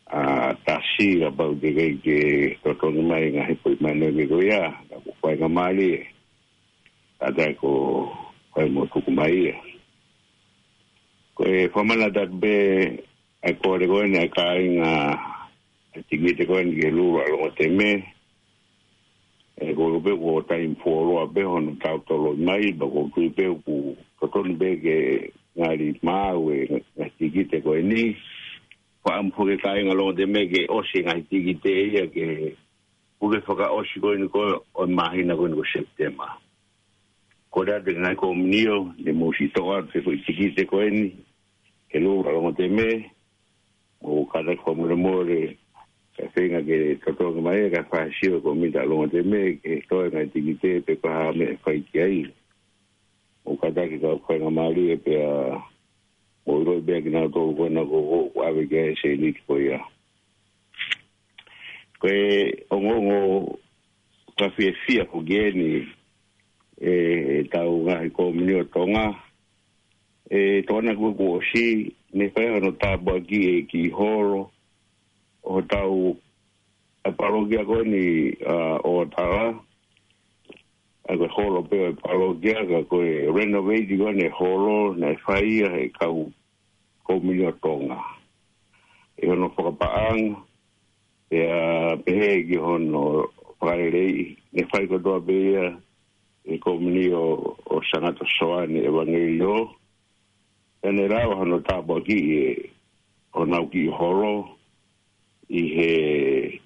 a 0.07 0.55
tasi 0.65 1.23
a 1.23 1.29
pau 1.29 1.53
de 1.59 1.69
que 1.75 1.87
que 2.01 2.57
toto 2.63 2.89
ni 2.89 3.03
mai 3.09 3.25
nga 3.33 3.45
hipo 3.51 3.67
i 3.71 3.77
mano 3.83 4.05
ni 4.09 4.23
go 4.25 4.39
ya 4.41 4.63
la 4.89 4.97
cua 5.21 5.31
ga 5.39 5.47
mali 5.47 5.91
ata 7.25 7.53
ko 7.61 7.69
fue 8.53 8.65
mo 8.73 8.89
tu 8.89 8.99
ku 9.05 9.11
mai 9.11 9.37
que 11.37 11.69
con 11.73 11.85
mandato 11.87 12.25
be 12.41 12.57
a 13.47 13.51
core 13.61 13.85
go 13.85 14.01
ni 14.01 14.17
a 14.17 14.25
ka 14.35 14.45
en 14.63 14.81
a 14.81 14.91
tigite 16.09 16.43
con 16.49 16.73
que 16.77 16.87
lu 16.89 17.05
a 17.21 17.29
lo 17.29 17.53
te 17.57 17.65
me 17.77 17.91
e 19.59 19.73
go 19.73 19.99
be 19.99 20.15
go 20.15 20.41
ta 20.41 20.55
in 20.55 20.75
foro 20.75 21.21
a 21.23 21.27
be 21.27 21.41
hon 21.41 21.77
ta 21.77 21.97
to 22.07 22.15
lo 22.15 22.33
mai 22.35 22.71
ba 22.71 22.85
go 22.87 23.09
ku 23.13 23.29
be 23.35 23.45
ku 23.65 23.95
to 24.19 24.27
ton 24.31 24.55
be 24.57 24.75
ge 24.83 25.31
na 25.55 25.69
li 25.71 25.99
ma 26.03 26.31
we 26.33 26.55
na 26.97 27.05
tikite 27.19 27.59
go 27.63 27.73
ni 27.75 28.15
ko 29.03 29.09
am 29.13 29.31
fo 29.31 29.43
ge 29.47 29.57
kai 29.61 29.83
ngalo 29.83 30.13
de 30.15 30.25
me 30.25 30.45
ge 30.47 30.65
o 30.69 30.81
si 30.83 31.01
ngai 31.03 31.21
tikite 31.29 31.69
e 31.71 31.85
ya 31.95 32.05
ke 32.07 32.27
ku 33.19 33.31
ge 33.31 33.39
fo 33.45 33.55
ka 33.55 33.67
o 33.75 33.83
si 33.83 33.99
go 33.99 34.13
ni 34.15 34.27
ko 34.27 34.63
o 34.75 34.87
ma 34.87 35.11
hi 35.11 35.21
na 35.23 35.35
go 35.35 35.47
ni 35.47 35.55
go 35.55 35.63
se 35.63 35.83
tema 35.97 36.31
ko 37.51 37.65
da 37.65 37.79
de 37.79 37.93
na 37.99 38.15
ko 38.15 38.33
mi 38.33 38.63
yo 38.63 38.93
de 38.97 39.11
mo 39.13 39.31
si 39.37 39.47
to 39.53 39.67
a 39.73 39.83
se 39.93 40.01
fo 40.01 40.11
tikite 40.25 40.63
ko 40.65 40.79
ni 40.89 41.11
ke 41.91 41.99
lo 41.99 42.21
ra 42.23 42.31
lo 42.31 42.51
de 42.51 42.67
me 42.67 42.89
o 44.01 44.25
ka 44.25 44.41
da 44.41 44.55
ko 44.55 44.73
mo 44.75 45.21
le 45.23 45.57
ka 46.17 46.23
tenga 46.35 46.59
ke 46.65 46.77
totonga 47.05 47.41
mai 47.45 47.63
ka 47.73 47.81
fa 47.89 47.99
shio 48.15 48.41
ko 48.43 48.49
mi 48.55 48.67
da 48.75 48.83
longa 48.89 49.09
te 49.15 49.19
me 49.31 49.41
ke 49.63 49.71
to 49.87 49.95
e 50.05 50.09
ngai 50.13 50.27
tiki 50.33 50.53
te 50.61 50.69
pe 50.85 50.93
pa 51.03 51.13
me 51.37 51.45
fai 51.63 51.77
ki 51.89 51.97
ai 52.07 52.19
o 53.49 53.55
ka 53.61 53.67
ta 53.75 53.81
e 53.87 53.95
ki 53.95 53.97
ka 54.03 54.11
koe 54.25 54.35
nga 54.39 54.49
maari 54.57 54.83
e 54.91 54.97
pe 55.05 55.13
a 55.31 55.55
o 56.49 56.59
iro 56.59 56.73
i 56.83 56.83
bea 56.85 56.99
ki 57.03 57.09
nga 57.15 57.21
tōu 57.33 57.51
koe 57.57 57.69
nga 57.75 57.83
koko 57.91 58.17
ko 58.35 58.39
awe 58.47 58.61
ke 58.69 58.75
ai 58.85 58.95
se 58.99 59.09
ni 59.21 59.29
ki 59.35 59.41
koe 59.47 59.61
ia 59.67 59.79
koe 62.03 62.19
o 62.75 62.75
ngō 62.83 62.95
ngō 63.07 63.19
ka 64.37 64.47
fie 64.59 64.71
fia 64.83 65.03
ko 65.11 65.17
geni 65.29 65.71
e, 66.75 66.93
e 67.39 67.41
tau 67.53 67.71
ngā 67.87 67.95
he 68.03 68.07
kō 68.15 68.23
mini 68.35 68.53
o 68.61 68.67
tonga 68.75 69.07
e 70.37 70.41
tōna 70.67 70.91
kua 70.99 71.11
kua 71.17 71.31
o 71.39 71.43
shi 71.55 71.65
me 72.15 72.25
whaia 72.35 72.57
no 72.63 72.71
tā 72.81 72.91
bua 73.03 73.15
ki 73.27 73.39
e 73.53 73.61
ki 73.69 73.81
horo 73.97 74.41
e 74.49 74.49
o 75.43 75.61
tau 75.61 76.17
a 77.05 77.11
parokia 77.11 77.63
koe 77.65 77.83
ni 77.91 78.03
o 78.91 79.05
tala 79.15 79.43
a 81.09 81.17
koe 81.17 81.27
holo 81.35 81.61
peo 81.69 81.85
e 81.89 81.93
parokia 82.03 82.57
ka 82.69 82.79
koe 82.91 83.09
renovate 83.35 83.93
koe 84.01 84.13
ne 84.19 84.27
holo 84.37 84.77
ne 85.01 85.09
whai 85.25 85.55
a 85.65 85.69
he 85.75 85.83
kau 85.99 86.17
komilio 87.09 87.51
tonga 87.63 87.97
e 89.21 89.27
hono 89.29 89.47
whakapaang 89.55 90.23
e 91.31 91.39
a 91.57 91.97
pehe 92.03 92.29
ki 92.47 92.57
hono 92.65 93.03
whakarelei 93.57 94.37
ne 94.53 94.61
whai 94.69 94.85
kotoa 94.91 95.19
peia 95.27 95.63
e 96.45 96.53
komilio 96.65 97.21
o 97.65 97.75
sangata 97.89 98.25
soane 98.37 98.77
evangelio 98.89 99.55
e 100.83 100.89
ne 100.95 101.03
rao 101.09 101.31
hono 101.39 101.57
tāpua 101.67 101.97
ki 102.05 102.17
e 102.29 102.45
o 103.33 103.45
nau 103.45 103.65
holo 103.99 104.45
e 104.45 104.60
i 105.51 105.61
he 105.67 105.93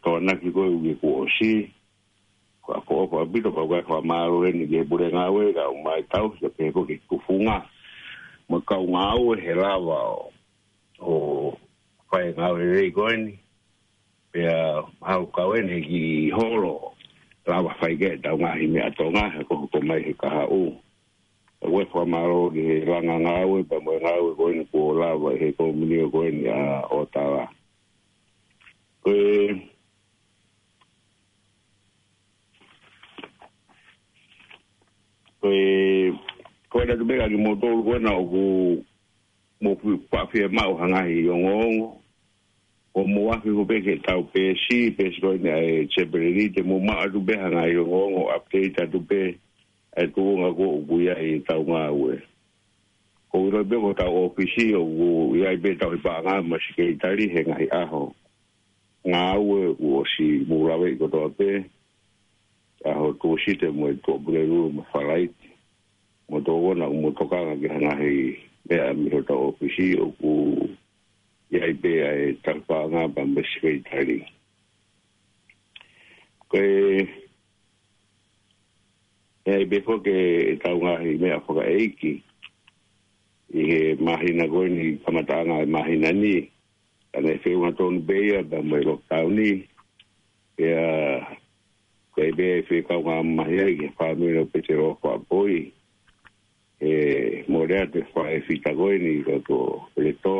tōna 0.05 0.33
ki 0.39 0.49
koe 0.53 0.65
uke 0.73 0.93
ku 1.01 1.09
o 1.23 1.23
si, 1.35 1.71
ko 2.61 2.69
a 2.77 2.81
koe 2.87 3.07
koe 3.09 3.23
bito 3.33 3.49
koe 3.55 3.65
koe 3.71 3.81
koe 3.87 4.01
maro 4.09 4.35
re 4.43 4.49
ni 4.57 4.65
ke 4.71 4.79
pure 4.91 5.07
ngā 5.15 5.23
ue, 5.33 5.45
ka 5.57 5.63
o 5.73 5.79
mai 5.85 6.01
tau 6.11 6.25
ki 6.35 6.45
koe 6.53 6.69
koe 6.75 6.85
ki 6.91 6.97
kufunga. 7.09 7.57
Mo 8.47 8.57
ka 8.69 8.75
o 8.77 8.85
ngā 8.93 9.07
ue 9.23 9.33
he 9.43 9.51
rawa 9.63 9.99
o 10.99 11.17
koe 12.13 12.25
ngā 12.37 12.47
ue 12.53 12.65
re 12.75 12.85
koe 12.99 13.13
ni, 13.23 13.33
pe 14.31 14.41
a 14.53 14.59
hau 15.09 15.23
ka 15.35 15.41
ue 15.49 15.59
ne 15.67 15.77
ki 15.87 16.01
holo, 16.37 16.75
rawa 17.49 17.71
fai 17.81 17.93
ke 17.99 18.09
tau 18.23 18.35
ngā 18.41 18.51
hi 18.59 18.65
mea 18.73 18.89
tō 18.97 19.05
ngā, 19.15 19.25
koe 19.49 19.65
koe 19.71 19.81
mai 19.89 19.99
he 20.05 20.13
kaha 20.21 20.43
u. 20.45 20.61
Ka 21.59 21.65
koe 21.73 21.85
koe 21.93 22.05
maro 22.13 22.41
ki 22.53 22.61
he 22.69 22.75
ranga 22.89 23.15
ngā 23.25 23.37
ue, 23.49 23.59
pa 23.69 23.77
mo 23.85 23.93
ngā 24.03 24.13
ue 24.23 24.31
koe 24.37 24.51
ni 24.57 24.63
kua 24.69 24.93
lawa 25.01 25.29
he 25.41 25.47
koe 25.57 25.71
mini 25.79 25.97
koe 26.13 26.29
ni 26.37 26.43
a 26.59 26.85
o 26.85 26.99
tawa. 27.15 27.49
Mm 27.49 27.49
-hmm. 27.49 27.63
Ee. 29.07 29.61
Ee. 35.43 36.13
koe 36.69 36.85
na 36.85 36.95
tumeka 36.99 37.29
ki 37.29 37.37
motolu 37.43 37.83
kona 37.87 38.11
o 38.17 38.23
ku 38.31 38.43
mo 39.63 39.71
mau 40.57 40.71
hangahi 40.77 41.29
o 41.29 41.37
mo 43.11 43.21
wafi 43.29 43.49
si 44.67 44.79
pe 44.97 45.05
si 45.13 45.19
koe 45.23 45.37
na 45.45 45.53
e 45.71 45.85
tsepereri 45.91 46.49
te 46.53 46.61
mo 46.69 46.75
pe 47.21 48.67
e 50.01 50.03
ko 50.09 50.41
tau 51.47 51.93
ue 51.93 52.21
ko 53.31 53.37
uroi 53.45 53.65
pe 53.69 53.75
ko 53.83 53.89
tau 53.93 54.13
ofisi 54.25 54.73
nga 59.05 59.37
ue 59.37 59.77
uo 59.77 60.01
si 60.17 60.41
murawe 60.49 60.97
i 60.97 60.97
kotoa 60.97 61.29
pe 61.29 61.61
a 62.89 62.89
ho 62.97 63.05
tuosi 63.21 63.51
te 63.59 63.67
mo 63.77 63.85
i 63.93 63.95
tuo 64.03 64.17
bureru 64.23 64.61
ma 64.81 64.83
whalaiti 64.93 65.47
mo 66.29 66.37
tō 66.45 66.49
wana 66.65 66.85
umo 66.93 67.09
toka 67.17 67.37
nga 67.45 67.53
ki 67.61 67.67
hangahi 67.73 68.17
mea 68.67 68.93
mi 68.97 69.07
ho 69.13 69.19
tau 69.29 69.43
ofisi 69.53 69.85
o 70.03 70.09
ku 70.17 70.31
iai 71.53 71.73
e 71.77 71.77
pe 71.81 71.89
ai 72.09 72.25
tarpa 72.43 72.77
nga 72.91 73.01
pa 73.13 73.21
mbesiwe 73.29 73.69
i 73.77 74.25
koe 76.49 76.65
e 79.45 79.49
ai 79.53 79.63
beko 79.69 79.93
ke 80.05 80.15
tau 80.65 80.77
nga 80.81 80.93
hi 81.03 81.11
mea 81.21 81.37
whaka 81.45 81.61
eiki 81.75 82.11
i 83.53 83.61
he 83.69 83.79
mahina 84.05 84.45
goini 84.53 84.87
kamataanga 85.05 85.61
e 85.63 85.67
mahina 85.75 86.09
nii 86.21 86.41
ane 87.17 87.39
se 87.43 87.55
un 87.55 87.73
ton 87.75 87.99
beia 88.05 88.43
da 88.43 88.59
mai 88.61 88.81
lockdowni 88.83 89.49
e 90.57 90.67
a 90.73 91.35
kai 92.15 92.31
be 92.37 92.47
fe 92.67 92.77
ka 92.87 92.95
un 92.97 93.27
mai 93.37 93.55
ai 93.65 93.73
ke 93.79 93.87
fa 93.97 94.05
mi 94.19 94.27
no 94.35 94.43
pete 94.51 94.73
ro 94.79 94.89
ko 95.01 95.07
apoi 95.17 95.57
e 96.91 97.45
morea 97.51 97.83
te 97.93 97.99
fa 98.11 98.23
e 98.35 98.41
fita 98.47 98.71
goi 98.79 98.95
ni 98.99 99.23
ko 99.25 99.33
to 99.47 99.57
le 100.03 100.11
to 100.23 100.37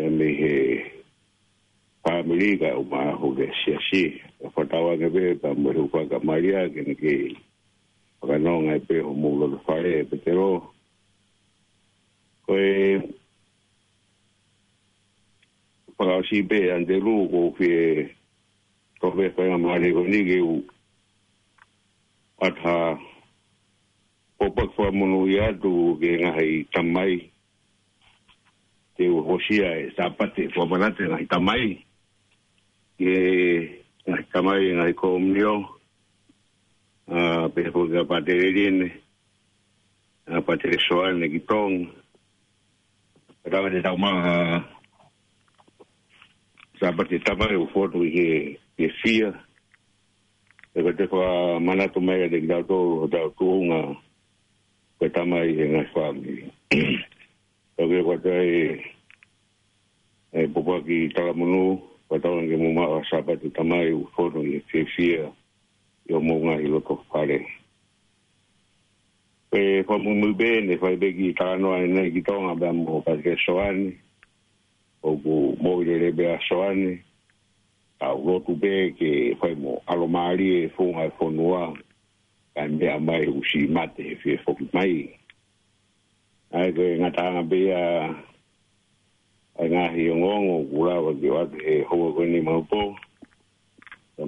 e 0.00 0.08
me 0.16 0.28
he 0.40 0.54
fa 2.02 2.14
mi 2.26 2.34
ri 2.42 2.50
ka 2.60 2.70
un 2.80 2.86
ma 2.92 3.02
ho 3.20 3.28
ke 3.36 3.46
si 3.62 3.72
si 3.90 4.04
e 4.18 4.46
fa 4.54 4.62
ta 4.70 4.78
wa 4.84 4.92
ke 5.00 5.06
be 5.14 5.22
ta 5.42 5.48
mo 5.62 5.70
ro 5.76 5.84
ka 6.10 6.18
maria 6.28 6.60
ke 6.72 6.80
ni 6.86 6.94
ke 7.02 7.14
ka 8.28 8.34
no 8.44 8.52
ngai 8.66 8.80
pe 8.88 8.96
ho 9.06 9.10
mo 9.20 9.28
lo 9.46 9.58
fa 9.66 9.74
e 9.78 9.94
pete 10.10 10.30
ro 10.38 10.50
ko 12.44 12.52
e 12.58 12.98
para 15.98 16.22
si 16.30 16.46
be 16.46 16.70
ande 16.70 16.94
lu 17.02 17.26
ko 17.26 17.50
ke 17.58 18.06
ko 19.02 19.10
be 19.18 19.26
pa 19.34 19.50
ma 19.58 19.74
le 19.82 19.90
ko 19.90 20.06
ni 20.06 20.20
ge 20.22 20.38
u 20.38 20.62
atha 22.38 22.94
o 24.38 24.46
pa 24.46 24.62
fo 24.78 24.86
mo 24.94 25.04
nu 25.10 25.20
ya 25.26 25.50
du 25.50 25.98
ge 25.98 26.10
nga 26.22 26.30
hai 26.38 26.62
tamai 26.70 27.12
te 28.94 29.10
u 29.10 29.26
hoshia 29.26 29.74
e 29.82 29.90
sa 29.98 30.14
pa 30.14 30.24
te 30.30 30.42
fo 30.54 30.62
mana 30.70 30.94
te 30.94 31.02
nga 31.02 31.18
tamai 31.34 31.82
ke 32.98 33.14
nga 34.06 34.20
tamai 34.32 34.70
nga 34.78 34.86
ko 34.94 35.18
mio 35.18 35.54
a 37.10 37.50
pe 37.54 37.60
fo 37.74 37.80
ga 37.92 38.02
pa 38.08 38.16
te 38.26 38.34
rene 38.54 38.86
a 40.30 40.46
pa 40.46 40.52
te 40.62 40.70
soal 40.86 41.14
ne 41.18 41.26
kitong 41.34 41.78
Rawa 43.52 43.70
de 43.72 43.80
tau 43.82 43.96
maha 43.96 44.34
sa 46.78 46.94
parte 46.94 47.18
tava 47.20 47.50
e 47.50 47.56
o 47.58 47.66
fordo 47.66 48.04
e 48.06 48.54
e 48.78 48.86
fia 49.02 49.34
e 50.74 50.82
vai 50.82 50.94
ter 50.94 51.08
com 51.08 51.18
a 51.18 51.58
manato 51.58 52.00
meia 52.00 52.28
de 52.30 52.38
gato 52.46 53.06
da 53.10 53.28
tua 53.30 53.98
que 54.98 55.10
tá 55.10 55.26
mais 55.26 55.50
na 55.58 55.82
sua 55.90 56.14
família 56.14 56.46
eu 57.78 57.88
vi 57.88 58.02
com 58.04 58.12
a 58.12 58.18
tua 58.18 58.44
e 58.44 58.80
o 60.34 60.48
povo 60.50 60.74
aqui 60.76 61.08
tava 61.14 61.34
monu 61.34 61.82
vai 62.08 62.20
tava 62.20 62.46
que 62.46 62.56
mo 62.56 62.72
mas 62.72 63.08
sa 63.08 63.22
parte 63.22 63.50
tava 63.50 63.82
e 63.82 63.92
o 63.92 64.06
fordo 64.14 64.46
e 64.46 64.60
fia 64.70 64.86
fia 64.94 65.32
e 66.08 66.12
o 66.14 66.20
monga 66.20 66.62
e 66.62 66.70
o 66.70 66.80
que 66.80 66.94
fare 67.10 67.44
e 69.52 69.82
foi 69.82 69.98
muito 69.98 70.34
bem 70.36 70.70
e 70.70 70.78
foi 70.78 70.96
bem 70.96 71.12
que 71.12 71.34
tava 71.34 71.58
no 71.58 71.72
ano 71.72 72.06
e 72.06 72.12
que 72.12 72.22
tava 72.22 72.54
bem 72.54 72.86
o 72.86 73.02
parque 73.02 73.34
soane 73.44 73.88
e 73.98 74.07
o 75.02 75.14
go 75.16 75.54
mo 75.62 75.78
ile 75.82 75.98
le 75.98 76.10
be 76.10 76.24
a 76.32 76.38
soane 76.48 76.98
a 78.02 78.08
go 78.22 78.32
tu 78.44 78.52
be 78.60 78.72
ke 78.98 79.08
fai 79.40 79.54
mo 79.62 79.72
alo 79.90 80.06
mari 80.16 80.46
e 80.64 80.70
fo 80.74 80.84
ha 80.98 81.04
fo 81.16 81.26
e 81.30 81.34
noa 81.38 81.64
ka 82.54 82.62
me 82.78 82.86
a 82.90 82.98
mai 83.06 83.24
u 83.30 83.38
si 83.48 83.60
mate 83.76 84.02
e 84.02 84.14
fe 84.22 84.30
fo 84.44 84.50
mai 84.74 84.92
ai 86.58 86.68
go 86.76 86.82
nga 86.98 87.10
ta 87.16 87.24
na 87.34 87.42
be 87.50 87.60
a 87.84 88.10
ai 89.62 89.66
nga 89.72 89.82
hi 89.94 90.04
ngo 90.18 90.32
ngo 90.44 90.56
gura 90.72 90.96
wa 91.04 91.12
ke 91.20 91.28
wa 91.36 91.42
te 91.52 91.74
ho 91.88 91.94
go 92.14 92.22
ni 92.32 92.40
mo 92.48 92.54
po 92.70 92.80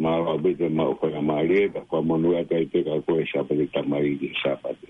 ma 0.05 0.13
ba 0.27 0.33
be 0.43 0.51
te 0.59 0.67
ma 0.79 0.85
ko 0.99 1.05
ga 1.15 1.19
mari 1.31 1.57
ta 1.75 1.81
ko 1.89 1.97
mo 2.09 2.15
nu 2.23 2.29
ya 2.39 2.43
ka 2.51 2.57
e, 2.63 2.71
te 2.73 2.79
ka 2.87 2.95
ko 3.05 3.13
e 3.19 3.25
sha 3.31 3.41
pe 3.47 3.55
ta 3.75 3.81
mari 3.91 4.11
ke 4.21 4.29
sha 4.41 4.53
pa 4.63 4.71
te 4.81 4.87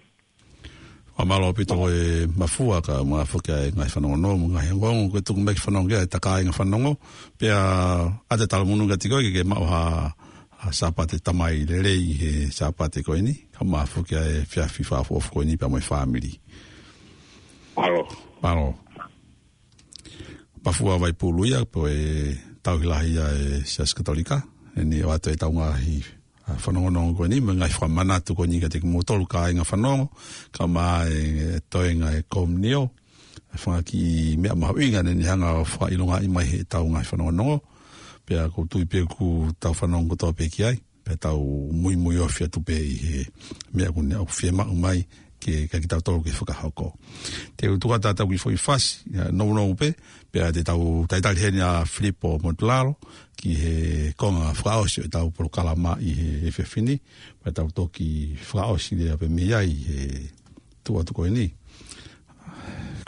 o 1.21 1.25
malo 1.29 1.53
pito 1.53 1.77
e 1.93 2.25
mafua 2.33 2.81
ka 2.81 3.05
mga 3.05 3.25
fuka 3.29 3.53
e 3.69 3.73
ngai 3.77 3.93
whanongo 3.93 4.17
no 4.17 4.31
mga 4.41 4.61
he 4.61 4.73
wongo 4.73 5.13
kwe 5.13 5.21
tuku 5.21 5.41
meki 5.45 5.61
whanongo 5.61 5.93
e 6.01 6.07
taka 6.09 6.41
inga 6.41 6.53
whanongo 6.57 6.97
pe 7.37 7.47
a 7.53 7.61
ate 8.33 8.49
tala 8.49 8.65
munu 8.65 8.89
ngati 8.89 9.07
koe 9.13 9.21
ke 9.21 9.31
ke 9.37 9.43
mao 9.45 9.65
ha 9.69 10.09
a 10.65 10.73
sapate 10.73 11.21
tamai 11.21 11.69
lelei 11.69 12.17
he 12.21 12.31
sapate 12.49 13.05
koe 13.05 13.21
ni 13.21 13.35
ka 13.53 13.61
mga 13.69 13.85
fuka 13.93 14.17
e 14.33 14.45
fia 14.49 14.65
fifa 14.65 15.05
of 15.13 15.29
koe 15.31 15.45
ni 15.45 15.61
pia 15.61 15.69
mai 15.69 15.85
family 15.85 16.33
malo 17.77 18.09
malo 18.41 18.67
mafua 20.65 20.97
vai 20.97 21.13
pulu 21.13 21.45
ia 21.45 21.69
po 21.69 21.85
e 21.85 22.33
tau 22.65 22.81
hilahi 22.81 23.09
ia 23.13 23.27
e 23.29 23.45
sias 23.69 23.93
katolika 23.93 24.41
e 24.73 24.85
ni 24.89 25.05
o 25.05 25.13
ato 25.13 25.29
e 25.29 25.37
tau 25.37 25.53
ngahi 25.53 26.20
Ah, 26.51 26.57
whanongonongo 26.63 27.15
koe 27.17 27.29
ni, 27.29 27.41
ma 27.41 27.53
ngai 27.55 27.71
whaka 27.71 27.89
manatu 27.89 28.35
koe 28.35 28.47
ni 28.47 28.59
ka 28.63 28.69
teke 28.73 28.87
motoru 28.87 29.25
ka 29.33 29.51
inga 29.51 29.65
whanongo, 29.71 30.07
ka 30.57 30.65
mā 30.75 30.87
e, 31.11 31.19
e 31.57 31.61
toe 31.71 31.91
ngai 31.99 32.19
e 32.23 32.23
kom 32.33 32.51
nio, 32.63 32.83
e 33.55 33.59
whanga 33.63 33.83
ki 33.89 34.01
mea 34.41 34.55
maha 34.59 34.73
uinga 34.75 35.01
ni 35.03 35.25
hanga 35.29 35.49
whaka 35.63 35.93
ilonga 35.95 36.19
i 36.25 36.29
mai 36.35 36.47
he 36.51 36.59
tau 36.73 36.85
ngai 36.91 37.05
whanongonongo, 37.09 37.57
pia 38.27 38.49
ko 38.53 38.65
tui 38.71 38.85
pia 38.91 39.03
ku 39.15 39.27
tau 39.63 39.75
whanongo 39.79 40.15
toa 40.21 40.35
pe 40.39 40.45
ki 40.55 40.61
ai, 40.71 40.77
pia 41.05 41.17
tau 41.25 41.45
mui 41.81 41.95
mui 42.03 42.19
ofia 42.19 42.49
tu 42.53 42.59
pe 42.67 42.75
i 42.75 42.95
he 43.05 43.19
mea 43.75 43.93
kunea 43.95 44.21
o 44.23 44.27
whie 44.35 44.51
mai 44.83 44.99
ke 45.41 45.67
ka 45.73 45.81
ki 45.81 45.89
tau 45.91 46.03
tolu 46.05 46.21
ki 46.27 46.35
whuka 46.37 46.53
hauko. 46.61 46.91
Te 47.57 47.71
utuka 47.73 47.99
tā 48.05 48.13
tau 48.17 48.29
ki 48.29 48.39
whui 48.45 48.59
whasi, 48.61 49.01
no 49.37 49.49
no 49.57 49.65
upe, 49.73 49.93
pia 50.33 50.51
te 50.53 50.63
tau 50.67 51.05
taitari 51.11 51.41
henea 51.49 51.83
Filippo 51.89 52.37
Montelaro, 52.45 52.97
ki 53.41 53.55
he 53.63 53.75
konga 54.21 54.51
whakaosi 54.53 55.07
o 55.07 55.13
tau 55.13 55.33
poro 55.35 55.49
kalama 55.53 55.97
i 56.05 56.13
he 56.19 56.31
efefini, 56.53 57.01
pa 57.41 57.55
tau 57.57 57.73
toki 57.77 58.37
whakaosi 58.51 59.01
lea 59.01 59.17
pe 59.21 59.29
mea 59.33 59.65
i 59.65 59.77
he 59.89 60.07
tua 60.85 61.05
tuko 61.09 61.27
eni. 61.31 61.49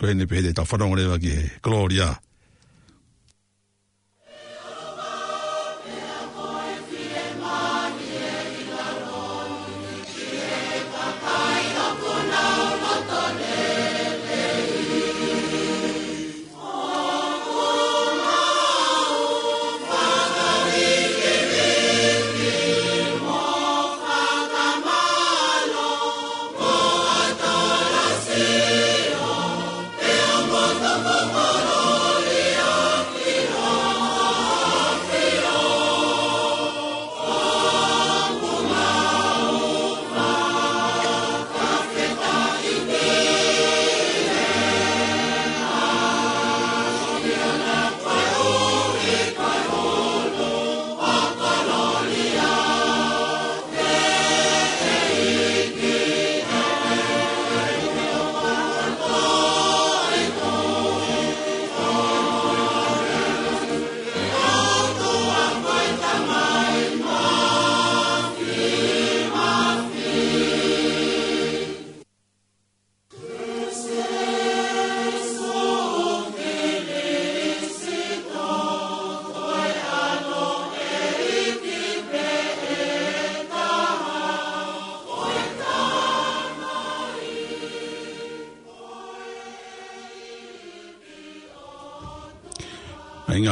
Ko 0.00 0.08
hene 0.08 0.26
pe 0.26 0.40
he 0.40 0.48
te 0.48 0.56
tau 0.56 0.66
whanongorewa 0.72 1.20
ki 1.20 1.28
he 1.36 1.44
Gloria, 1.60 2.08
Gloria, 2.08 2.12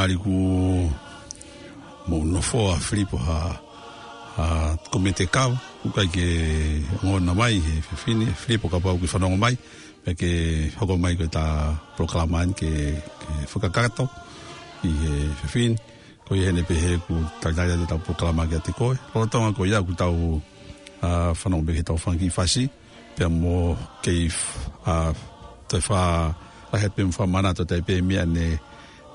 ngāri 0.01 0.17
ku 0.17 0.33
mō 2.09 2.15
nofo 2.33 2.71
a 2.73 2.77
Filipo 2.81 3.19
ha 3.21 3.37
a 4.43 4.45
komete 4.89 5.27
kau 5.29 5.53
kukai 5.85 6.09
ke 6.15 6.25
ngona 7.05 7.37
mai 7.37 7.61
he 7.61 7.73
whiwhini 7.85 8.25
Filipo 8.33 8.65
ka 8.65 8.81
pau 8.81 8.97
ki 8.97 9.05
whanongo 9.11 9.37
mai 9.37 9.53
pe 10.01 10.17
ke 10.17 10.31
hoko 10.79 10.97
mai 10.97 11.13
koe 11.13 11.29
tā 11.29 11.45
proklamaan 11.97 12.49
ke, 12.57 12.97
ke 13.21 13.31
whakakato 13.53 14.07
i 14.89 14.89
he 14.89 15.11
whiwhini 15.45 15.77
ko 16.25 16.33
i 16.33 16.49
hene 16.49 16.65
pehe 16.65 16.97
ku 17.05 17.21
taitaita 17.37 17.77
te 17.77 17.85
tau 17.93 18.01
proklamaan 18.01 18.49
ke 18.49 18.57
a 18.57 18.61
te 18.65 18.73
koe 18.73 18.97
rora 19.13 19.29
tonga 19.29 19.53
ko 19.53 19.69
ia 19.69 19.85
ku 19.85 19.93
tau 20.01 20.41
a 21.05 21.29
whanongo 21.37 21.63
mai 21.69 21.77
ke 21.77 21.85
tau 21.85 22.01
whanki 22.01 22.33
whasi 22.33 22.65
pe 23.13 23.29
mō 23.29 23.77
kei 24.01 24.25
a 24.89 25.13
tau 25.69 25.77
whā 25.87 26.03
rahe 26.73 26.89
pēm 26.97 27.13
whamana 27.13 27.53
tau 27.53 27.69
tau 27.69 27.85
pēmia 27.85 28.25
nei 28.25 28.57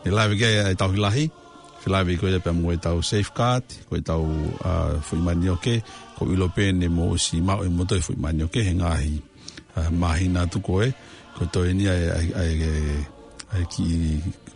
e 0.07 0.11
lawe 0.15 0.35
ke 0.39 0.49
e 0.71 0.75
tau 0.79 0.91
hilahi, 0.95 1.27
ke 1.83 1.91
lawe 1.91 2.07
i 2.15 2.19
koe 2.19 2.31
pia 2.39 2.53
mo 2.55 2.71
e 2.71 2.79
tau 2.83 3.03
safeguard, 3.03 3.67
koe 3.91 3.99
tau 4.07 4.23
uh, 4.63 4.95
fui 5.03 5.19
mani 5.19 5.51
oke, 5.51 5.81
ko 6.17 6.23
ilo 6.31 6.47
pene 6.55 6.87
mo 6.93 7.17
si 7.19 7.41
mau 7.43 7.63
e 7.63 7.69
motoi 7.69 7.99
e 7.99 8.07
fui 8.07 8.15
mani 8.17 8.47
oke, 8.47 8.63
he 8.63 8.71
ngahi 8.75 9.15
uh, 9.83 9.91
mahi 9.91 10.31
nga 10.31 10.47
tu 10.47 10.63
koe, 10.63 10.87
ko 11.37 11.43
toi 11.53 11.75
ni 11.75 11.91
ai, 11.91 12.07
ai, 12.15 12.31
ai, 12.39 13.65
ki 13.73 13.85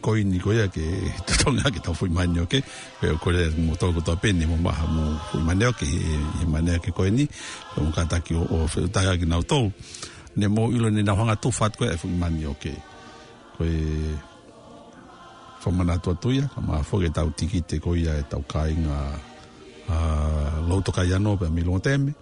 koi 0.01 0.23
ni 0.25 0.39
koe 0.41 0.69
ke 0.73 0.85
tutonga 1.27 1.67
ke 1.75 1.83
tau 1.83 1.95
fui 1.99 2.09
mani 2.15 2.41
oke, 2.47 2.63
ke 3.03 3.11
o 3.11 3.19
koe 3.23 3.51
mo 3.59 3.75
tau 3.75 3.91
kutoa 3.95 4.23
pene 4.23 4.47
mo 4.47 4.55
maha 4.57 4.87
mo 4.87 5.19
fui 5.35 5.43
mani 5.43 5.67
oke, 5.67 5.83
e, 5.87 6.15
e 6.45 6.47
mani 6.47 6.79
oke 6.79 6.95
koe 6.95 7.11
ni, 7.11 7.27
ko 7.75 7.85
mo 7.85 7.91
kata 7.99 8.23
ki 8.23 8.39
o, 8.39 8.47
o 8.63 8.89
ki 8.93 9.27
nau 9.27 9.43
tau, 9.43 9.67
ne 10.39 10.47
mo 10.47 10.71
ilo 10.71 10.87
ni 10.95 11.03
na 11.03 11.19
hanga 11.19 11.35
tu 11.37 11.51
fat 11.51 11.75
koe 11.75 11.91
e 11.91 11.99
fui 11.99 12.15
mani 12.15 12.47
oke, 12.47 12.71
whamana 15.65 15.93
atua 15.95 16.15
tuia, 16.15 16.45
ma 16.67 16.81
whoge 16.91 17.09
tau 17.15 17.31
tiki 17.37 17.61
te 17.69 17.79
koia 17.85 18.13
e 18.19 18.25
tau 18.31 18.43
kai 18.49 18.73
ngā 18.77 19.01
uh, 19.89 20.61
loto 20.69 20.93
anō 20.93 21.37
pia 21.39 21.51
milo 21.51 21.79
teme, 21.81 22.13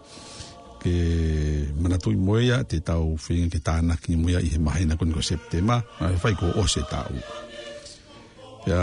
ke 0.83 0.95
mana 1.79 1.99
tui 1.99 2.17
moea 2.17 2.63
te 2.65 2.81
tau 2.81 3.15
whinga 3.25 3.51
ke 3.55 3.61
tāna 3.63 3.97
ki 3.97 4.17
moea 4.17 4.41
i 4.41 4.49
he 4.55 4.59
mahena 4.59 4.97
kuni 4.97 5.13
ko 5.15 5.23
septema, 5.23 5.81
ma 6.01 6.11
e 6.11 6.17
whai 6.23 6.35
ko 6.39 6.51
ose 6.63 6.83
tau. 6.91 7.15
Pia, 8.65 8.83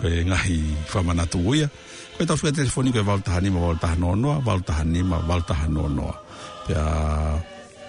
ko 0.00 0.08
e 0.08 0.22
ngahi 0.26 0.58
whamana 0.94 1.26
tu 1.26 1.38
uia, 1.42 1.68
ko 2.16 2.22
e 2.22 2.26
tau 2.26 2.38
whika 2.38 2.56
telefoni 2.62 2.92
ko 2.94 3.02
e 3.02 3.06
valtaha 3.06 3.40
nima, 3.42 3.60
valtaha 3.66 3.96
nōnoa, 3.98 4.42
valtaha 4.42 4.84
nima, 4.84 5.18
valtaha 5.18 5.66
Pia, 6.62 6.82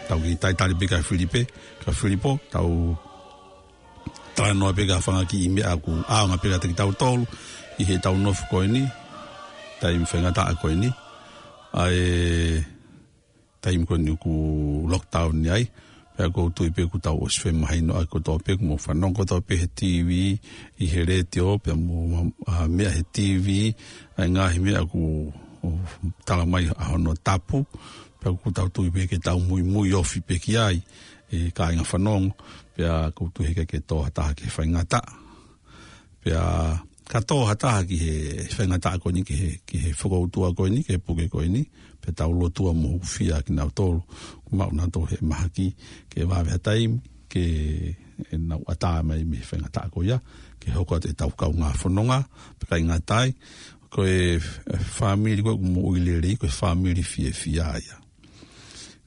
tau 0.09 0.17
ki 0.21 0.35
tai 0.41 0.55
tali 0.57 0.73
pika 0.73 0.97
e 0.97 1.03
Filipe, 1.03 1.45
ka 1.85 1.91
Filipo, 1.93 2.39
tau 2.49 2.97
tai 4.35 4.53
no 4.53 4.73
pega 4.77 4.97
fanga 5.01 5.25
ki 5.29 5.39
me 5.53 5.61
aku 5.61 5.91
a 6.09 6.17
nga 6.27 6.37
pega 6.41 6.57
te 6.61 6.67
tau 6.79 6.91
tolu 7.01 7.23
i 7.77 7.83
he 7.87 7.95
tau 8.05 8.15
nofu 8.23 8.43
koe 8.51 8.65
ni 8.73 8.81
tai 9.81 9.93
mi 9.99 10.05
whenga 10.11 10.31
taa 10.37 10.53
koe 10.61 10.73
ni 10.81 10.89
ai 11.83 11.97
tai 13.61 13.73
mi 13.77 13.83
koe 13.89 13.97
ni 14.05 14.11
ku 14.23 14.33
lockdown 14.91 15.33
ni 15.43 15.49
ai 15.57 15.65
pia 16.15 16.25
kou 16.35 16.47
tui 16.55 16.69
pe 16.75 16.81
ku 16.91 16.97
tau 17.05 17.17
osfe 17.25 17.49
mahi 17.61 17.79
no 17.87 17.93
ko 17.99 18.05
kotoa 18.17 18.37
pe 18.45 18.51
ku 18.57 18.63
mo 18.69 18.75
whanong 18.83 19.13
kotoa 19.17 19.39
pe 19.47 19.53
he 19.61 19.67
TV 19.79 20.09
i 20.81 20.85
he 20.93 20.99
re 21.09 21.17
te 21.31 21.39
o 21.41 21.57
pia 21.63 21.73
mo 21.85 21.95
mea 22.75 22.89
he 22.95 23.01
TV 23.15 23.47
ai 24.19 24.27
ngā 24.33 24.43
he 24.53 24.57
mea 24.63 24.81
ku 24.91 25.01
tala 26.27 26.45
mai 26.51 26.65
a 26.73 26.93
hono 26.93 27.13
tapu 27.27 27.57
pe 28.21 28.27
ku 28.41 28.47
tau 28.57 28.67
tui 28.75 28.89
pe 28.93 29.01
ke 29.11 29.17
tau 29.27 29.37
mui 29.47 29.61
mui 29.71 29.89
ofi 30.01 30.19
pe 30.27 30.35
ki 30.43 30.53
ai 30.67 30.77
e 31.33 31.37
ka 31.57 31.73
inga 31.73 31.85
pia 32.75 33.11
koutu 33.15 33.43
hika 33.45 33.65
ke 33.69 33.79
tō 33.79 34.03
hataha 34.03 34.33
ki 34.33 34.49
whaingata. 34.57 34.99
Pia 36.23 36.41
ka 37.09 37.19
tō 37.21 37.37
hataha 37.47 37.83
ki 37.85 37.97
he 38.03 38.15
whaingata 38.57 38.93
a 38.93 38.99
koini, 39.01 39.23
ki 39.25 39.35
he, 39.39 39.49
ki 39.65 39.81
he 39.85 39.91
whakautua 39.93 40.51
a 40.51 40.55
koini, 40.57 40.83
ki 40.85 40.97
he 40.97 41.01
puke 41.07 41.29
koini, 41.31 41.63
pe 42.01 42.11
taulo 42.11 42.47
lo 42.47 42.49
tua 42.49 42.73
mo 42.73 42.97
fia 43.03 43.41
ki 43.45 43.53
nau 43.53 43.69
tōru, 43.69 43.99
kumau 44.49 44.71
nā 44.75 44.89
tō 44.93 45.03
he 45.11 45.19
maha 45.21 45.49
ki, 45.57 45.69
ke 46.09 46.25
wāwea 46.29 46.57
taim, 46.63 46.97
ke 47.31 47.43
e 48.31 48.37
nau 48.37 48.61
ata 48.69 48.97
mai 49.03 49.23
me 49.25 49.39
whenga 49.51 49.69
tā 49.73 49.85
ko 49.91 50.03
ia, 50.05 50.19
ke 50.61 50.73
hoko 50.75 50.99
te 51.03 51.13
tau 51.17 51.31
kau 51.37 51.53
ngā 51.53 51.71
whanonga, 51.81 52.21
pe 52.59 52.69
kai 52.73 52.81
tai, 53.09 53.29
ko 53.93 54.05
e 54.09 54.37
whamiri 54.99 55.43
koe 55.45 55.57
kumo 55.61 55.83
uilele 55.91 56.33
i, 56.33 56.35
ko 56.41 56.47
e 56.49 56.55
whamiri 56.59 57.03
fie 57.05 57.33
fia 57.33 57.69
ia. 57.79 57.99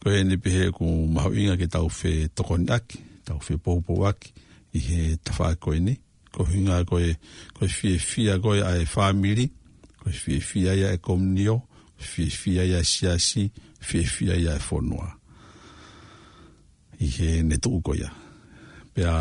Ko 0.01 0.15
e 0.15 0.23
nipi 0.23 0.53
he 0.55 0.71
ku 0.71 0.87
maho 1.11 1.33
inga 1.35 1.57
ke 1.59 1.67
tau 1.71 1.89
whe 1.89 2.29
tokoni 2.31 2.71
aki, 2.71 3.06
tau 3.27 3.43
whi 3.43 3.59
pōpō 3.61 4.01
aki 4.11 4.33
i 4.79 4.83
he 4.85 5.01
tawhā 5.27 5.55
koe 5.63 5.81
ni. 5.83 5.97
Ko 6.35 6.47
hinga 6.47 6.83
koe, 6.89 7.15
koe 7.57 7.69
whi 7.71 7.95
e 7.97 8.01
whi 8.01 8.27
a 8.33 8.39
koe 8.45 8.61
a 8.65 8.75
e 8.83 8.87
whāmiri, 8.87 9.47
koe 10.03 10.13
whi 10.15 10.39
e 10.39 10.43
whi 10.49 10.65
a 10.71 10.75
ia 10.79 10.93
e 10.95 11.01
komnio, 11.03 11.59
koe 11.97 12.11
whi 12.13 12.27
e 12.29 12.35
whi 12.41 12.57
a 12.63 12.67
ia 12.73 12.83
siasi, 12.85 13.47
whi 13.89 14.03
e 14.05 14.09
whi 14.13 14.31
a 14.35 14.39
ia 14.45 14.57
e 14.61 14.65
whonua. 14.69 15.09
I 17.01 17.09
he 17.13 17.31
ne 17.47 17.59
tuu 17.63 17.81
koe 17.85 17.99
ia. 18.01 18.11
Pea 18.97 19.15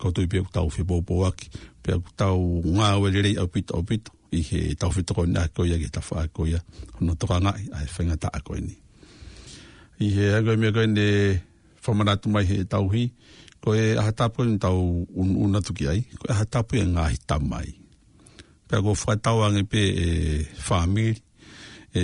koutou 0.00 0.24
i 0.24 0.30
pia 0.30 0.44
kutau 0.46 0.70
whi 0.72 0.84
pōpō 0.92 1.22
aki, 1.32 1.50
pia 1.82 1.98
kutau 1.98 2.38
ngā 2.68 2.92
wererei 3.02 3.38
au 3.42 3.48
pito 3.50 3.74
au 3.78 3.82
pito, 3.88 4.12
i 4.36 4.44
he 4.44 4.60
tau 4.78 4.92
whi 4.94 5.02
tokoi 5.08 5.28
nā 5.32 5.46
koe 5.56 5.66
ia 5.70 5.78
ki 5.80 5.88
tawhā 5.96 6.26
koe 6.36 6.50
ia, 6.52 6.60
hono 6.98 7.16
toka 7.16 7.40
ngai 7.40 7.70
a 7.72 7.82
e 7.82 7.88
whingata 7.96 8.28
a 8.36 8.42
koe 8.44 8.60
ni. 8.60 8.76
I 10.04 10.12
he 10.14 10.28
agoi 10.38 10.54
e 10.54 10.60
mea 10.62 10.76
koe 10.76 10.86
ne... 10.92 11.02
Koe 11.02 11.47
whamaratu 11.86 12.26
mai 12.32 12.44
he 12.50 12.58
tauhi, 12.72 13.04
ko 13.62 13.68
e 13.74 13.84
aha 13.98 14.12
tapu 14.12 14.44
ni 14.44 14.58
tau 14.64 15.06
un, 15.20 15.28
unatu 15.44 15.70
ki 15.76 15.84
ai, 15.92 16.00
ko 16.18 16.24
e 16.30 16.34
aha 16.34 16.44
tapu 16.54 16.72
e 16.80 16.84
ngā 16.94 17.04
hita 17.14 17.36
mai. 17.50 17.68
Pea 18.68 18.82
ko 18.84 18.92
whaitau 19.02 19.38
ange 19.46 19.62
pe 19.72 19.82
e 20.06 20.08
whamiri, 20.68 21.16
e, 21.94 22.02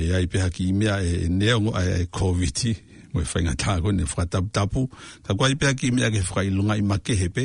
e 0.00 0.12
ai 0.16 0.26
pe 0.32 0.40
haki 0.42 0.68
imea 0.72 0.96
e, 1.10 1.24
e 1.24 1.28
neongo 1.28 1.74
ai 1.78 1.88
e 2.02 2.06
koviti, 2.18 2.72
mo 3.12 3.22
e 3.22 3.26
whainga 3.30 3.54
tāko 3.62 3.92
ne 3.92 4.04
whaitapu 4.12 4.48
tapu, 4.56 4.80
ka 5.26 5.34
kua 5.34 5.50
i 5.52 5.58
pe 5.60 5.66
haki 5.68 5.92
imea 5.92 6.10
ke 6.14 6.24
whailunga 6.32 6.78
i 6.80 6.84
makehe 6.90 7.28
pe, 7.36 7.44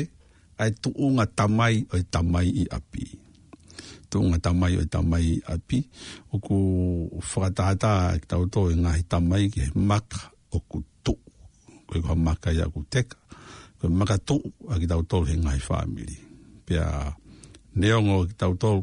ai 0.58 0.70
tuunga 0.82 1.26
tamai 1.38 1.84
o 1.92 2.00
tamai 2.14 2.46
i 2.64 2.66
api. 2.78 3.04
Tuunga 4.10 4.38
tamai 4.40 4.76
o 4.80 4.84
tamai 4.88 5.24
i 5.36 5.38
api, 5.54 5.80
o 6.32 6.38
ku 6.40 6.56
whakatata 7.20 7.92
ki 8.22 8.26
tau 8.32 8.46
tō 8.48 8.62
e 8.72 8.76
ngā 8.82 8.92
hita 9.02 9.18
mai 9.20 9.48
ke 9.52 9.68
maka 9.74 10.30
o 10.54 10.60
kutu 10.64 10.94
koe 11.86 12.02
kua 12.02 12.14
maka 12.18 12.50
i 12.52 12.58
aku 12.62 12.82
teka, 12.90 13.16
koe 13.78 13.88
maka 13.90 14.16
tuu 14.18 14.42
a 14.68 14.74
ki 14.80 14.86
tau 14.90 15.02
tolu 15.10 15.24
he 15.30 15.34
ngahi 15.38 15.60
whamiri. 15.70 16.16
Pia 16.66 16.86
neongo 17.78 18.26
ki 18.28 18.34
tau 18.34 18.52
tolu, 18.58 18.82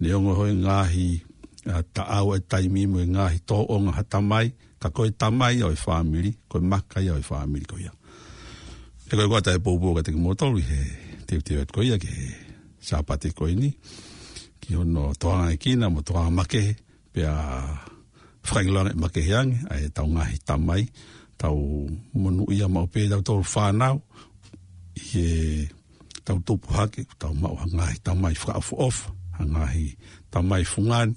neongo 0.00 0.32
hoi 0.38 0.54
ngahi 0.54 1.06
uh, 1.72 1.82
ta 1.92 2.02
au 2.18 2.36
e 2.36 2.40
taimimo 2.40 3.00
e 3.00 3.06
ngahi 3.08 3.38
tō 3.48 3.56
o 3.72 3.76
ngā 3.82 3.92
hatamai, 3.98 4.48
ka 4.82 4.88
koe 4.94 5.10
tamai 5.10 5.56
au 5.64 5.72
e 5.72 5.76
whamiri, 5.84 6.32
koe 6.48 6.60
maka 6.60 7.00
i 7.00 7.08
au 7.12 7.18
e 7.20 7.24
whamiri 7.24 7.64
koe 7.66 7.80
ia. 7.88 7.92
E 9.08 9.12
koe 9.16 9.26
kua 9.28 9.42
tae 9.44 9.58
pōpō 9.58 9.96
ka 9.96 10.02
teki 10.06 10.20
motolu 10.20 10.60
he 10.60 10.80
teo 11.26 11.40
teo 11.40 11.60
et 11.64 11.72
koe 11.72 11.88
ia 11.88 11.96
ki 11.98 12.08
he 12.12 12.28
sāpate 12.82 13.32
koe 13.36 13.54
ni, 13.56 13.72
ki 14.60 14.76
hono 14.78 15.10
toanga 15.18 15.52
e 15.54 15.58
kina 15.62 15.88
mo 15.90 16.02
toanga 16.06 16.30
makehe, 16.42 16.76
pia 17.12 17.32
whakangiloanga 18.42 18.92
e 18.92 18.98
makeheange, 18.98 19.56
a 19.72 19.78
e 19.80 19.88
tau 19.94 20.06
ngahi 20.10 20.36
tamai, 20.44 20.82
tau 21.38 21.88
manu 22.12 22.44
ia 22.52 22.68
mau 22.68 22.86
pe 22.86 23.08
tau 23.10 23.22
tau 23.22 23.40
whanau 23.54 24.00
i 24.96 25.04
e 25.24 25.28
tau 26.24 26.38
tupu 26.46 26.68
hake 26.72 27.04
tau 27.18 27.32
mau 27.34 27.54
hangahi 27.60 27.96
tau 28.04 28.14
mai 28.16 28.34
whaka 28.40 28.52
of 28.60 28.68
of 28.76 28.96
hangahi 29.38 29.88
tau 30.30 30.42
mai 30.42 30.64
whungani 30.72 31.14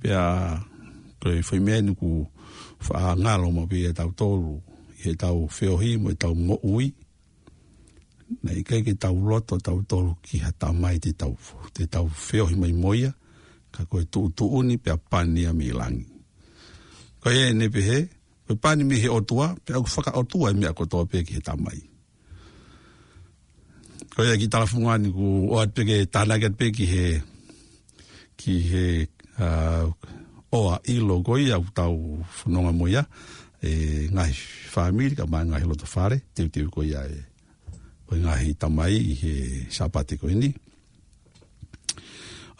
pe 0.00 0.08
a 0.12 0.26
koe 1.20 1.38
whai 1.48 1.60
menu 1.66 1.92
ku 2.00 2.08
wha 2.88 3.14
ngalo 3.22 3.46
mau 3.56 3.66
pe 3.70 3.92
tau 3.98 4.10
tolu 4.20 4.52
i 5.00 5.02
e 5.12 5.14
tau 5.22 5.38
whiohi 5.56 5.90
mo 6.02 6.08
e 6.14 6.16
tau 6.22 6.34
ngo 6.34 6.56
ui 6.74 6.86
nei 8.42 8.60
kei 8.68 8.82
ke 8.86 8.94
tau 8.96 9.16
loto 9.28 9.54
tau 9.66 9.78
tolu 9.90 10.12
ki 10.24 10.36
ha 10.44 10.50
tau 10.60 10.72
mai 10.82 10.96
te 11.04 11.10
tau 11.20 11.32
te 11.76 11.84
tau 11.94 12.06
feo 12.26 12.46
whiohi 12.46 12.70
i 12.74 12.76
moia 12.82 13.10
ka 13.74 13.82
koe 13.90 14.02
tuutuuni 14.12 14.74
pe 14.82 14.88
a 14.96 14.98
pania 15.10 15.50
mi 15.58 15.68
langi 15.80 16.06
koe 17.22 17.34
e 17.50 17.56
nepe 17.58 17.80
he 17.90 17.98
he 18.00 18.23
Pe 18.44 18.54
pāni 18.60 18.84
mi 18.84 18.98
he 19.00 19.08
otua, 19.08 19.54
pe 19.64 19.72
aku 19.76 19.88
whaka 19.96 20.12
otua 20.20 20.50
e 20.52 20.58
mea 20.60 20.72
kotoa 20.76 21.06
pe 21.08 21.22
ki 21.24 21.38
he 21.38 21.44
tamai. 21.44 21.78
Ko 24.14 24.22
ia 24.24 24.36
ki 24.40 24.48
tala 24.52 24.68
whunga 24.68 24.98
ku 25.10 25.56
o 25.56 25.64
pe 25.72 25.84
ke 25.88 25.96
tāna 26.12 26.36
kat 26.40 26.56
pe 26.60 26.68
ki 26.70 26.84
he 26.86 27.04
ki 28.36 28.56
he 28.68 28.84
uh, 29.40 29.88
oa 30.52 30.76
ilo 30.92 31.22
ko 31.24 31.38
ia 31.40 31.56
tau 31.74 32.20
whanonga 32.42 32.72
mo 32.76 32.86
ia 32.86 33.02
e 33.64 34.06
ngai 34.12 34.34
whamiri 34.74 35.16
ka 35.16 35.24
mai 35.26 35.48
ngai 35.48 35.64
loto 35.64 35.88
whare, 35.88 36.20
teo 36.34 36.48
teo 36.52 36.68
ko 36.68 36.84
ia 36.84 37.00
e 37.08 37.18
ko 38.04 38.14
i 38.20 38.20
ngai 38.20 38.52
tamai 38.60 38.92
i 38.92 39.16
he 39.24 39.34
sāpate 39.72 40.20
ko 40.20 40.28
ini. 40.28 40.52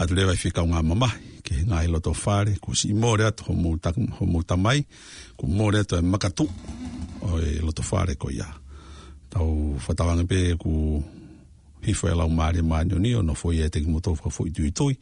Atu 0.01 0.17
lewa 0.17 0.33
i 0.33 0.41
whika 0.41 0.65
ngā 0.65 0.81
mamahi 0.81 1.34
ke 1.45 1.61
ngā 1.69 1.83
i 1.85 1.91
loto 1.93 2.15
whare, 2.17 2.57
ko 2.65 2.73
si 2.77 2.91
i 2.95 2.97
mōre 2.97 3.27
atu 3.29 3.45
ho 3.53 4.27
mūta 4.27 4.57
mai, 4.57 4.81
ko 5.37 5.47
mōre 5.51 5.83
atu 5.85 5.99
e 5.99 6.03
makatu 6.03 6.47
o 7.29 7.39
i 7.45 7.59
loto 7.61 7.85
whare 7.91 8.17
ko 8.21 8.31
ia. 8.33 8.47
Tau 9.35 9.51
whatawanga 9.85 10.25
pē 10.31 10.41
ku 10.61 11.03
hifo 11.85 12.09
e 12.09 12.17
lau 12.17 12.31
māre 12.33 12.63
mānyo 12.65 12.97
ni, 12.99 13.13
ono 13.15 13.35
no 13.37 13.53
i 13.53 13.61
e 13.61 13.69
teki 13.69 13.93
mūtou 13.93 14.17
fo 14.17 14.47
i 14.49 14.53
tui 14.57 14.73
tui, 14.73 14.97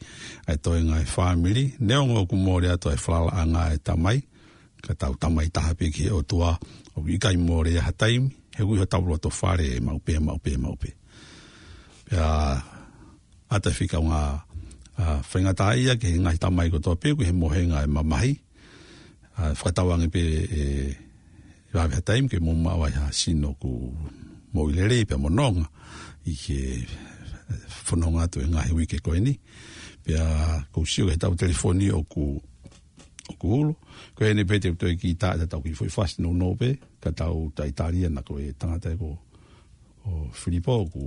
ai 0.51 0.57
toi 0.59 0.81
ngā 0.83 0.99
i 1.05 1.09
whāmiri, 1.15 1.63
neo 1.79 2.03
ngō 2.11 2.25
ku 2.27 2.35
mōre 2.39 2.73
atu 2.75 2.91
e 2.91 2.99
whalala 3.05 3.37
a 3.39 3.45
ngā 3.47 3.65
e 3.77 3.79
tamai, 3.79 4.17
ka 4.83 4.97
tau 4.99 5.15
tamai 5.15 5.47
taha 5.47 5.77
pē 5.79 5.93
ki 5.95 6.09
o 6.11 6.19
tua, 6.27 6.57
o 6.99 7.05
i 7.07 7.15
kai 7.23 7.37
mōre 7.39 7.71
e 7.71 7.79
hataimi, 7.87 8.27
he 8.57 8.67
ui 8.67 8.81
ho 8.81 8.85
tau 8.85 8.99
loto 9.07 9.31
whare 9.41 9.69
e 9.77 9.79
maupē, 9.81 10.19
maupē, 10.19 10.57
maupē. 10.59 10.91
Pea, 12.09 12.27
ata 13.55 13.71
fika 13.71 14.03
ngā 14.03 14.19
whāmiri, 14.19 14.51
Ah, 14.93 15.17
a 15.19 15.23
fenga 15.25 15.53
tai 15.57 15.81
ke 15.97 16.09
ngai 16.21 16.37
ta 16.37 16.49
mai 16.53 16.69
ko 16.69 16.77
to 16.77 16.93
pe 17.01 17.13
ko 17.17 17.25
he 17.25 17.33
mo 17.33 17.49
he 17.49 17.61
ngai 17.65 17.85
e 17.89 17.89
ma 17.89 18.05
mai 18.13 18.29
a 19.41 19.49
ah, 19.49 19.53
fata 19.57 19.81
pe 20.13 20.21
e 20.61 20.63
va 21.73 21.83
e 21.85 21.89
ba 21.89 21.99
taim 22.07 22.29
ke 22.29 22.37
mo 22.37 22.53
ma 22.53 22.77
wa 22.77 22.85
ha 22.93 23.09
sino 23.09 23.49
ku 23.61 23.89
mo 24.53 24.61
le 24.69 24.85
le 24.91 24.99
pe 25.09 25.15
mo 25.17 25.33
non 25.33 25.65
i 26.29 26.33
ke 26.37 26.85
fononga 27.85 28.29
tu 28.29 28.37
ngai 28.45 28.69
wi 28.77 28.85
ke 28.85 29.01
ko 29.01 29.17
ni 29.17 29.33
pe 30.05 30.13
a 30.13 30.61
ko 30.69 30.85
si 30.85 31.01
o 31.01 31.09
ta 31.17 31.33
telefoni 31.33 31.89
o 31.89 32.05
ku 32.13 32.37
o 33.31 33.33
ku 33.41 33.45
ulo 33.61 33.73
ko 34.13 34.21
ni 34.29 34.45
pe 34.45 34.61
te 34.61 34.69
to 34.77 34.85
ki 34.93 35.17
ta 35.17 35.33
ta 35.41 35.49
ta 35.49 35.57
ki 35.57 35.73
foi 35.73 35.89
fast 35.89 36.21
no 36.21 36.29
no 36.37 36.53
pe 36.53 36.69
ka 37.01 37.09
tau 37.09 37.49
u 37.49 37.51
ta 37.57 37.65
italia 37.65 38.13
na 38.13 38.21
ko 38.21 38.37
e 38.37 38.53
tanga 38.59 38.77
ta 38.77 38.93
ko 38.93 39.09
o 40.05 40.29
filipo 40.37 40.85
ku 40.93 41.01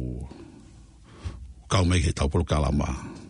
kaumei 1.70 2.02
he 2.02 2.10
tau 2.10 2.26
polo 2.26 2.42
kalamaa 2.50 3.25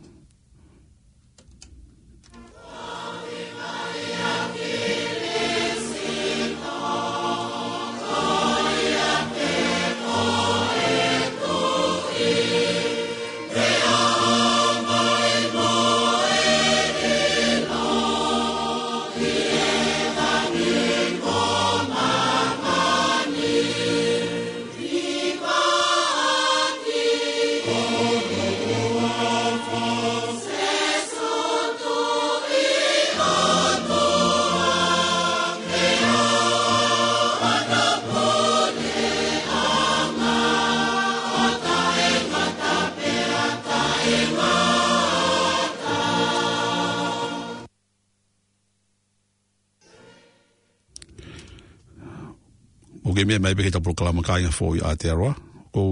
ke 53.16 53.24
mea 53.24 53.40
mai 53.40 53.56
peke 53.56 53.72
tapu 53.72 53.96
kalama 53.96 54.20
kāinga 54.20 54.52
fō 54.52 54.74
i 54.76 54.82
Aotearoa. 54.84 55.32
Ko 55.72 55.82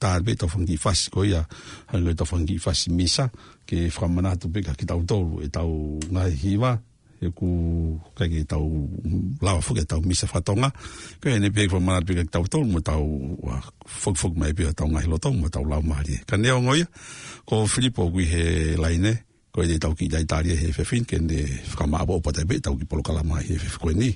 tāpe 0.00 0.32
tau 0.40 0.48
whangi 0.48 0.78
whasi 0.80 1.10
ko 1.12 1.24
ia, 1.28 1.42
hangi 1.92 2.14
tau 2.16 2.24
whangi 2.28 2.56
whasi 2.64 2.88
misa, 2.92 3.26
ke 3.68 3.86
whamana 3.92 4.32
tu 4.40 4.48
peka 4.48 4.72
ki 4.76 4.88
tau 4.88 5.04
tōru 5.08 5.44
e 5.44 5.48
tau 5.52 5.68
ngai 6.12 6.32
hiwa, 6.42 6.72
e 7.24 7.28
ku 7.36 7.50
kai 8.16 8.28
ki 8.32 8.42
tau 8.48 8.64
lawa 9.44 9.60
fuke 9.64 9.84
tau 9.88 10.00
misa 10.08 10.24
whatonga, 10.32 10.68
ko 11.20 11.28
e 11.32 11.38
ne 11.40 11.52
peke 11.52 11.72
whamana 11.76 12.00
tu 12.00 12.12
peka 12.14 12.24
ki 12.28 12.32
tau 12.36 12.44
tōru, 12.52 12.68
mo 12.72 12.80
tau 12.84 13.04
fuk 13.84 14.16
fuk 14.20 14.36
mai 14.40 14.52
peka 14.56 14.72
tau 14.80 14.88
ngai 14.92 15.04
lotong, 15.08 15.36
mo 15.40 15.48
tau 15.52 15.64
lau 15.68 15.80
maari. 15.84 16.16
Ka 16.28 16.36
neo 16.40 16.60
ngoia, 16.64 16.88
ko 17.44 17.64
Filippo 17.68 18.08
kui 18.12 18.24
he 18.28 18.76
laine, 18.80 19.18
ko 19.52 19.64
e 19.68 19.76
tau 19.80 19.92
ki 19.96 20.08
dai 20.16 20.24
tāria 20.24 20.56
he 20.56 20.72
whewhin, 20.76 21.04
ke 21.08 21.16
ne 21.20 21.44
whakamaa 21.74 22.04
po 22.08 22.20
opatai 22.22 22.44
pe, 22.48 22.60
tau 22.64 22.76
ki 22.80 22.84
polo 22.88 23.00
kalama 23.04 23.40
he 23.44 23.56
whewhin 23.60 24.00
ni 24.04 24.12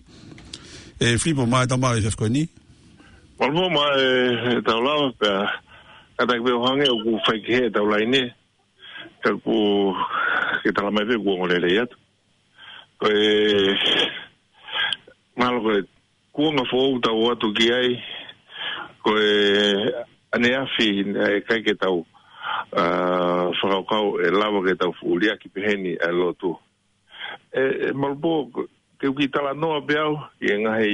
e 1.00 1.18
flipo 1.18 1.44
mai 1.46 1.66
ta 1.66 1.76
mai 1.76 2.00
jesko 2.00 2.28
ni 2.28 2.48
Mal 3.40 3.50
mo 3.52 3.68
ma 3.68 3.86
e, 3.98 4.54
e 4.58 4.62
ta 4.62 4.78
la 4.78 5.10
pe 5.18 5.30
ka 6.16 6.24
ta 6.26 6.34
veo 6.38 6.62
hange 6.64 6.86
u 6.86 7.18
fa 7.26 7.32
ke 7.42 7.52
he 7.58 7.66
e 7.66 7.70
ta 7.74 7.82
la 7.82 7.98
ine 8.02 8.22
ka 9.22 9.34
ku 9.42 9.90
ke 10.62 10.70
ta 10.70 10.86
la 10.86 10.94
mai 10.94 11.02
ve 11.04 11.18
go 11.18 11.34
le 11.50 11.58
le 11.58 11.70
yat 11.74 11.90
ko 13.02 13.10
e 13.10 13.74
mal 15.36 15.58
ko 15.60 15.70
e, 15.74 15.82
ku 16.30 16.52
no 16.54 16.62
fo 16.70 16.90
u 16.94 17.00
ta 17.02 17.10
wa 17.10 17.34
tu 17.34 17.50
ki 17.58 17.66
ai 17.74 17.88
ko 19.02 19.18
e 19.18 19.32
ane 20.30 20.50
a 20.54 20.62
fi 20.78 21.02
e 21.02 21.40
ka 21.48 21.58
ke 21.58 21.74
ta 21.74 21.90
u 21.90 22.06
a 22.70 23.50
fa 23.58 23.98
e 24.22 24.30
lavo 24.30 24.62
ke 24.62 24.78
ta 24.78 24.86
u 24.86 25.18
lia 25.18 25.34
ki 25.42 25.50
pe 25.50 25.58
heni 25.66 25.98
a 25.98 26.06
lo 26.14 26.30
tu 26.38 26.54
e 27.50 27.90
mal 27.98 28.14
te 29.04 29.08
uki 29.12 29.26
tala 29.28 29.50
noa 29.52 29.82
peau, 29.84 30.14
i 30.40 30.54
ngahi 30.64 30.92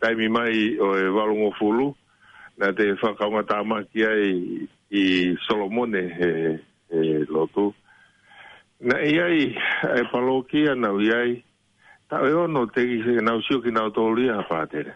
taimi 0.00 0.28
mai 0.32 0.60
o 0.80 0.88
e 0.96 1.04
walongo 1.16 1.50
fulu, 1.58 1.86
na 2.56 2.66
te 2.76 2.84
whakaunga 3.02 3.42
tāma 3.50 3.82
ki 3.90 4.00
ai 4.06 4.28
i 4.96 5.02
Solomone 5.46 6.00
he, 6.18 6.30
he 6.90 7.02
lotu. 7.34 7.66
Na 8.80 8.96
i 9.04 9.12
ai, 9.26 9.40
e 9.92 10.00
palo 10.10 10.38
ki 10.48 10.62
ana 10.72 10.88
i 11.04 11.08
ai, 11.20 11.34
tau 12.08 12.24
e 12.24 12.32
ono 12.46 12.62
te 12.72 12.80
ki 12.88 12.96
se 13.04 13.20
nau 13.28 13.42
sio 13.44 13.60
ki 13.60 13.70
nau 13.76 13.92
tō 13.92 14.06
lia 14.16 14.38
hapātere. 14.40 14.94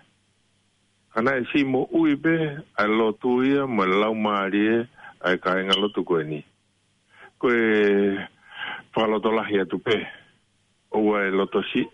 Ana 1.14 1.34
e 1.42 1.42
si 1.52 1.66
mo 1.68 1.82
ui 2.00 2.16
pe, 2.16 2.34
ai 2.80 2.86
lotu 2.88 3.42
ia, 3.44 3.66
mo 3.68 3.84
lau 3.84 4.14
maarie, 4.16 4.86
ai 5.20 5.36
kāinga 5.44 5.76
lotu 5.76 6.00
koe 6.02 6.24
ni. 6.24 6.40
Koe 7.36 7.60
whalotolahi 8.96 9.60
atu 9.66 9.82
pe, 9.84 9.98
ua 10.96 11.26
e 11.28 11.36
lotu 11.36 11.60
si, 11.74 11.84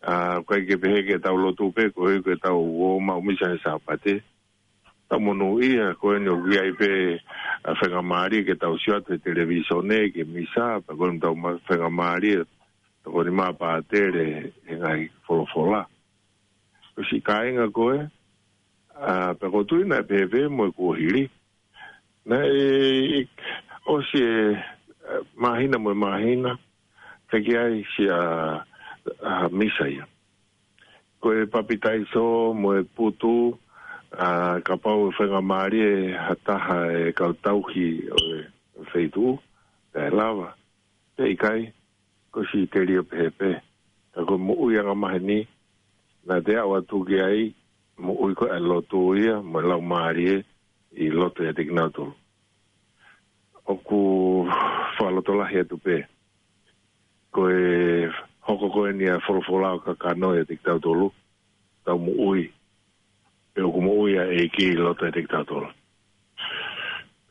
a 0.00 0.42
kai 0.48 0.64
ke 0.64 0.76
pehe 0.80 1.00
ke 1.06 1.20
tau 1.20 1.36
lotu 1.36 1.72
pe 1.76 1.88
ko 1.94 2.08
he 2.08 2.20
ke 2.24 2.34
tau 2.42 2.56
o 2.84 3.00
ma 3.00 3.14
o 3.20 3.20
misa 3.20 3.48
sa 3.64 3.76
pate 3.78 4.22
ta 5.10 5.18
monu 5.18 5.60
i 5.60 5.76
a 5.76 5.92
ko 5.94 6.16
ni 6.16 6.28
o 6.32 6.36
vi 6.40 6.56
ai 6.58 6.72
pe 6.72 6.90
a 7.64 7.74
fe 7.76 7.86
gamari 7.92 8.40
ke 8.46 8.54
tau 8.56 8.78
sio 8.80 9.00
te 9.04 9.18
televisione 9.20 10.08
ke 10.14 10.24
misa 10.24 10.80
pa 10.80 10.94
ko 10.96 11.10
tau 11.22 11.34
ma 11.36 11.50
fe 11.68 11.76
gamari 11.76 12.32
to 13.04 13.10
ko 13.12 13.22
ni 13.28 13.34
ma 13.42 13.52
pa 13.52 13.76
tere 13.90 14.52
e 14.64 14.74
ngai 14.80 15.10
folo 15.28 15.44
fola 15.52 15.84
o 16.96 17.04
si 17.10 17.20
kai 17.20 17.52
nga 17.60 17.68
ko 17.68 17.92
e 18.00 18.00
a 18.96 19.36
pe 19.36 19.46
ko 19.52 19.64
tu 19.68 19.76
ina 19.84 20.00
pe 20.02 20.24
pe 20.32 20.48
mo 20.48 20.72
ku 20.72 20.96
hiri 20.96 21.28
na 22.24 22.40
e 22.48 23.28
o 23.84 24.00
si 24.08 24.24
mahina 25.36 25.76
mo 25.78 25.92
mahina 25.94 26.56
Fekiai 27.30 27.86
si 27.94 28.08
a 28.10 28.18
uh, 28.18 28.54
a 29.22 29.48
misa 29.48 29.88
ia. 29.88 30.04
Koe 31.20 31.46
papitai 31.46 32.04
so, 32.12 32.52
moe 32.56 32.82
putu, 32.84 33.56
a 34.12 34.60
kapau 34.64 35.10
e 35.10 35.14
whenga 35.18 35.40
maari 35.42 35.80
e 35.80 36.12
hataha 36.16 37.08
e 37.08 37.12
kautauhi 37.12 37.88
o 38.08 38.18
e 38.40 38.46
feitu, 38.92 39.38
e 39.94 40.10
lava, 40.10 40.54
e 41.18 41.30
ikai, 41.34 41.72
koe 42.32 42.44
si 42.52 42.66
te 42.66 42.80
rio 42.84 43.02
pepe. 43.04 43.60
Ka 44.14 44.20
koe 44.24 44.38
mu 44.40 44.54
ui 44.62 44.78
anga 44.80 44.94
mahe 44.96 45.18
ni, 45.20 45.42
na 46.26 46.36
te 46.44 46.56
awa 46.56 46.80
tuki 46.88 47.20
ai, 47.20 47.50
mu 48.00 48.12
ui 48.24 48.34
koe 48.34 48.48
e 48.56 48.60
lotu 48.64 49.04
ia, 49.20 49.40
moe 49.44 49.60
lau 49.68 49.80
maari 49.84 50.26
e, 50.32 50.36
i 51.04 51.10
lotu 51.12 51.42
e 51.44 51.52
tignatu. 51.52 52.08
Oku 53.66 53.98
whalotolahi 54.98 55.58
e 55.62 55.68
tupe. 55.68 55.96
Koe... 57.30 57.52
Koe 58.10 58.28
hoko 58.40 58.70
ko 58.72 58.88
e 58.88 58.92
ni 58.92 59.06
a 59.08 59.18
wholofola 59.24 59.76
ka 59.84 59.94
kanoi 59.94 60.40
a 60.40 60.44
tiktau 60.48 60.80
tolu, 60.80 61.10
tau 61.84 61.98
mu 61.98 62.12
ui, 62.32 62.42
e 63.54 63.60
oku 63.62 63.80
mu 63.84 63.92
ui 64.04 64.16
a 64.18 64.24
e 64.24 64.48
ki 64.48 64.64
i 64.72 64.80
lota 64.80 65.06
e 65.08 65.12
tiktau 65.14 65.44
tolu. 65.44 65.68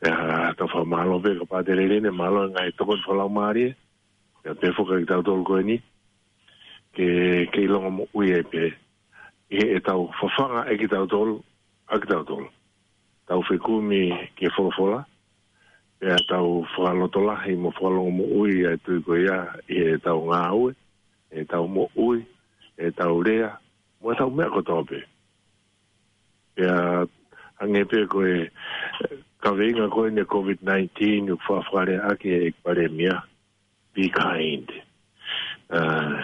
E 0.00 0.08
a 0.08 0.54
ta 0.56 0.64
wha 0.64 0.84
malo 0.86 1.20
pe 1.20 1.36
ka 1.38 1.44
pate 1.44 1.74
rene, 1.74 2.10
malo 2.10 2.46
e 2.46 2.50
ngai 2.50 2.70
toko 2.78 2.94
ni 2.94 3.02
wholau 3.08 3.28
maari 3.30 3.66
e, 3.68 3.76
e 4.44 4.48
a 4.50 4.54
pefo 4.54 4.84
ka 4.86 4.96
tiktau 4.98 5.22
tolu 5.26 5.42
ko 5.44 5.58
e 5.58 5.62
ni, 5.66 5.76
ke 6.94 7.06
ke 7.52 7.66
longa 7.66 7.90
mu 7.98 8.06
ui 8.14 8.30
e 8.32 8.42
pe, 8.42 8.64
e 9.50 9.60
e 9.76 9.78
tau 9.82 10.06
whawhanga 10.16 10.70
e 10.72 10.78
kitau 10.78 11.06
tolu, 11.10 11.40
a 11.90 11.98
kitau 11.98 12.22
tolu. 12.24 12.48
Tau 13.26 13.42
whekumi 13.46 14.10
ke 14.38 14.46
wholofola, 14.54 15.02
e 16.00 16.06
a 16.06 16.20
tau 16.30 16.62
whalotolahi 16.78 17.58
mo 17.58 17.70
whalongo 17.80 18.10
mo 18.14 18.24
ui 18.46 18.62
a 18.64 18.76
tui 18.84 19.02
ko 19.02 19.16
ia, 19.18 19.52
e 19.68 19.98
tau 20.02 20.24
ngā 20.30 20.42
ue, 20.56 20.70
e 21.30 21.44
tau 21.44 21.66
mo 21.66 21.86
ui, 21.96 22.22
e 22.78 22.90
tau 22.96 23.22
rea, 23.22 23.50
mo 24.02 24.12
e 24.12 24.18
tau 24.18 24.30
mea 24.36 24.50
ko 24.54 24.60
tope. 24.68 25.00
E 26.56 26.64
a 26.66 27.06
ange 27.62 27.82
pe 27.90 27.98
ko 28.12 28.18
e 28.32 28.36
kawenga 29.42 29.86
ko 29.94 30.00
e 30.06 30.22
COVID-19 30.34 31.00
u 31.30 31.36
fafare 31.46 31.96
ake 32.10 32.32
e 32.48 32.52
kware 32.62 32.86
mea, 32.98 33.16
be 33.94 34.02
kind. 34.20 34.68
Uh, 35.70 36.14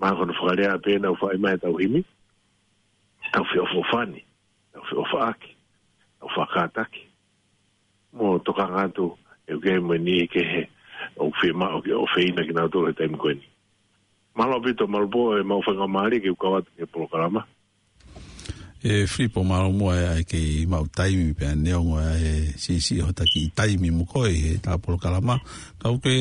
ma 0.00 0.14
ko 0.16 0.22
no 0.24 0.34
fare 0.40 0.64
a 0.70 0.78
pe 0.84 0.92
na 0.98 1.10
ufai 1.14 1.36
mai 1.42 1.56
tau 1.62 1.76
himi, 1.80 2.02
tau 3.32 3.44
fio 3.52 3.64
fofani, 3.72 4.20
tau 4.72 4.82
fio 4.88 5.02
faake, 5.12 5.50
tau 6.20 6.28
fakatake. 6.36 7.02
Mo 8.16 8.38
toka 8.46 8.64
ngatu 8.72 9.06
e 9.48 9.54
uke 9.54 9.72
mo 9.86 9.94
ni 9.96 10.14
e 10.22 10.26
ke 10.32 10.40
he, 10.52 10.62
o 11.22 11.30
fima 11.42 11.66
o 11.76 11.80
ke 11.82 11.92
o 12.02 12.06
feina 12.14 12.42
ki 12.46 12.52
na 12.54 12.68
tole 12.72 12.92
taimu 12.94 13.18
koe 13.18 13.34
ni 13.34 13.46
malopito 14.38 14.86
malpo 14.86 15.34
e 15.34 15.42
mau 15.42 15.58
whanga 15.58 15.86
mari 15.90 16.22
ki 16.22 16.30
ukawat 16.30 16.62
ke 16.78 16.86
programa. 16.86 17.42
E 18.78 19.10
flipo 19.10 19.42
maro 19.42 19.74
mua 19.74 19.98
e 19.98 20.04
ai 20.14 20.22
ki 20.22 20.62
mau 20.70 20.86
taimi 20.86 21.34
pia 21.34 21.58
neongo 21.58 21.98
e 21.98 22.06
ai 22.14 22.22
e 22.22 22.34
si 22.54 22.78
si 22.78 23.02
hota 23.02 23.26
ki 23.26 23.50
taimi 23.50 23.90
muko 23.90 24.22
e 24.30 24.34
he 24.38 24.52
tā 24.62 24.78
polo 24.78 24.94
kalama. 25.02 25.40
Kau 25.82 25.98
ke 25.98 26.14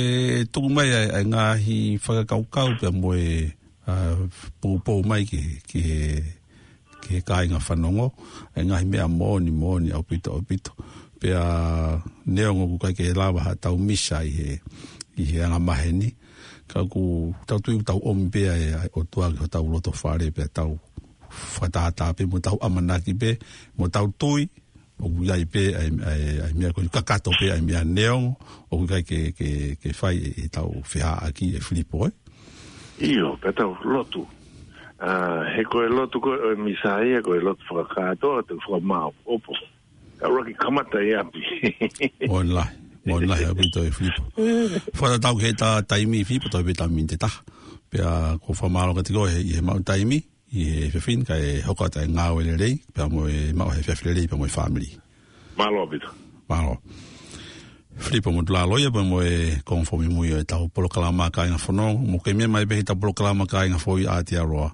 tuku 0.50 0.66
mai 0.74 0.90
ai, 0.90 1.08
ai 1.22 1.26
ngā 1.30 1.44
hi 1.62 1.78
whakakaukau 2.02 2.74
pia 2.82 2.90
mo 2.90 3.14
e 3.14 3.54
po 4.58 4.98
mai 5.06 5.22
ki, 5.30 5.42
ki 5.70 5.80
he 5.86 6.02
ki 7.06 7.22
he 7.22 7.22
kāinga 7.22 7.62
whanongo. 7.62 8.10
Ai 8.58 8.66
ngā 8.66 8.82
hi 8.82 8.90
mea 8.90 9.06
mōni 9.06 9.54
mōni 9.54 9.94
au 9.94 10.02
pito 10.02 10.34
au 10.34 10.42
pito. 10.42 10.74
Pia 11.22 11.38
neongo 12.26 12.66
kukai 12.74 12.98
ke 12.98 13.14
lawa 13.14 13.46
ha 13.54 13.54
tau 13.54 13.78
misa 13.78 14.26
i 14.26 14.34
he, 14.34 14.52
i 15.22 15.30
he 15.30 15.46
anga 15.46 15.62
maheni. 15.62 16.10
ni 16.10 16.10
ka 16.68 16.84
ku 16.86 17.32
tau 17.48 17.58
tui 17.64 17.80
tau 17.88 17.98
om 18.04 18.28
pe 18.32 18.42
e, 18.52 18.76
ai 18.82 18.90
o 19.00 19.04
tua 19.12 19.28
ki 19.38 19.46
tau 19.54 19.66
loto 19.72 19.92
whare 20.04 20.28
pe 20.36 20.44
tau 20.58 20.72
whatata 21.60 22.06
pe 22.18 22.24
mo 22.32 22.38
tau 22.48 22.58
amanaki 22.66 23.12
pe 23.22 23.30
mo 23.80 23.86
tau 23.96 24.08
tui 24.22 24.44
o 25.00 25.06
ku 25.14 25.22
iai 25.30 25.44
pe 25.54 25.64
ai, 25.80 25.90
ai, 26.10 26.22
ai 26.46 26.54
mea 26.60 26.72
koi 26.76 26.88
kakato 26.96 27.32
pe 27.40 27.46
ai 27.56 27.62
mea 27.68 27.82
neong 27.98 28.26
o 28.70 28.74
ku 28.84 28.86
kai 28.92 29.04
ke, 29.04 29.90
whai 30.00 30.16
e, 30.28 30.30
e 30.44 30.48
tau 30.56 30.70
whiha 30.90 31.12
aki 31.28 31.46
e 31.58 31.60
flipo 31.68 32.00
e 32.06 32.12
Iyo, 32.98 33.38
pe 33.42 33.50
tau 33.54 33.78
lotu. 33.94 34.22
Uh, 35.06 35.42
he 35.54 35.62
koe 35.72 35.86
lotu 35.96 36.18
koe, 36.24 36.34
o 36.34 36.48
misai 36.66 37.06
e 37.14 37.20
koe 37.26 37.38
lotu 37.46 37.62
whakakato, 37.76 38.30
te 38.48 38.54
whakamau, 38.70 39.10
opo. 39.34 39.54
Ka 40.20 40.26
roki 40.34 40.54
kamata 40.62 40.98
e 40.98 41.12
api. 41.22 41.42
Oen 42.34 42.50
lai 42.58 42.74
o 43.14 43.20
na 43.22 43.36
he 43.36 43.46
apu 43.46 43.64
to 43.72 43.82
e 43.88 43.92
flipo. 43.92 44.22
Whara 45.00 45.20
tau 45.20 45.36
ke 45.40 45.56
ta 45.58 45.82
taimi 45.82 46.24
flipo 46.28 46.50
to 46.52 46.60
e 46.60 46.64
beta 46.68 46.88
min 46.88 47.08
te 47.08 47.16
ta. 47.18 47.30
Pea 47.90 48.36
ko 48.44 48.52
wha 48.54 48.68
maro 48.70 48.92
ka 48.98 49.02
tiko 49.06 49.28
he 49.30 49.40
i 49.42 49.56
he 49.56 49.62
mau 49.62 49.80
taimi, 49.80 50.20
i 50.54 50.70
he 50.72 50.88
fefin, 50.92 51.24
ka 51.26 51.36
e 51.38 51.62
hoka 51.64 51.88
ta 51.90 52.04
e 52.04 52.08
ngāo 52.12 52.42
ele 52.42 52.58
rei, 52.60 52.74
pea 52.94 53.08
mo 53.10 53.28
e 53.28 53.52
mau 53.54 53.72
he 53.72 53.82
fefile 53.84 54.14
rei, 54.16 54.28
pea 54.28 54.38
mo 54.38 54.46
e 54.46 54.52
family. 54.52 54.90
Malo 55.58 55.86
apito. 55.88 56.10
Malo. 56.50 56.78
Flipo 57.98 58.30
mo 58.36 58.44
tula 58.46 58.68
loia, 58.68 58.92
pea 58.92 59.04
mo 59.08 59.22
e 59.24 59.62
konfomi 59.66 60.10
mui 60.12 60.34
o 60.36 60.40
e 60.42 60.46
tau 60.46 60.68
polo 60.70 60.88
kalama 60.92 61.32
ka 61.32 61.48
inga 61.48 61.60
whono, 61.64 61.96
mo 61.98 62.20
ke 62.20 62.36
mea 62.36 62.48
mai 62.52 62.66
pehi 62.68 62.84
tau 62.86 62.96
polo 63.00 63.14
kalama 63.16 63.48
ka 63.48 63.64
inga 63.66 63.80
whoi 63.80 64.04
a 64.08 64.20
te 64.24 64.38
aroa. 64.38 64.72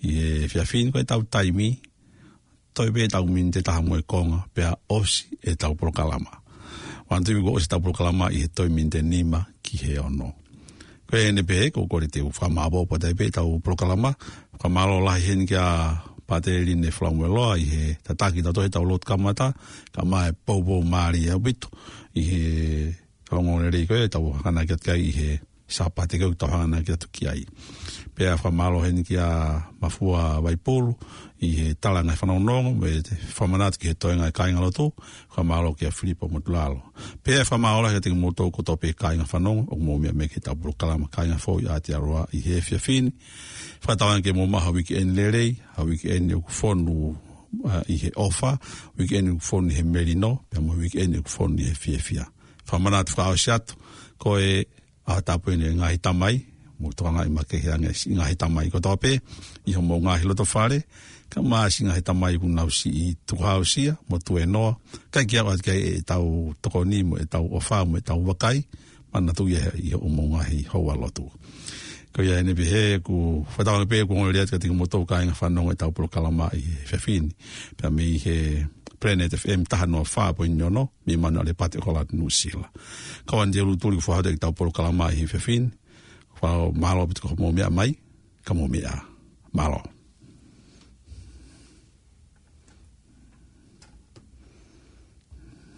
I 0.00 0.16
he 0.16 0.28
fefin, 0.48 0.92
ka 0.92 1.00
e 1.00 1.08
tau 1.08 1.24
taimi, 1.24 1.76
toi 2.76 2.92
pe 2.92 3.08
tau 3.08 3.24
min 3.28 3.50
te 3.52 3.60
taha 3.64 3.82
mo 3.84 3.96
e 3.98 4.04
konga, 4.04 4.44
pea 4.54 4.76
osi 4.92 5.28
e 5.44 5.56
tau 5.56 5.74
polo 5.74 5.90
kalama. 5.92 6.39
Wan 7.10 7.24
tui 7.26 7.42
go 7.42 7.50
o 7.58 7.58
se 7.58 7.66
tapu 7.66 7.92
kalama 7.98 8.28
i 8.30 8.38
he 8.44 8.48
toi 8.54 8.68
minte 8.70 9.02
nima 9.02 9.40
ki 9.66 9.74
he 9.82 9.96
ono. 9.98 10.28
Ko 11.10 11.16
e 11.18 11.26
ene 11.32 11.42
pehe, 11.42 11.70
ko 11.74 11.88
kore 11.90 12.06
te 12.06 12.22
whamaa 12.22 12.70
po 12.70 12.86
po 12.86 12.98
taipe 13.02 13.26
i 13.26 13.34
tapu 13.34 13.58
kalama, 13.74 14.12
ka 14.60 14.68
malo 14.70 15.00
lahi 15.02 15.26
hen 15.26 15.42
ki 15.46 15.56
a 15.58 15.66
pateri 16.30 16.76
ne 16.78 16.94
flamueloa 16.94 17.58
i 17.58 17.66
he 17.72 17.82
tataki 18.06 18.44
tato 18.46 18.62
he 18.62 18.70
tau 18.70 18.86
lot 18.86 19.02
kamata, 19.02 19.50
ka 19.90 20.06
mai 20.06 20.30
popo 20.46 20.78
maari 20.92 21.26
e 21.26 21.34
wito 21.44 21.66
i 22.14 22.22
he 22.30 22.42
whamaa 23.26 23.70
rei 23.74 23.84
koe 23.90 24.06
i 24.06 24.12
tapu 24.12 24.30
hakanakiat 24.38 24.78
kai 24.86 25.02
i 25.10 25.10
he 25.18 25.28
sapa 25.66 26.06
te 26.06 26.14
kau 26.22 26.30
tau 26.38 26.46
hakanakiat 26.54 27.10
ki 27.10 27.24
ai 27.26 27.42
pe 28.14 28.26
a 28.28 28.36
whamalo 28.36 28.82
he 28.84 29.02
ki 29.02 29.16
a 29.16 29.64
mafua 29.80 30.40
waipolu 30.42 30.94
i 31.40 31.46
he 31.56 31.74
tala 31.74 32.02
ngai 32.04 32.16
whanaunongo 32.16 32.74
me 32.80 33.00
te 33.02 33.14
whamanat 33.36 33.78
ki 33.78 33.88
he 33.88 33.94
toi 33.94 34.14
ngai 34.16 34.32
kainga 34.32 34.60
loto 34.60 34.92
whamalo 35.36 35.74
ki 35.78 35.86
a 35.86 35.90
Filippo 35.90 36.28
Mutlalo 36.28 36.82
pe 37.22 37.38
a 37.40 37.44
whamalo 37.44 37.90
he 37.90 38.00
te 38.00 38.10
ngumoto 38.10 38.50
koto 38.52 38.76
pe 38.76 38.92
kainga 38.92 39.24
whanongo 39.32 39.66
o 39.72 39.76
mōmia 39.76 40.12
me 40.12 40.28
ki 40.28 40.40
ta 40.40 40.54
buru 40.54 40.72
kalama 40.74 41.06
kainga 41.08 41.36
fōi 41.36 41.68
a 41.70 41.80
te 41.80 41.92
aroa 41.94 42.26
i 42.32 42.40
he 42.40 42.60
fia 42.60 42.78
fini 42.78 43.12
whatawa 43.86 44.18
ngai 44.18 44.34
mōma 44.36 44.60
ha 44.60 44.70
wiki 44.70 44.94
eni 44.94 45.14
lerei 45.16 45.56
ha 45.76 45.82
wiki 45.82 46.08
eni 46.08 46.34
oku 46.34 46.50
whonu 46.52 47.14
i 47.88 47.96
he 47.98 48.12
ofa 48.16 48.58
wiki 48.98 49.16
eni 49.18 49.36
oku 49.36 49.46
whonu 49.56 49.70
i 49.70 49.74
he 49.80 49.82
merino 49.82 50.42
pe 50.50 50.58
a 50.58 50.60
mō 50.60 50.76
wiki 50.78 50.98
eni 50.98 51.18
oku 51.18 51.30
whonu 51.38 51.60
i 51.62 51.70
he 51.70 51.74
fia 51.74 51.98
fia 51.98 52.26
whamanat 52.68 53.14
whakao 53.14 53.58
ko 54.18 54.38
e 54.38 54.64
a 55.06 55.20
tapu 55.22 55.50
ngai 55.50 55.98
tamai 55.98 56.49
mo 56.80 56.88
toa 56.96 57.12
ngai 57.14 57.28
ma 57.36 57.42
kehea 57.50 57.74
nga 57.78 57.92
si 57.92 58.06
ngahe 58.16 58.34
tamai 58.40 58.66
ko 58.72 58.78
tope, 58.80 59.12
iho 59.68 59.80
mo 59.84 59.94
ngahe 60.00 60.24
loto 60.24 60.44
whare, 60.52 60.80
ka 61.32 61.38
maa 61.44 61.68
si 61.74 61.80
ngahe 61.84 62.00
tamai 62.00 62.34
ku 62.40 62.48
nau 62.48 62.68
si 62.72 62.88
i 62.88 63.06
tukau 63.28 63.60
sia, 63.70 63.92
mo 64.08 64.16
tu 64.24 64.32
e 64.42 64.48
noa, 64.54 64.72
kai 65.12 65.28
kia 65.28 65.44
wat 65.46 65.60
kai 65.66 65.80
e 65.80 65.92
tau 66.10 66.56
toko 66.64 66.80
ni, 66.88 66.98
mo 67.06 67.14
e 67.20 67.24
tau 67.28 67.44
ofa, 67.58 67.84
mo 67.88 68.00
e 68.00 68.02
tau 68.08 68.20
wakai, 68.24 68.56
ma 69.12 69.18
na 69.20 69.32
tu 69.36 69.44
iha 69.52 69.70
iho 69.76 69.98
o 70.00 70.08
mo 70.08 70.22
ngahe 70.32 70.58
hoa 70.72 70.94
lotu. 71.00 71.26
Ko 72.10 72.26
ia 72.26 72.40
ene 72.42 72.56
pihe 72.58 72.98
ku, 73.06 73.44
whatawa 73.54 73.84
ngai 73.84 73.90
pihe 73.92 74.02
ku 74.08 74.16
ngore 74.18 74.32
lea 74.34 74.48
tika 74.48 74.58
tika 74.62 74.74
mo 74.74 74.88
tau 74.88 75.04
kai 75.06 75.28
ngai 75.28 75.36
whanau 75.38 75.68
ngai 75.68 75.78
tau 75.78 75.90
polokalama 75.94 76.48
i 76.56 76.60
whewhini, 76.88 77.30
pia 77.76 77.88
mi 77.92 78.16
he 78.24 78.36
Planet 79.00 79.32
FM 79.32 79.64
taha 79.64 79.88
noa 79.88 80.04
whaa 80.04 80.36
po 80.36 80.44
inyono, 80.44 80.92
mi 81.08 81.16
mana 81.16 81.40
le 81.40 81.56
pate 81.56 81.80
kola 81.80 82.04
tinu 82.04 82.28
sila. 82.28 82.68
Kawan 83.24 83.48
dia 83.48 83.64
lu 83.64 83.72
tuli 83.80 83.96
ku 83.96 84.12
whahatek 84.12 84.36
tau 84.36 84.52
polokalama 84.52 85.08
i 85.16 85.24
whewhini, 85.24 85.72
whao 86.40 86.72
malo 86.72 87.04
pitu 87.06 87.20
ka 87.28 87.34
mō 87.40 87.52
mea 87.56 87.70
mai, 87.78 87.90
ka 88.48 88.52
mō 88.56 88.64
mea 88.72 88.94
malo. 89.56 89.99